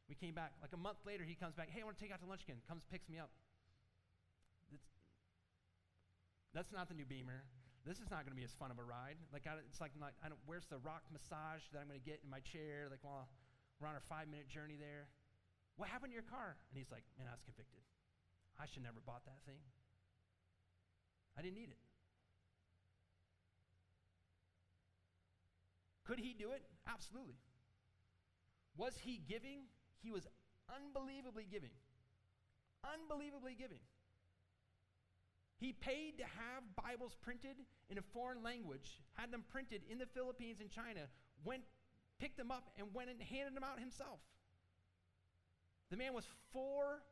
We 0.08 0.16
came 0.16 0.34
back. 0.34 0.56
Like 0.62 0.72
a 0.74 0.80
month 0.80 1.04
later, 1.06 1.24
he 1.28 1.36
comes 1.36 1.54
back. 1.54 1.70
Hey, 1.70 1.82
I 1.82 1.84
want 1.84 1.98
to 1.98 2.02
take 2.02 2.10
you 2.10 2.16
out 2.16 2.24
to 2.24 2.32
lunch 2.32 2.44
again. 2.48 2.64
Comes, 2.68 2.84
picks 2.90 3.08
me 3.08 3.20
up. 3.20 3.30
That's 6.54 6.72
not 6.72 6.88
the 6.88 6.96
new 6.96 7.06
Beamer. 7.06 7.44
This 7.88 7.98
is 7.98 8.12
not 8.12 8.28
going 8.28 8.36
to 8.36 8.40
be 8.40 8.46
as 8.46 8.54
fun 8.54 8.70
of 8.70 8.78
a 8.78 8.86
ride. 8.86 9.18
Like, 9.34 9.48
I, 9.50 9.58
it's 9.66 9.82
like, 9.82 9.92
I 9.98 10.28
don't, 10.30 10.40
where's 10.46 10.68
the 10.70 10.78
rock 10.84 11.02
massage 11.10 11.66
that 11.74 11.82
I'm 11.82 11.88
going 11.90 11.98
to 11.98 12.06
get 12.06 12.22
in 12.22 12.30
my 12.30 12.44
chair? 12.46 12.86
Like, 12.92 13.02
while 13.02 13.26
we're 13.82 13.90
on 13.90 13.98
our 13.98 14.06
five 14.06 14.30
minute 14.30 14.46
journey 14.48 14.78
there. 14.78 15.10
What 15.76 15.90
happened 15.90 16.14
to 16.14 16.18
your 16.18 16.30
car? 16.30 16.54
And 16.70 16.78
he's 16.78 16.94
like, 16.94 17.02
man, 17.18 17.26
I 17.26 17.34
was 17.34 17.42
convicted. 17.42 17.82
I 18.62 18.70
should 18.70 18.86
never 18.86 19.02
bought 19.02 19.26
that 19.26 19.42
thing. 19.50 19.58
I 21.34 21.42
didn't 21.42 21.58
need 21.58 21.74
it. 21.74 21.82
Could 26.06 26.20
he 26.20 26.38
do 26.38 26.52
it? 26.52 26.62
Absolutely. 26.86 27.42
Was 28.78 28.94
he 29.02 29.18
giving? 29.26 29.66
He 30.04 30.12
was 30.12 30.28
unbelievably 30.70 31.48
giving. 31.50 31.74
Unbelievably 32.86 33.56
giving. 33.58 33.82
He 35.62 35.74
paid 35.74 36.18
to 36.18 36.24
have 36.24 36.64
Bibles 36.76 37.16
printed 37.22 37.54
in 37.92 38.00
a 38.00 38.02
foreign 38.02 38.42
language, 38.42 39.00
had 39.14 39.30
them 39.30 39.44
printed 39.48 39.84
in 39.92 40.00
the 40.00 40.08
Philippines 40.08 40.58
and 40.60 40.72
China, 40.72 41.02
went, 41.46 41.62
picked 42.18 42.38
them 42.38 42.50
up, 42.50 42.72
and 42.80 42.92
went 42.96 43.12
and 43.12 43.22
handed 43.22 43.56
them 43.56 43.64
out 43.64 43.80
himself. 43.80 44.20
The 45.92 45.98
man 45.98 46.16
was 46.16 46.26
for 46.52 47.04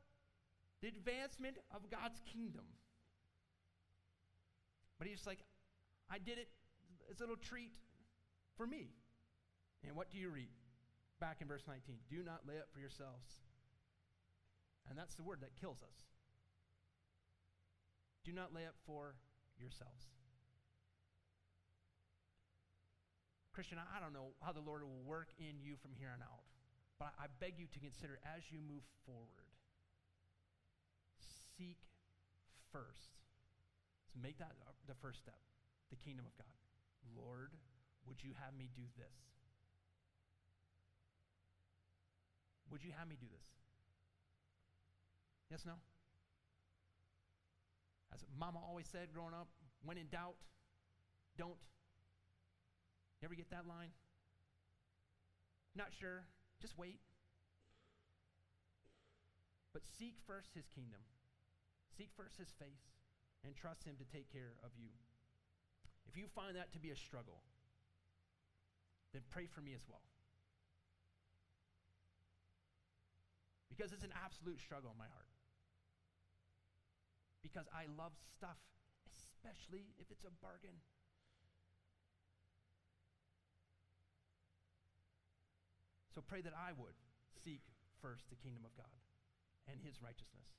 the 0.82 0.88
advancement 0.88 1.58
of 1.70 1.92
God's 1.92 2.20
kingdom. 2.26 2.66
But 4.98 5.08
he's 5.08 5.28
like, 5.28 5.46
I 6.10 6.18
did 6.18 6.40
it 6.40 6.50
as 7.12 7.20
a 7.20 7.24
little 7.24 7.38
treat 7.38 7.74
for 8.58 8.66
me. 8.66 8.90
And 9.88 9.96
what 9.96 10.10
do 10.10 10.18
you 10.18 10.30
read? 10.30 10.50
Back 11.20 11.38
in 11.42 11.48
verse 11.48 11.64
19 11.68 11.98
Do 12.10 12.24
not 12.24 12.48
lay 12.48 12.58
up 12.58 12.70
for 12.74 12.80
yourselves. 12.80 13.46
And 14.90 14.98
that's 14.98 15.14
the 15.14 15.24
word 15.24 15.42
that 15.42 15.56
kills 15.62 15.84
us. 15.84 16.10
Do 18.30 18.38
not 18.38 18.54
lay 18.54 18.70
up 18.70 18.78
for 18.86 19.18
yourselves. 19.58 20.06
Christian, 23.58 23.82
I 23.82 23.98
don't 23.98 24.14
know 24.14 24.38
how 24.38 24.54
the 24.54 24.62
Lord 24.62 24.86
will 24.86 25.02
work 25.02 25.34
in 25.42 25.58
you 25.58 25.82
from 25.82 25.98
here 25.98 26.14
on 26.14 26.22
out, 26.22 26.46
but 27.02 27.10
I 27.18 27.26
beg 27.42 27.58
you 27.58 27.66
to 27.66 27.80
consider 27.82 28.22
as 28.22 28.46
you 28.54 28.62
move 28.62 28.86
forward, 29.02 29.50
seek 31.58 31.82
first. 32.70 33.18
So 34.14 34.22
make 34.22 34.38
that 34.38 34.54
the 34.86 34.94
first 35.02 35.26
step 35.26 35.42
the 35.90 35.98
kingdom 35.98 36.30
of 36.30 36.38
God. 36.38 36.54
Lord, 37.18 37.50
would 38.06 38.22
you 38.22 38.38
have 38.46 38.54
me 38.54 38.70
do 38.78 38.86
this? 38.94 39.18
Would 42.70 42.86
you 42.86 42.94
have 42.94 43.10
me 43.10 43.18
do 43.18 43.26
this? 43.26 43.50
Yes, 45.50 45.66
no? 45.66 45.82
As 48.14 48.26
mama 48.40 48.60
always 48.66 48.88
said 48.92 49.14
growing 49.14 49.34
up, 49.34 49.48
when 49.84 49.98
in 49.98 50.08
doubt, 50.08 50.36
don't. 51.38 51.60
You 53.22 53.26
ever 53.26 53.36
get 53.36 53.50
that 53.52 53.68
line? 53.68 53.92
Not 55.76 55.88
sure, 56.00 56.26
just 56.62 56.78
wait. 56.78 57.00
But 59.74 59.84
seek 59.86 60.16
first 60.26 60.50
his 60.56 60.66
kingdom, 60.74 61.00
seek 61.96 62.10
first 62.18 62.38
his 62.38 62.50
face, 62.58 62.90
and 63.46 63.56
trust 63.56 63.84
him 63.86 63.96
to 64.00 64.06
take 64.10 64.32
care 64.34 64.58
of 64.64 64.72
you. 64.76 64.90
If 66.10 66.18
you 66.18 66.26
find 66.34 66.56
that 66.56 66.74
to 66.74 66.80
be 66.80 66.90
a 66.90 66.98
struggle, 66.98 67.44
then 69.14 69.22
pray 69.30 69.46
for 69.46 69.62
me 69.62 69.74
as 69.76 69.86
well. 69.88 70.02
Because 73.70 73.94
it's 73.94 74.04
an 74.04 74.14
absolute 74.18 74.60
struggle 74.60 74.92
in 74.92 74.98
my 74.98 75.08
heart 75.14 75.29
because 77.42 77.66
I 77.72 77.88
love 77.98 78.14
stuff, 78.36 78.60
especially 79.08 79.92
if 79.98 80.12
it's 80.12 80.26
a 80.26 80.34
bargain. 80.44 80.76
So 86.14 86.26
pray 86.26 86.42
that 86.42 86.54
I 86.58 86.76
would 86.76 86.98
seek 87.32 87.64
first 88.02 88.28
the 88.28 88.40
kingdom 88.40 88.66
of 88.68 88.76
God 88.76 88.92
and 89.72 89.80
his 89.80 90.02
righteousness, 90.02 90.52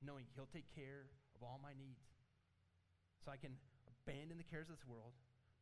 knowing 0.00 0.24
he'll 0.32 0.48
take 0.48 0.70
care 0.72 1.12
of 1.36 1.42
all 1.42 1.60
my 1.60 1.76
needs. 1.76 2.08
So 3.20 3.30
I 3.30 3.36
can 3.36 3.58
abandon 3.84 4.38
the 4.38 4.48
cares 4.48 4.70
of 4.70 4.78
this 4.78 4.86
world 4.86 5.12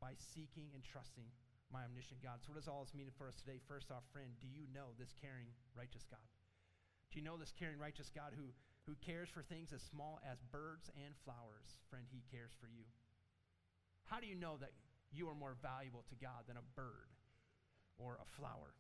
by 0.01 0.17
seeking 0.17 0.73
and 0.73 0.85
trusting 0.85 1.27
my 1.73 1.87
omniscient 1.87 2.23
God. 2.23 2.43
So, 2.43 2.51
what 2.51 2.59
does 2.59 2.67
all 2.67 2.83
this 2.83 2.95
mean 2.95 3.11
for 3.15 3.31
us 3.31 3.39
today? 3.39 3.63
First 3.67 3.91
off, 3.95 4.03
friend, 4.11 4.35
do 4.43 4.49
you 4.51 4.67
know 4.75 4.91
this 4.99 5.15
caring, 5.15 5.47
righteous 5.75 6.03
God? 6.09 6.25
Do 7.11 7.19
you 7.19 7.25
know 7.25 7.39
this 7.39 7.55
caring, 7.55 7.79
righteous 7.79 8.11
God 8.11 8.35
who 8.35 8.51
who 8.87 8.95
cares 9.05 9.29
for 9.29 9.43
things 9.43 9.73
as 9.73 9.83
small 9.83 10.21
as 10.25 10.39
birds 10.53 10.91
and 10.97 11.15
flowers. 11.25 11.79
Friend, 11.91 12.05
he 12.11 12.23
cares 12.31 12.53
for 12.61 12.67
you. 12.67 12.85
How 14.05 14.21
do 14.21 14.27
you 14.27 14.35
know 14.35 14.57
that 14.59 14.73
you 15.13 15.29
are 15.29 15.35
more 15.35 15.57
valuable 15.63 16.05
to 16.09 16.17
God 16.17 16.49
than 16.49 16.57
a 16.57 16.67
bird 16.75 17.13
or 17.99 18.19
a 18.21 18.29
flower? 18.41 18.75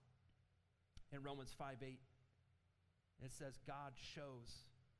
In 1.12 1.22
Romans 1.22 1.54
5 1.58 1.76
8, 1.82 1.98
it 3.22 3.32
says, 3.38 3.58
God 3.66 3.92
shows, 4.14 4.48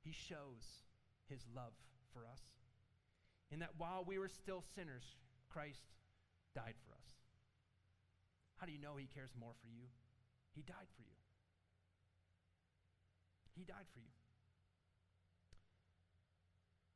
he 0.03 0.12
shows 0.12 0.84
his 1.28 1.40
love 1.55 1.72
for 2.12 2.26
us. 2.26 2.42
In 3.51 3.61
that 3.61 3.70
while 3.78 4.05
we 4.07 4.18
were 4.18 4.28
still 4.28 4.62
sinners, 4.74 5.05
Christ 5.48 5.82
died 6.55 6.74
for 6.86 6.94
us. 6.94 7.11
How 8.59 8.66
do 8.66 8.72
you 8.72 8.78
know 8.78 8.96
he 8.96 9.09
cares 9.14 9.30
more 9.38 9.55
for 9.62 9.68
you? 9.68 9.88
He 10.55 10.62
died 10.62 10.90
for 10.94 11.03
you. 11.03 11.16
He 13.57 13.64
died 13.64 13.88
for 13.92 14.01
you. 14.01 14.19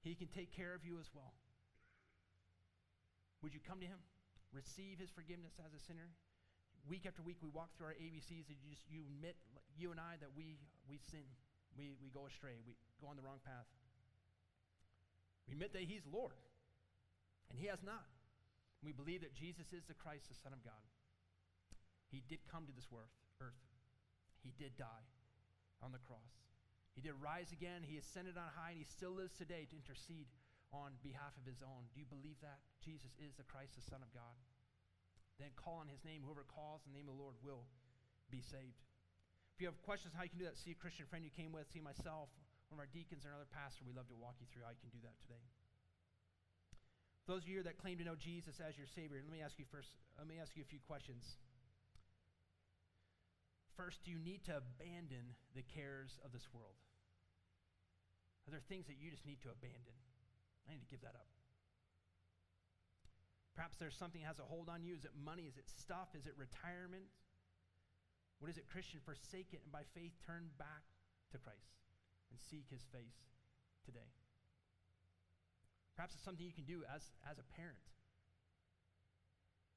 He 0.05 0.15
can 0.15 0.29
take 0.29 0.53
care 0.53 0.77
of 0.77 0.85
you 0.85 1.01
as 1.01 1.09
well. 1.17 1.33
Would 3.43 3.57
you 3.57 3.61
come 3.65 3.81
to 3.81 3.87
Him? 3.87 3.99
receive 4.55 5.03
his 5.03 5.11
forgiveness 5.11 5.59
as 5.59 5.75
a 5.75 5.83
sinner? 5.83 6.15
Week 6.87 7.03
after 7.05 7.27
week, 7.27 7.43
we 7.43 7.51
walk 7.51 7.75
through 7.75 7.91
our 7.91 7.99
ABCs 7.99 8.47
and 8.47 8.57
you 8.63 8.71
just 8.71 8.87
you 8.87 9.03
admit, 9.03 9.35
you 9.75 9.91
and 9.91 9.99
I, 9.99 10.15
that 10.23 10.31
we, 10.39 10.63
we 10.87 11.03
sin. 11.11 11.27
We, 11.75 11.99
we 11.99 12.09
go 12.15 12.31
astray. 12.31 12.63
We 12.63 12.79
go 13.03 13.11
on 13.11 13.19
the 13.19 13.27
wrong 13.27 13.43
path. 13.43 13.67
We 15.51 15.59
admit 15.59 15.75
that 15.75 15.83
he's 15.83 16.07
Lord, 16.07 16.39
and 17.51 17.59
he 17.59 17.67
has 17.67 17.83
not. 17.83 18.07
We 18.81 18.93
believe 18.95 19.27
that 19.27 19.35
Jesus 19.35 19.75
is 19.75 19.83
the 19.91 19.97
Christ, 19.97 20.31
the 20.31 20.39
Son 20.39 20.55
of 20.55 20.63
God. 20.63 20.87
He 22.09 22.23
did 22.31 22.39
come 22.47 22.65
to 22.69 22.73
this 22.73 22.87
earth. 23.41 23.61
He 24.45 24.55
did 24.57 24.77
die 24.79 25.09
on 25.83 25.91
the 25.91 26.01
cross. 26.05 26.44
He 26.95 27.03
did 27.03 27.19
rise 27.19 27.51
again. 27.51 27.83
He 27.83 27.99
ascended 27.99 28.39
on 28.39 28.47
high, 28.55 28.75
and 28.75 28.81
he 28.81 28.87
still 28.87 29.15
lives 29.15 29.35
today 29.35 29.67
to 29.67 29.75
intercede 29.75 30.31
on 30.71 30.95
behalf 31.03 31.35
of 31.39 31.47
his 31.47 31.63
own. 31.63 31.87
Do 31.95 31.99
you 31.99 32.07
believe 32.07 32.39
that? 32.43 32.63
Jesus 32.83 33.11
is 33.19 33.35
the 33.35 33.47
Christ, 33.47 33.75
the 33.79 33.87
Son 33.87 34.03
of 34.03 34.11
God. 34.15 34.35
Then 35.39 35.51
call 35.59 35.83
on 35.83 35.91
his 35.91 36.03
name. 36.07 36.23
Whoever 36.23 36.47
calls 36.47 36.87
the 36.87 36.95
name 36.95 37.11
of 37.11 37.19
the 37.19 37.23
Lord 37.23 37.35
will 37.43 37.67
be 38.31 38.43
saved. 38.43 38.79
If 39.55 39.63
you 39.63 39.67
have 39.71 39.79
questions 39.87 40.15
how 40.15 40.27
you 40.27 40.31
can 40.31 40.43
do 40.43 40.51
that, 40.51 40.59
see 40.59 40.75
a 40.75 40.79
Christian 40.79 41.07
friend 41.07 41.23
you 41.23 41.31
came 41.35 41.55
with, 41.55 41.71
see 41.71 41.83
myself, 41.83 42.31
one 42.71 42.79
of 42.79 42.83
our 42.83 42.91
deacons, 42.91 43.23
or 43.23 43.31
another 43.31 43.51
pastor. 43.51 43.87
We'd 43.87 43.99
love 43.99 44.11
to 44.11 44.19
walk 44.19 44.39
you 44.43 44.47
through 44.51 44.67
how 44.67 44.75
you 44.75 44.83
can 44.83 44.91
do 44.91 45.03
that 45.07 45.15
today. 45.23 45.43
For 47.27 47.39
Those 47.39 47.47
of 47.47 47.51
you 47.51 47.63
that 47.63 47.79
claim 47.79 47.99
to 48.03 48.07
know 48.07 48.19
Jesus 48.19 48.59
as 48.59 48.75
your 48.75 48.91
Savior, 48.91 49.23
let 49.23 49.31
me 49.31 49.43
ask 49.43 49.59
you 49.59 49.67
first, 49.71 49.91
let 50.19 50.27
me 50.27 50.43
ask 50.43 50.55
you 50.59 50.63
a 50.67 50.71
few 50.71 50.83
questions. 50.87 51.39
First, 53.79 54.03
do 54.07 54.11
you 54.11 54.19
need 54.23 54.47
to 54.47 54.63
abandon 54.63 55.35
the 55.55 55.67
cares 55.75 56.19
of 56.23 56.31
this 56.31 56.47
world? 56.55 56.79
Are 58.47 58.53
there 58.53 58.65
things 58.69 58.87
that 58.87 59.01
you 59.01 59.11
just 59.11 59.25
need 59.25 59.41
to 59.43 59.51
abandon? 59.51 59.97
I 60.69 60.77
need 60.77 60.85
to 60.85 60.91
give 60.93 61.01
that 61.01 61.17
up. 61.17 61.29
Perhaps 63.57 63.79
there's 63.79 63.97
something 63.97 64.21
that 64.21 64.35
has 64.35 64.43
a 64.43 64.49
hold 64.49 64.69
on 64.69 64.83
you. 64.83 64.99
Is 64.99 65.05
it 65.05 65.15
money? 65.15 65.47
Is 65.47 65.57
it 65.57 65.71
stuff? 65.71 66.11
Is 66.19 66.27
it 66.27 66.35
retirement? 66.37 67.07
What 68.43 68.51
is 68.51 68.59
it, 68.59 68.67
Christian? 68.67 68.99
Forsake 69.05 69.55
it 69.55 69.63
and 69.63 69.71
by 69.71 69.87
faith 69.95 70.13
turn 70.27 70.51
back 70.59 70.85
to 71.33 71.39
Christ 71.39 71.79
and 72.29 72.37
seek 72.51 72.67
his 72.69 72.83
face 72.91 73.31
today. 73.87 74.11
Perhaps 75.95 76.19
it's 76.19 76.25
something 76.27 76.45
you 76.45 76.53
can 76.53 76.67
do 76.67 76.83
as, 76.91 77.15
as 77.31 77.39
a 77.39 77.47
parent 77.55 77.79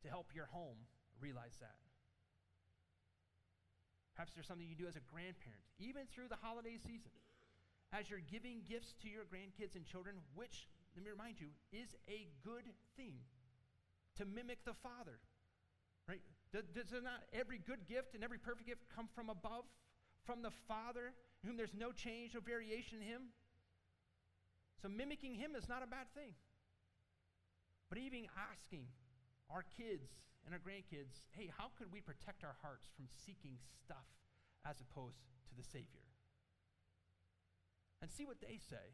to 0.01 0.09
help 0.09 0.34
your 0.34 0.49
home 0.49 0.89
realize 1.22 1.53
that. 1.61 1.78
Perhaps 4.18 4.34
there's 4.34 4.49
something 4.49 4.65
you 4.65 4.74
do 4.74 4.89
as 4.89 4.97
a 4.97 5.05
grandparent, 5.05 5.61
even 5.78 6.09
through 6.09 6.26
the 6.26 6.41
holiday 6.41 6.82
season. 6.82 7.13
As 7.93 8.09
you're 8.09 8.25
giving 8.31 8.61
gifts 8.67 8.93
to 9.01 9.07
your 9.09 9.23
grandkids 9.23 9.75
and 9.75 9.85
children, 9.85 10.17
which, 10.35 10.67
let 10.95 11.05
me 11.05 11.11
remind 11.11 11.39
you, 11.39 11.47
is 11.71 11.95
a 12.09 12.27
good 12.43 12.65
thing 12.95 13.15
to 14.17 14.25
mimic 14.25 14.65
the 14.65 14.73
Father. 14.73 15.19
Right? 16.07 16.21
Does, 16.51 16.91
not 16.91 17.23
every 17.33 17.59
good 17.59 17.88
gift 17.88 18.15
and 18.15 18.23
every 18.23 18.38
perfect 18.39 18.67
gift 18.67 18.81
come 18.93 19.07
from 19.13 19.29
above, 19.29 19.63
from 20.25 20.41
the 20.41 20.51
Father, 20.67 21.13
in 21.43 21.49
whom 21.49 21.57
there's 21.57 21.75
no 21.77 21.91
change, 21.91 22.33
no 22.33 22.39
variation 22.39 22.99
in 23.01 23.07
Him? 23.07 23.21
So 24.81 24.89
mimicking 24.89 25.35
him 25.35 25.55
is 25.55 25.67
not 25.67 25.81
a 25.81 25.89
bad 25.89 26.07
thing. 26.13 26.38
But 27.89 27.97
even 27.97 28.27
asking 28.38 28.85
our 29.49 29.63
kids 29.75 30.07
and 30.45 30.53
our 30.53 30.61
grandkids, 30.61 31.23
hey, 31.31 31.49
how 31.57 31.71
could 31.77 31.91
we 31.91 32.01
protect 32.01 32.43
our 32.43 32.55
hearts 32.61 32.88
from 32.95 33.07
seeking 33.25 33.57
stuff 33.83 34.05
as 34.65 34.77
opposed 34.81 35.17
to 35.49 35.55
the 35.55 35.63
Savior? 35.63 36.06
And 38.01 38.11
see 38.11 38.25
what 38.25 38.41
they 38.41 38.59
say. 38.69 38.93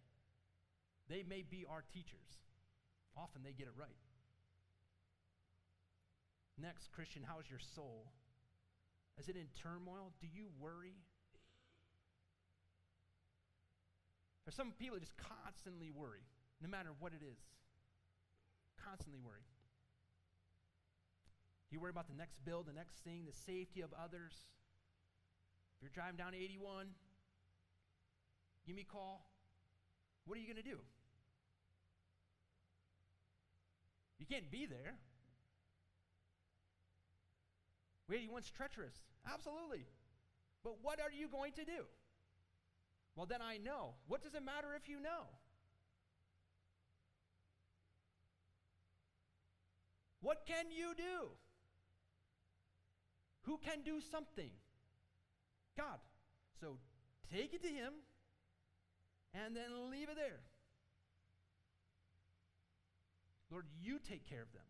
They 1.09 1.23
may 1.27 1.43
be 1.43 1.65
our 1.69 1.83
teachers. 1.93 2.39
Often 3.17 3.43
they 3.43 3.51
get 3.51 3.67
it 3.67 3.73
right. 3.77 3.99
Next, 6.57 6.91
Christian, 6.91 7.23
how's 7.27 7.49
your 7.49 7.59
soul? 7.75 8.07
Is 9.19 9.29
it 9.29 9.35
in 9.35 9.47
turmoil? 9.61 10.13
Do 10.21 10.27
you 10.31 10.47
worry? 10.59 10.95
There's 14.45 14.55
some 14.55 14.71
people 14.77 14.95
that 14.95 15.01
just 15.01 15.17
constantly 15.17 15.89
worry, 15.89 16.23
no 16.61 16.69
matter 16.69 16.89
what 16.99 17.13
it 17.13 17.23
is. 17.23 17.39
Constantly 18.83 19.19
worry. 19.23 19.45
Do 21.69 21.75
you 21.75 21.81
worry 21.81 21.91
about 21.91 22.07
the 22.07 22.17
next 22.17 22.43
bill, 22.45 22.63
the 22.63 22.73
next 22.73 22.97
thing, 23.03 23.25
the 23.25 23.33
safety 23.33 23.81
of 23.81 23.93
others? 23.97 24.33
If 25.77 25.81
you're 25.81 25.95
driving 25.95 26.17
down 26.17 26.35
81, 26.35 26.87
give 28.65 28.75
me 28.75 28.85
a 28.87 28.91
call. 28.91 29.25
What 30.25 30.37
are 30.37 30.41
you 30.41 30.47
going 30.47 30.63
to 30.63 30.69
do? 30.69 30.79
You 34.19 34.25
can't 34.25 34.49
be 34.49 34.65
there. 34.65 34.95
Wait, 38.07 38.21
you 38.21 38.31
once 38.31 38.49
treacherous. 38.49 38.95
Absolutely. 39.31 39.85
But 40.63 40.75
what 40.81 40.99
are 40.99 41.11
you 41.11 41.27
going 41.27 41.53
to 41.53 41.65
do? 41.65 41.83
Well, 43.15 43.25
then 43.25 43.41
I 43.41 43.57
know. 43.57 43.95
What 44.07 44.23
does 44.23 44.33
it 44.33 44.43
matter 44.43 44.69
if 44.75 44.87
you 44.89 44.99
know? 45.01 45.27
What 50.21 50.45
can 50.47 50.71
you 50.71 50.93
do? 50.95 51.27
Who 53.41 53.57
can 53.57 53.81
do 53.83 53.99
something? 53.99 54.49
God. 55.77 55.99
So 56.61 56.77
take 57.31 57.53
it 57.53 57.61
to 57.63 57.67
Him 57.67 57.91
and 59.33 59.55
then 59.55 59.89
leave 59.89 60.09
it 60.09 60.15
there. 60.15 60.41
Lord, 63.51 63.65
you 63.81 63.99
take 63.99 64.27
care 64.27 64.41
of 64.41 64.51
them, 64.53 64.65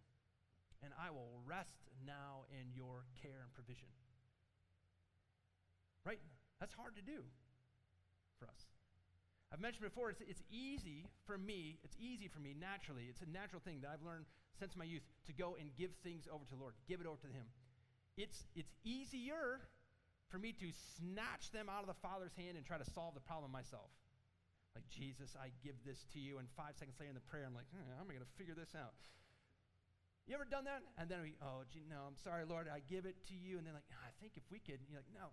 and 0.84 0.92
I 1.00 1.12
will 1.12 1.40
rest 1.48 1.88
now 2.06 2.44
in 2.52 2.76
your 2.76 3.08
care 3.22 3.40
and 3.44 3.54
provision. 3.54 3.88
Right? 6.06 6.20
That's 6.60 6.74
hard 6.74 6.96
to 6.96 7.02
do 7.02 7.24
for 8.40 8.46
us. 8.48 8.68
I've 9.54 9.62
mentioned 9.62 9.86
before, 9.86 10.10
it's, 10.10 10.20
it's 10.20 10.44
easy 10.52 11.08
for 11.26 11.38
me, 11.38 11.78
it's 11.84 11.96
easy 12.00 12.28
for 12.28 12.40
me 12.40 12.56
naturally, 12.60 13.06
it's 13.08 13.22
a 13.22 13.30
natural 13.30 13.62
thing 13.64 13.80
that 13.82 13.92
I've 13.94 14.04
learned 14.04 14.26
since 14.60 14.76
my 14.76 14.84
youth 14.84 15.04
to 15.28 15.34
go 15.34 15.56
and 15.60 15.70
give 15.78 15.92
things 16.04 16.28
over 16.28 16.44
to 16.44 16.52
the 16.52 16.60
Lord, 16.60 16.74
give 16.88 17.00
it 17.00 17.08
over 17.08 17.22
to 17.22 17.32
Him. 17.32 17.46
It's, 18.18 18.46
it's 18.56 18.74
easier 18.84 19.62
for 20.30 20.40
me 20.40 20.52
to 20.60 20.68
snatch 20.98 21.52
them 21.52 21.70
out 21.70 21.82
of 21.82 21.88
the 21.88 22.02
Father's 22.02 22.34
hand 22.36 22.58
and 22.58 22.66
try 22.66 22.78
to 22.78 22.90
solve 22.92 23.14
the 23.14 23.22
problem 23.22 23.52
myself. 23.52 23.94
Like, 24.74 24.90
Jesus, 24.90 25.38
I 25.38 25.54
give 25.62 25.78
this 25.86 26.06
to 26.14 26.20
you. 26.20 26.42
And 26.42 26.50
five 26.58 26.74
seconds 26.78 26.98
later 26.98 27.14
in 27.14 27.18
the 27.18 27.30
prayer, 27.30 27.46
I'm 27.46 27.54
like, 27.54 27.70
hmm, 27.70 27.86
how 27.94 28.02
am 28.02 28.10
I 28.10 28.18
going 28.18 28.26
to 28.26 28.38
figure 28.38 28.58
this 28.58 28.74
out? 28.74 28.98
You 30.26 30.34
ever 30.34 30.48
done 30.48 30.66
that? 30.66 30.82
And 30.98 31.10
then 31.10 31.22
we, 31.22 31.36
oh, 31.44 31.62
gee, 31.70 31.86
no, 31.86 32.08
I'm 32.08 32.18
sorry, 32.18 32.46
Lord, 32.48 32.66
I 32.72 32.80
give 32.90 33.06
it 33.06 33.16
to 33.28 33.36
you. 33.36 33.58
And 33.58 33.68
then 33.68 33.74
like, 33.74 33.90
I 33.92 34.10
think 34.22 34.34
if 34.36 34.44
we 34.50 34.58
could, 34.58 34.80
you're 34.90 34.98
like, 34.98 35.14
no. 35.14 35.30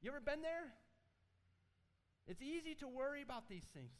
You 0.00 0.10
ever 0.10 0.20
been 0.22 0.40
there? 0.40 0.72
It's 2.26 2.40
easy 2.40 2.74
to 2.78 2.88
worry 2.88 3.22
about 3.22 3.48
these 3.48 3.66
things. 3.74 3.92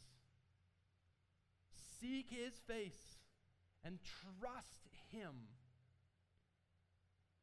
Seek 1.99 2.29
his 2.29 2.53
face 2.65 3.19
and 3.83 3.99
trust 4.39 4.87
him. 5.11 5.35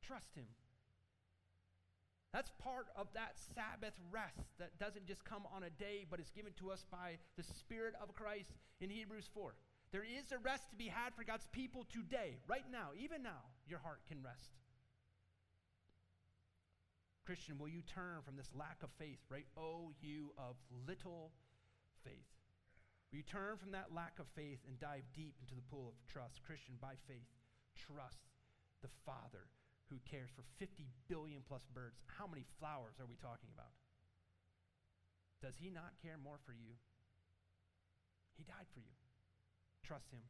Trust 0.02 0.34
him. 0.34 0.46
That's 2.32 2.50
part 2.62 2.88
of 2.94 3.08
that 3.14 3.36
Sabbath 3.54 3.94
rest 4.12 4.44
that 4.58 4.78
doesn't 4.78 5.06
just 5.06 5.24
come 5.24 5.44
on 5.54 5.62
a 5.62 5.70
day, 5.70 6.04
but 6.10 6.20
is 6.20 6.30
given 6.36 6.52
to 6.60 6.70
us 6.70 6.84
by 6.90 7.16
the 7.36 7.42
Spirit 7.42 7.94
of 8.02 8.14
Christ 8.14 8.52
in 8.80 8.90
Hebrews 8.90 9.28
4. 9.32 9.54
There 9.92 10.04
is 10.04 10.30
a 10.32 10.38
rest 10.38 10.68
to 10.70 10.76
be 10.76 10.88
had 10.88 11.14
for 11.16 11.24
God's 11.24 11.48
people 11.52 11.86
today, 11.88 12.36
right 12.46 12.68
now, 12.70 12.92
even 13.00 13.22
now, 13.22 13.48
your 13.66 13.78
heart 13.78 14.00
can 14.06 14.22
rest. 14.22 14.52
Christian, 17.24 17.56
will 17.58 17.68
you 17.68 17.80
turn 17.82 18.20
from 18.24 18.36
this 18.36 18.48
lack 18.54 18.82
of 18.82 18.90
faith, 18.98 19.20
right? 19.30 19.46
Oh, 19.56 19.92
you 20.00 20.32
of 20.36 20.56
little 20.86 21.32
faith. 22.04 22.28
Will 23.10 23.18
you 23.18 23.24
turn 23.24 23.56
from 23.56 23.72
that 23.72 23.92
lack 23.94 24.18
of 24.20 24.28
faith 24.36 24.60
and 24.68 24.78
dive 24.80 25.04
deep 25.16 25.36
into 25.40 25.54
the 25.54 25.64
pool 25.72 25.88
of 25.88 25.96
trust? 26.12 26.44
Christian, 26.44 26.76
by 26.80 27.00
faith, 27.08 27.28
trust 27.76 28.20
the 28.82 28.92
Father 29.04 29.48
who 29.90 29.96
cares 30.04 30.30
for 30.34 30.44
50 30.58 30.86
billion 31.08 31.42
plus 31.46 31.64
birds. 31.74 32.00
How 32.06 32.26
many 32.26 32.44
flowers 32.60 33.00
are 33.00 33.08
we 33.08 33.16
talking 33.16 33.48
about? 33.52 33.72
Does 35.40 35.54
he 35.56 35.70
not 35.70 35.96
care 36.02 36.18
more 36.22 36.38
for 36.44 36.52
you? 36.52 36.76
He 38.36 38.44
died 38.44 38.68
for 38.72 38.80
you. 38.80 38.94
Trust 39.82 40.12
him. 40.12 40.22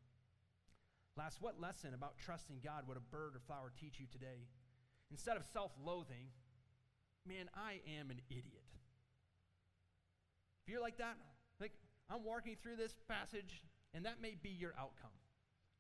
Last, 1.17 1.43
what 1.43 1.61
lesson 1.61 1.95
about 1.95 2.19
trusting 2.19 2.61
God 2.63 2.87
would 2.87 2.97
a 2.97 3.01
bird 3.01 3.35
or 3.35 3.41
flower 3.47 3.73
teach 3.75 3.99
you 3.99 4.07
today? 4.07 4.47
Instead 5.11 5.37
of 5.37 5.45
self 5.45 5.73
loathing, 5.83 6.31
man, 7.27 7.51
I 7.57 7.81
am 7.99 8.11
an 8.11 8.21
idiot. 8.31 8.69
If 10.63 10.73
you're 10.73 10.83
like 10.83 10.99
that, 10.99 11.17
like 11.61 11.73
I'm 12.09 12.25
walking 12.25 12.57
through 12.63 12.77
this 12.77 12.95
passage, 13.09 13.63
and 13.95 14.05
that 14.05 14.21
may 14.21 14.37
be 14.41 14.51
your 14.51 14.75
outcome, 14.79 15.17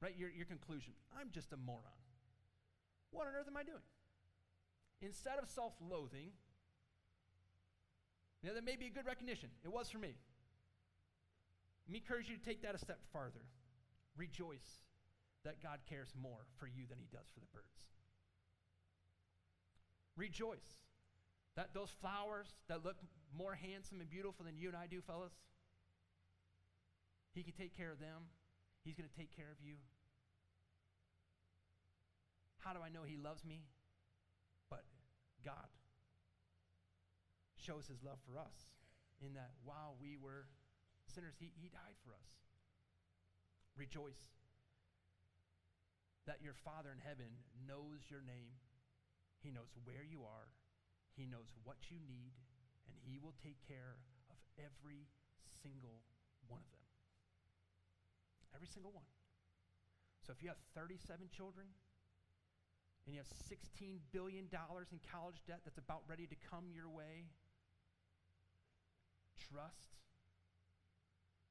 right? 0.03 0.15
Your, 0.17 0.31
your 0.31 0.47
conclusion. 0.47 0.95
I'm 1.19 1.29
just 1.31 1.53
a 1.53 1.57
moron. 1.57 2.08
What 3.11 3.27
on 3.27 3.35
earth 3.35 3.49
am 3.49 3.57
I 3.57 3.63
doing? 3.63 3.85
Instead 5.01 5.39
of 5.39 5.49
self 5.49 5.73
loathing, 5.81 6.33
know, 8.49 8.55
that 8.55 8.65
may 8.65 8.77
be 8.77 8.87
a 8.87 8.91
good 8.91 9.07
recognition. 9.07 9.51
It 9.65 9.73
was 9.73 9.91
for 9.91 9.99
me. 9.99 10.17
Let 11.87 11.93
me 11.93 11.99
encourage 11.99 12.29
you 12.29 12.37
to 12.37 12.45
take 12.45 12.63
that 12.63 12.75
a 12.75 12.79
step 12.79 13.01
farther. 13.13 13.45
Rejoice 14.17 14.83
that 15.45 15.63
God 15.63 15.79
cares 15.89 16.13
more 16.21 16.47
for 16.59 16.67
you 16.67 16.85
than 16.89 16.99
he 16.99 17.07
does 17.13 17.29
for 17.33 17.41
the 17.41 17.47
birds. 17.53 17.87
Rejoice 20.17 20.83
that 21.57 21.71
those 21.75 21.91
flowers 22.01 22.55
that 22.69 22.85
look 22.85 22.97
more 23.37 23.55
handsome 23.55 24.01
and 24.01 24.11
beautiful 24.11 24.45
than 24.45 24.57
you 24.57 24.69
and 24.69 24.77
I 24.77 24.87
do, 24.87 25.01
fellas, 25.01 25.33
he 27.35 27.43
can 27.43 27.53
take 27.53 27.77
care 27.77 27.93
of 27.93 28.01
them. 28.01 28.27
He's 28.85 28.97
going 28.97 29.09
to 29.09 29.17
take 29.17 29.35
care 29.35 29.51
of 29.53 29.65
you. 29.65 29.75
How 32.59 32.73
do 32.73 32.81
I 32.81 32.89
know 32.89 33.03
he 33.03 33.17
loves 33.17 33.45
me? 33.45 33.65
But 34.71 34.85
God 35.45 35.71
shows 37.57 37.87
his 37.87 38.03
love 38.03 38.19
for 38.25 38.39
us 38.39 38.71
in 39.21 39.35
that 39.35 39.51
while 39.65 39.97
we 40.01 40.17
were 40.17 40.47
sinners, 41.07 41.35
he, 41.39 41.51
he 41.59 41.69
died 41.69 41.99
for 42.05 42.15
us. 42.15 42.29
Rejoice 43.77 44.31
that 46.27 46.45
your 46.45 46.55
Father 46.55 46.93
in 46.93 47.01
heaven 47.01 47.33
knows 47.67 48.05
your 48.13 48.21
name, 48.21 48.53
he 49.41 49.51
knows 49.51 49.73
where 49.89 50.05
you 50.05 50.23
are, 50.29 50.53
he 51.17 51.25
knows 51.25 51.49
what 51.65 51.89
you 51.89 51.97
need, 52.05 52.37
and 52.87 52.97
he 53.01 53.19
will 53.19 53.35
take 53.41 53.57
care 53.65 53.97
of 54.29 54.37
every 54.61 55.09
single 55.65 56.05
one 56.47 56.61
of 56.61 56.71
them. 56.71 56.85
Every 58.55 58.69
single 58.69 58.93
one. 58.93 59.09
So 60.21 60.37
if 60.37 60.43
you 60.43 60.53
have 60.53 60.61
37 60.77 61.33
children, 61.33 61.73
and 63.09 63.17
you 63.17 63.25
have 63.25 63.33
$16 63.49 64.05
billion 64.13 64.53
in 64.53 65.01
college 65.09 65.41
debt 65.49 65.65
that's 65.65 65.81
about 65.81 66.05
ready 66.05 66.29
to 66.29 66.37
come 66.53 66.69
your 66.77 66.93
way, 66.93 67.25
trust 69.49 69.97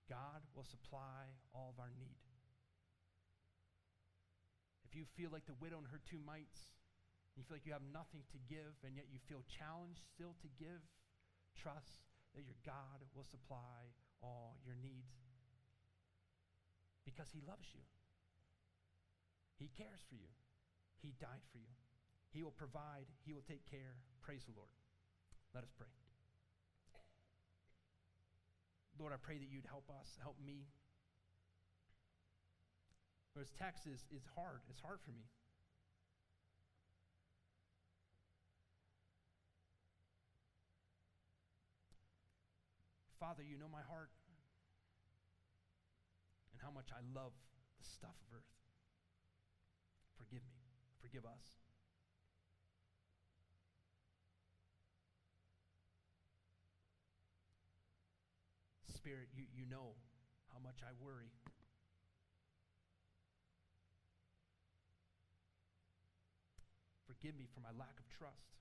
God 0.05 0.45
will 0.53 0.69
supply 0.69 1.33
all 1.57 1.73
of 1.73 1.81
our 1.81 1.89
need. 1.97 2.21
If 4.85 4.93
you 4.93 5.09
feel 5.17 5.33
like 5.33 5.49
the 5.49 5.57
widow 5.57 5.81
and 5.81 5.89
her 5.89 5.97
two 6.05 6.21
mites, 6.21 6.77
you 7.33 7.41
feel 7.41 7.57
like 7.57 7.65
you 7.65 7.73
have 7.73 7.89
nothing 7.89 8.21
to 8.29 8.39
give, 8.45 8.77
and 8.85 8.93
yet 8.93 9.09
you 9.09 9.17
feel 9.25 9.41
challenged 9.49 10.05
still 10.13 10.37
to 10.45 10.49
give, 10.61 10.85
trust 11.57 12.05
that 12.37 12.45
your 12.45 12.61
God 12.69 13.01
will 13.17 13.25
supply 13.25 13.89
all 14.21 14.61
your 14.61 14.77
needs. 14.77 15.25
Because 17.01 17.33
he 17.33 17.41
loves 17.41 17.65
you. 17.73 17.81
He 19.57 19.73
cares 19.73 20.05
for 20.05 20.21
you. 20.21 20.29
He 21.01 21.13
died 21.19 21.43
for 21.51 21.57
you. 21.57 21.73
He 22.31 22.43
will 22.43 22.55
provide. 22.55 23.07
He 23.25 23.33
will 23.33 23.45
take 23.47 23.65
care. 23.69 23.95
Praise 24.21 24.43
the 24.45 24.53
Lord. 24.55 24.73
Let 25.53 25.63
us 25.63 25.71
pray. 25.77 25.87
Lord, 28.99 29.13
I 29.13 29.17
pray 29.21 29.37
that 29.37 29.49
you'd 29.49 29.65
help 29.69 29.89
us, 29.93 30.17
help 30.21 30.35
me. 30.43 30.65
This 33.35 33.53
text 33.53 33.85
is, 33.85 34.01
is 34.09 34.25
hard. 34.33 34.61
It's 34.69 34.81
hard 34.81 34.97
for 35.05 35.11
me. 35.11 35.29
Father, 43.19 43.43
you 43.43 43.57
know 43.57 43.69
my 43.71 43.81
heart 43.85 44.09
and 46.53 46.61
how 46.61 46.71
much 46.71 46.89
I 46.89 47.01
love 47.13 47.33
the 47.77 47.85
stuff 47.85 48.17
of 48.25 48.37
earth. 48.37 48.57
Forgive 50.17 50.41
me. 50.49 50.56
Forgive 51.07 51.23
us. 51.23 51.55
Spirit, 58.91 59.31
you, 59.31 59.45
you 59.55 59.63
know 59.71 59.95
how 60.51 60.59
much 60.59 60.83
I 60.83 60.91
worry. 60.99 61.31
Forgive 67.07 67.39
me 67.39 67.47
for 67.53 67.61
my 67.61 67.71
lack 67.79 67.95
of 67.95 68.07
trust. 68.11 68.59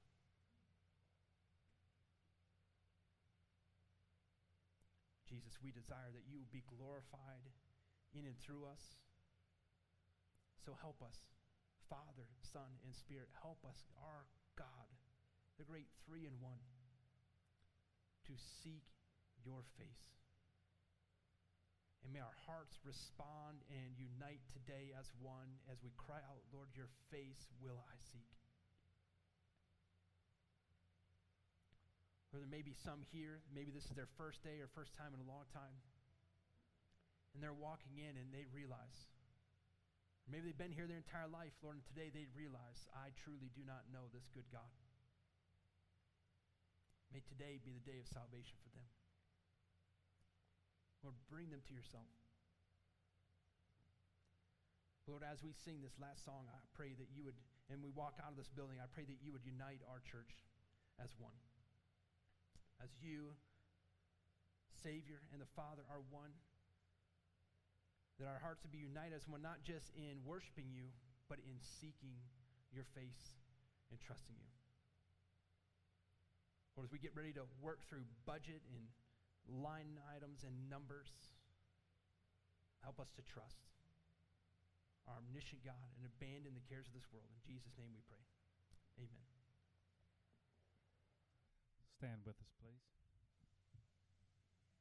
Jesus, 5.29 5.59
we 5.65 5.73
desire 5.75 6.15
that 6.15 6.23
you 6.31 6.47
be 6.53 6.63
glorified 6.79 7.43
in 8.15 8.23
and 8.23 8.39
through 8.39 8.71
us. 8.71 8.95
So 10.65 10.79
help 10.81 11.03
us, 11.03 11.19
Father, 11.89 12.26
Son, 12.53 12.70
and 12.84 12.95
Spirit. 12.95 13.28
Help 13.43 13.62
us, 13.66 13.78
our 14.03 14.26
God, 14.59 14.89
the 15.59 15.64
great 15.64 15.89
three 16.07 16.26
in 16.26 16.34
one, 16.41 16.62
to 18.26 18.34
seek 18.62 18.87
your 19.45 19.62
face. 19.78 20.07
And 22.03 22.14
may 22.14 22.22
our 22.22 22.39
hearts 22.47 22.78
respond 22.87 23.66
and 23.66 23.99
unite 23.99 24.43
today 24.55 24.95
as 24.95 25.11
one 25.18 25.59
as 25.66 25.82
we 25.82 25.91
cry 25.99 26.22
out, 26.22 26.43
Lord, 26.55 26.70
your 26.78 26.91
face 27.11 27.51
will 27.59 27.82
I 27.82 27.99
seek. 28.14 28.30
Or 32.30 32.39
there 32.39 32.51
may 32.53 32.62
be 32.62 32.76
some 32.84 33.03
here, 33.11 33.43
maybe 33.51 33.72
this 33.74 33.89
is 33.89 33.97
their 33.97 34.11
first 34.20 34.45
day 34.45 34.62
or 34.62 34.68
first 34.70 34.95
time 34.95 35.16
in 35.16 35.20
a 35.24 35.26
long 35.26 35.49
time. 35.51 35.72
And 37.34 37.43
they're 37.43 37.57
walking 37.57 37.99
in 37.99 38.14
and 38.14 38.28
they 38.30 38.47
realize, 38.55 39.09
maybe 40.27 40.51
they've 40.51 40.59
been 40.59 40.74
here 40.74 40.91
their 40.91 41.01
entire 41.01 41.31
life, 41.31 41.55
Lord, 41.62 41.79
and 41.79 41.87
today 41.87 42.11
they 42.11 42.27
realize, 42.35 42.87
I 42.95 43.14
truly 43.14 43.51
do 43.55 43.62
not 43.62 43.87
know 43.91 44.11
this 44.11 44.27
good 44.35 44.47
God. 44.51 44.74
May 47.14 47.22
today 47.22 47.62
be 47.62 47.72
the 47.72 47.87
day 47.87 48.03
of 48.03 48.11
salvation 48.11 48.59
for 48.66 48.70
them. 48.74 48.87
Lord, 51.07 51.14
bring 51.31 51.49
them 51.55 51.62
to 51.70 51.72
yourself. 51.74 52.11
Lord, 55.07 55.22
as 55.22 55.39
we 55.39 55.55
sing 55.55 55.79
this 55.79 55.95
last 56.03 56.27
song, 56.27 56.51
I 56.51 56.59
pray 56.74 56.91
that 56.99 57.07
you 57.14 57.22
would, 57.22 57.39
and 57.70 57.79
we 57.79 57.95
walk 57.95 58.18
out 58.18 58.35
of 58.35 58.39
this 58.39 58.51
building, 58.51 58.83
I 58.83 58.91
pray 58.91 59.07
that 59.07 59.22
you 59.22 59.31
would 59.31 59.47
unite 59.47 59.87
our 59.87 60.03
church 60.03 60.35
as 60.99 61.14
one. 61.22 61.39
As 62.83 62.91
you, 62.99 63.39
Savior, 64.83 65.22
and 65.31 65.39
the 65.39 65.49
Father 65.55 65.87
are 65.87 66.03
one, 66.11 66.35
that 68.19 68.29
our 68.29 68.41
hearts 68.41 68.64
would 68.64 68.73
be 68.73 68.81
united 68.81 69.14
as 69.14 69.29
one, 69.29 69.43
not 69.43 69.61
just 69.61 69.93
in 69.93 70.25
worshiping 70.25 70.73
you, 70.73 70.89
but 71.29 71.39
in 71.45 71.61
seeking 71.61 72.17
your 72.73 72.85
face 72.97 73.37
and 73.91 74.01
trusting 74.01 74.37
you. 74.41 74.53
Lord, 76.77 76.89
as 76.89 76.93
we 76.93 77.01
get 77.01 77.17
ready 77.17 77.33
to 77.37 77.45
work 77.61 77.81
through 77.89 78.05
budget 78.25 78.61
and 78.73 78.85
line 79.49 79.99
items 80.11 80.43
and 80.43 80.55
numbers. 80.67 81.11
Help 82.83 82.99
us 82.99 83.11
to 83.14 83.23
trust 83.23 83.67
our 85.07 85.19
omniscient 85.23 85.62
God 85.62 85.87
and 85.99 86.07
abandon 86.07 86.55
the 86.55 86.67
cares 86.67 86.87
of 86.91 86.95
this 86.95 87.07
world. 87.14 87.31
In 87.31 87.41
Jesus' 87.47 87.75
name 87.79 87.95
we 87.95 88.03
pray. 88.11 88.23
Amen. 88.99 89.27
Stand 91.99 92.27
with 92.27 92.39
us, 92.43 92.51
please. 92.59 92.96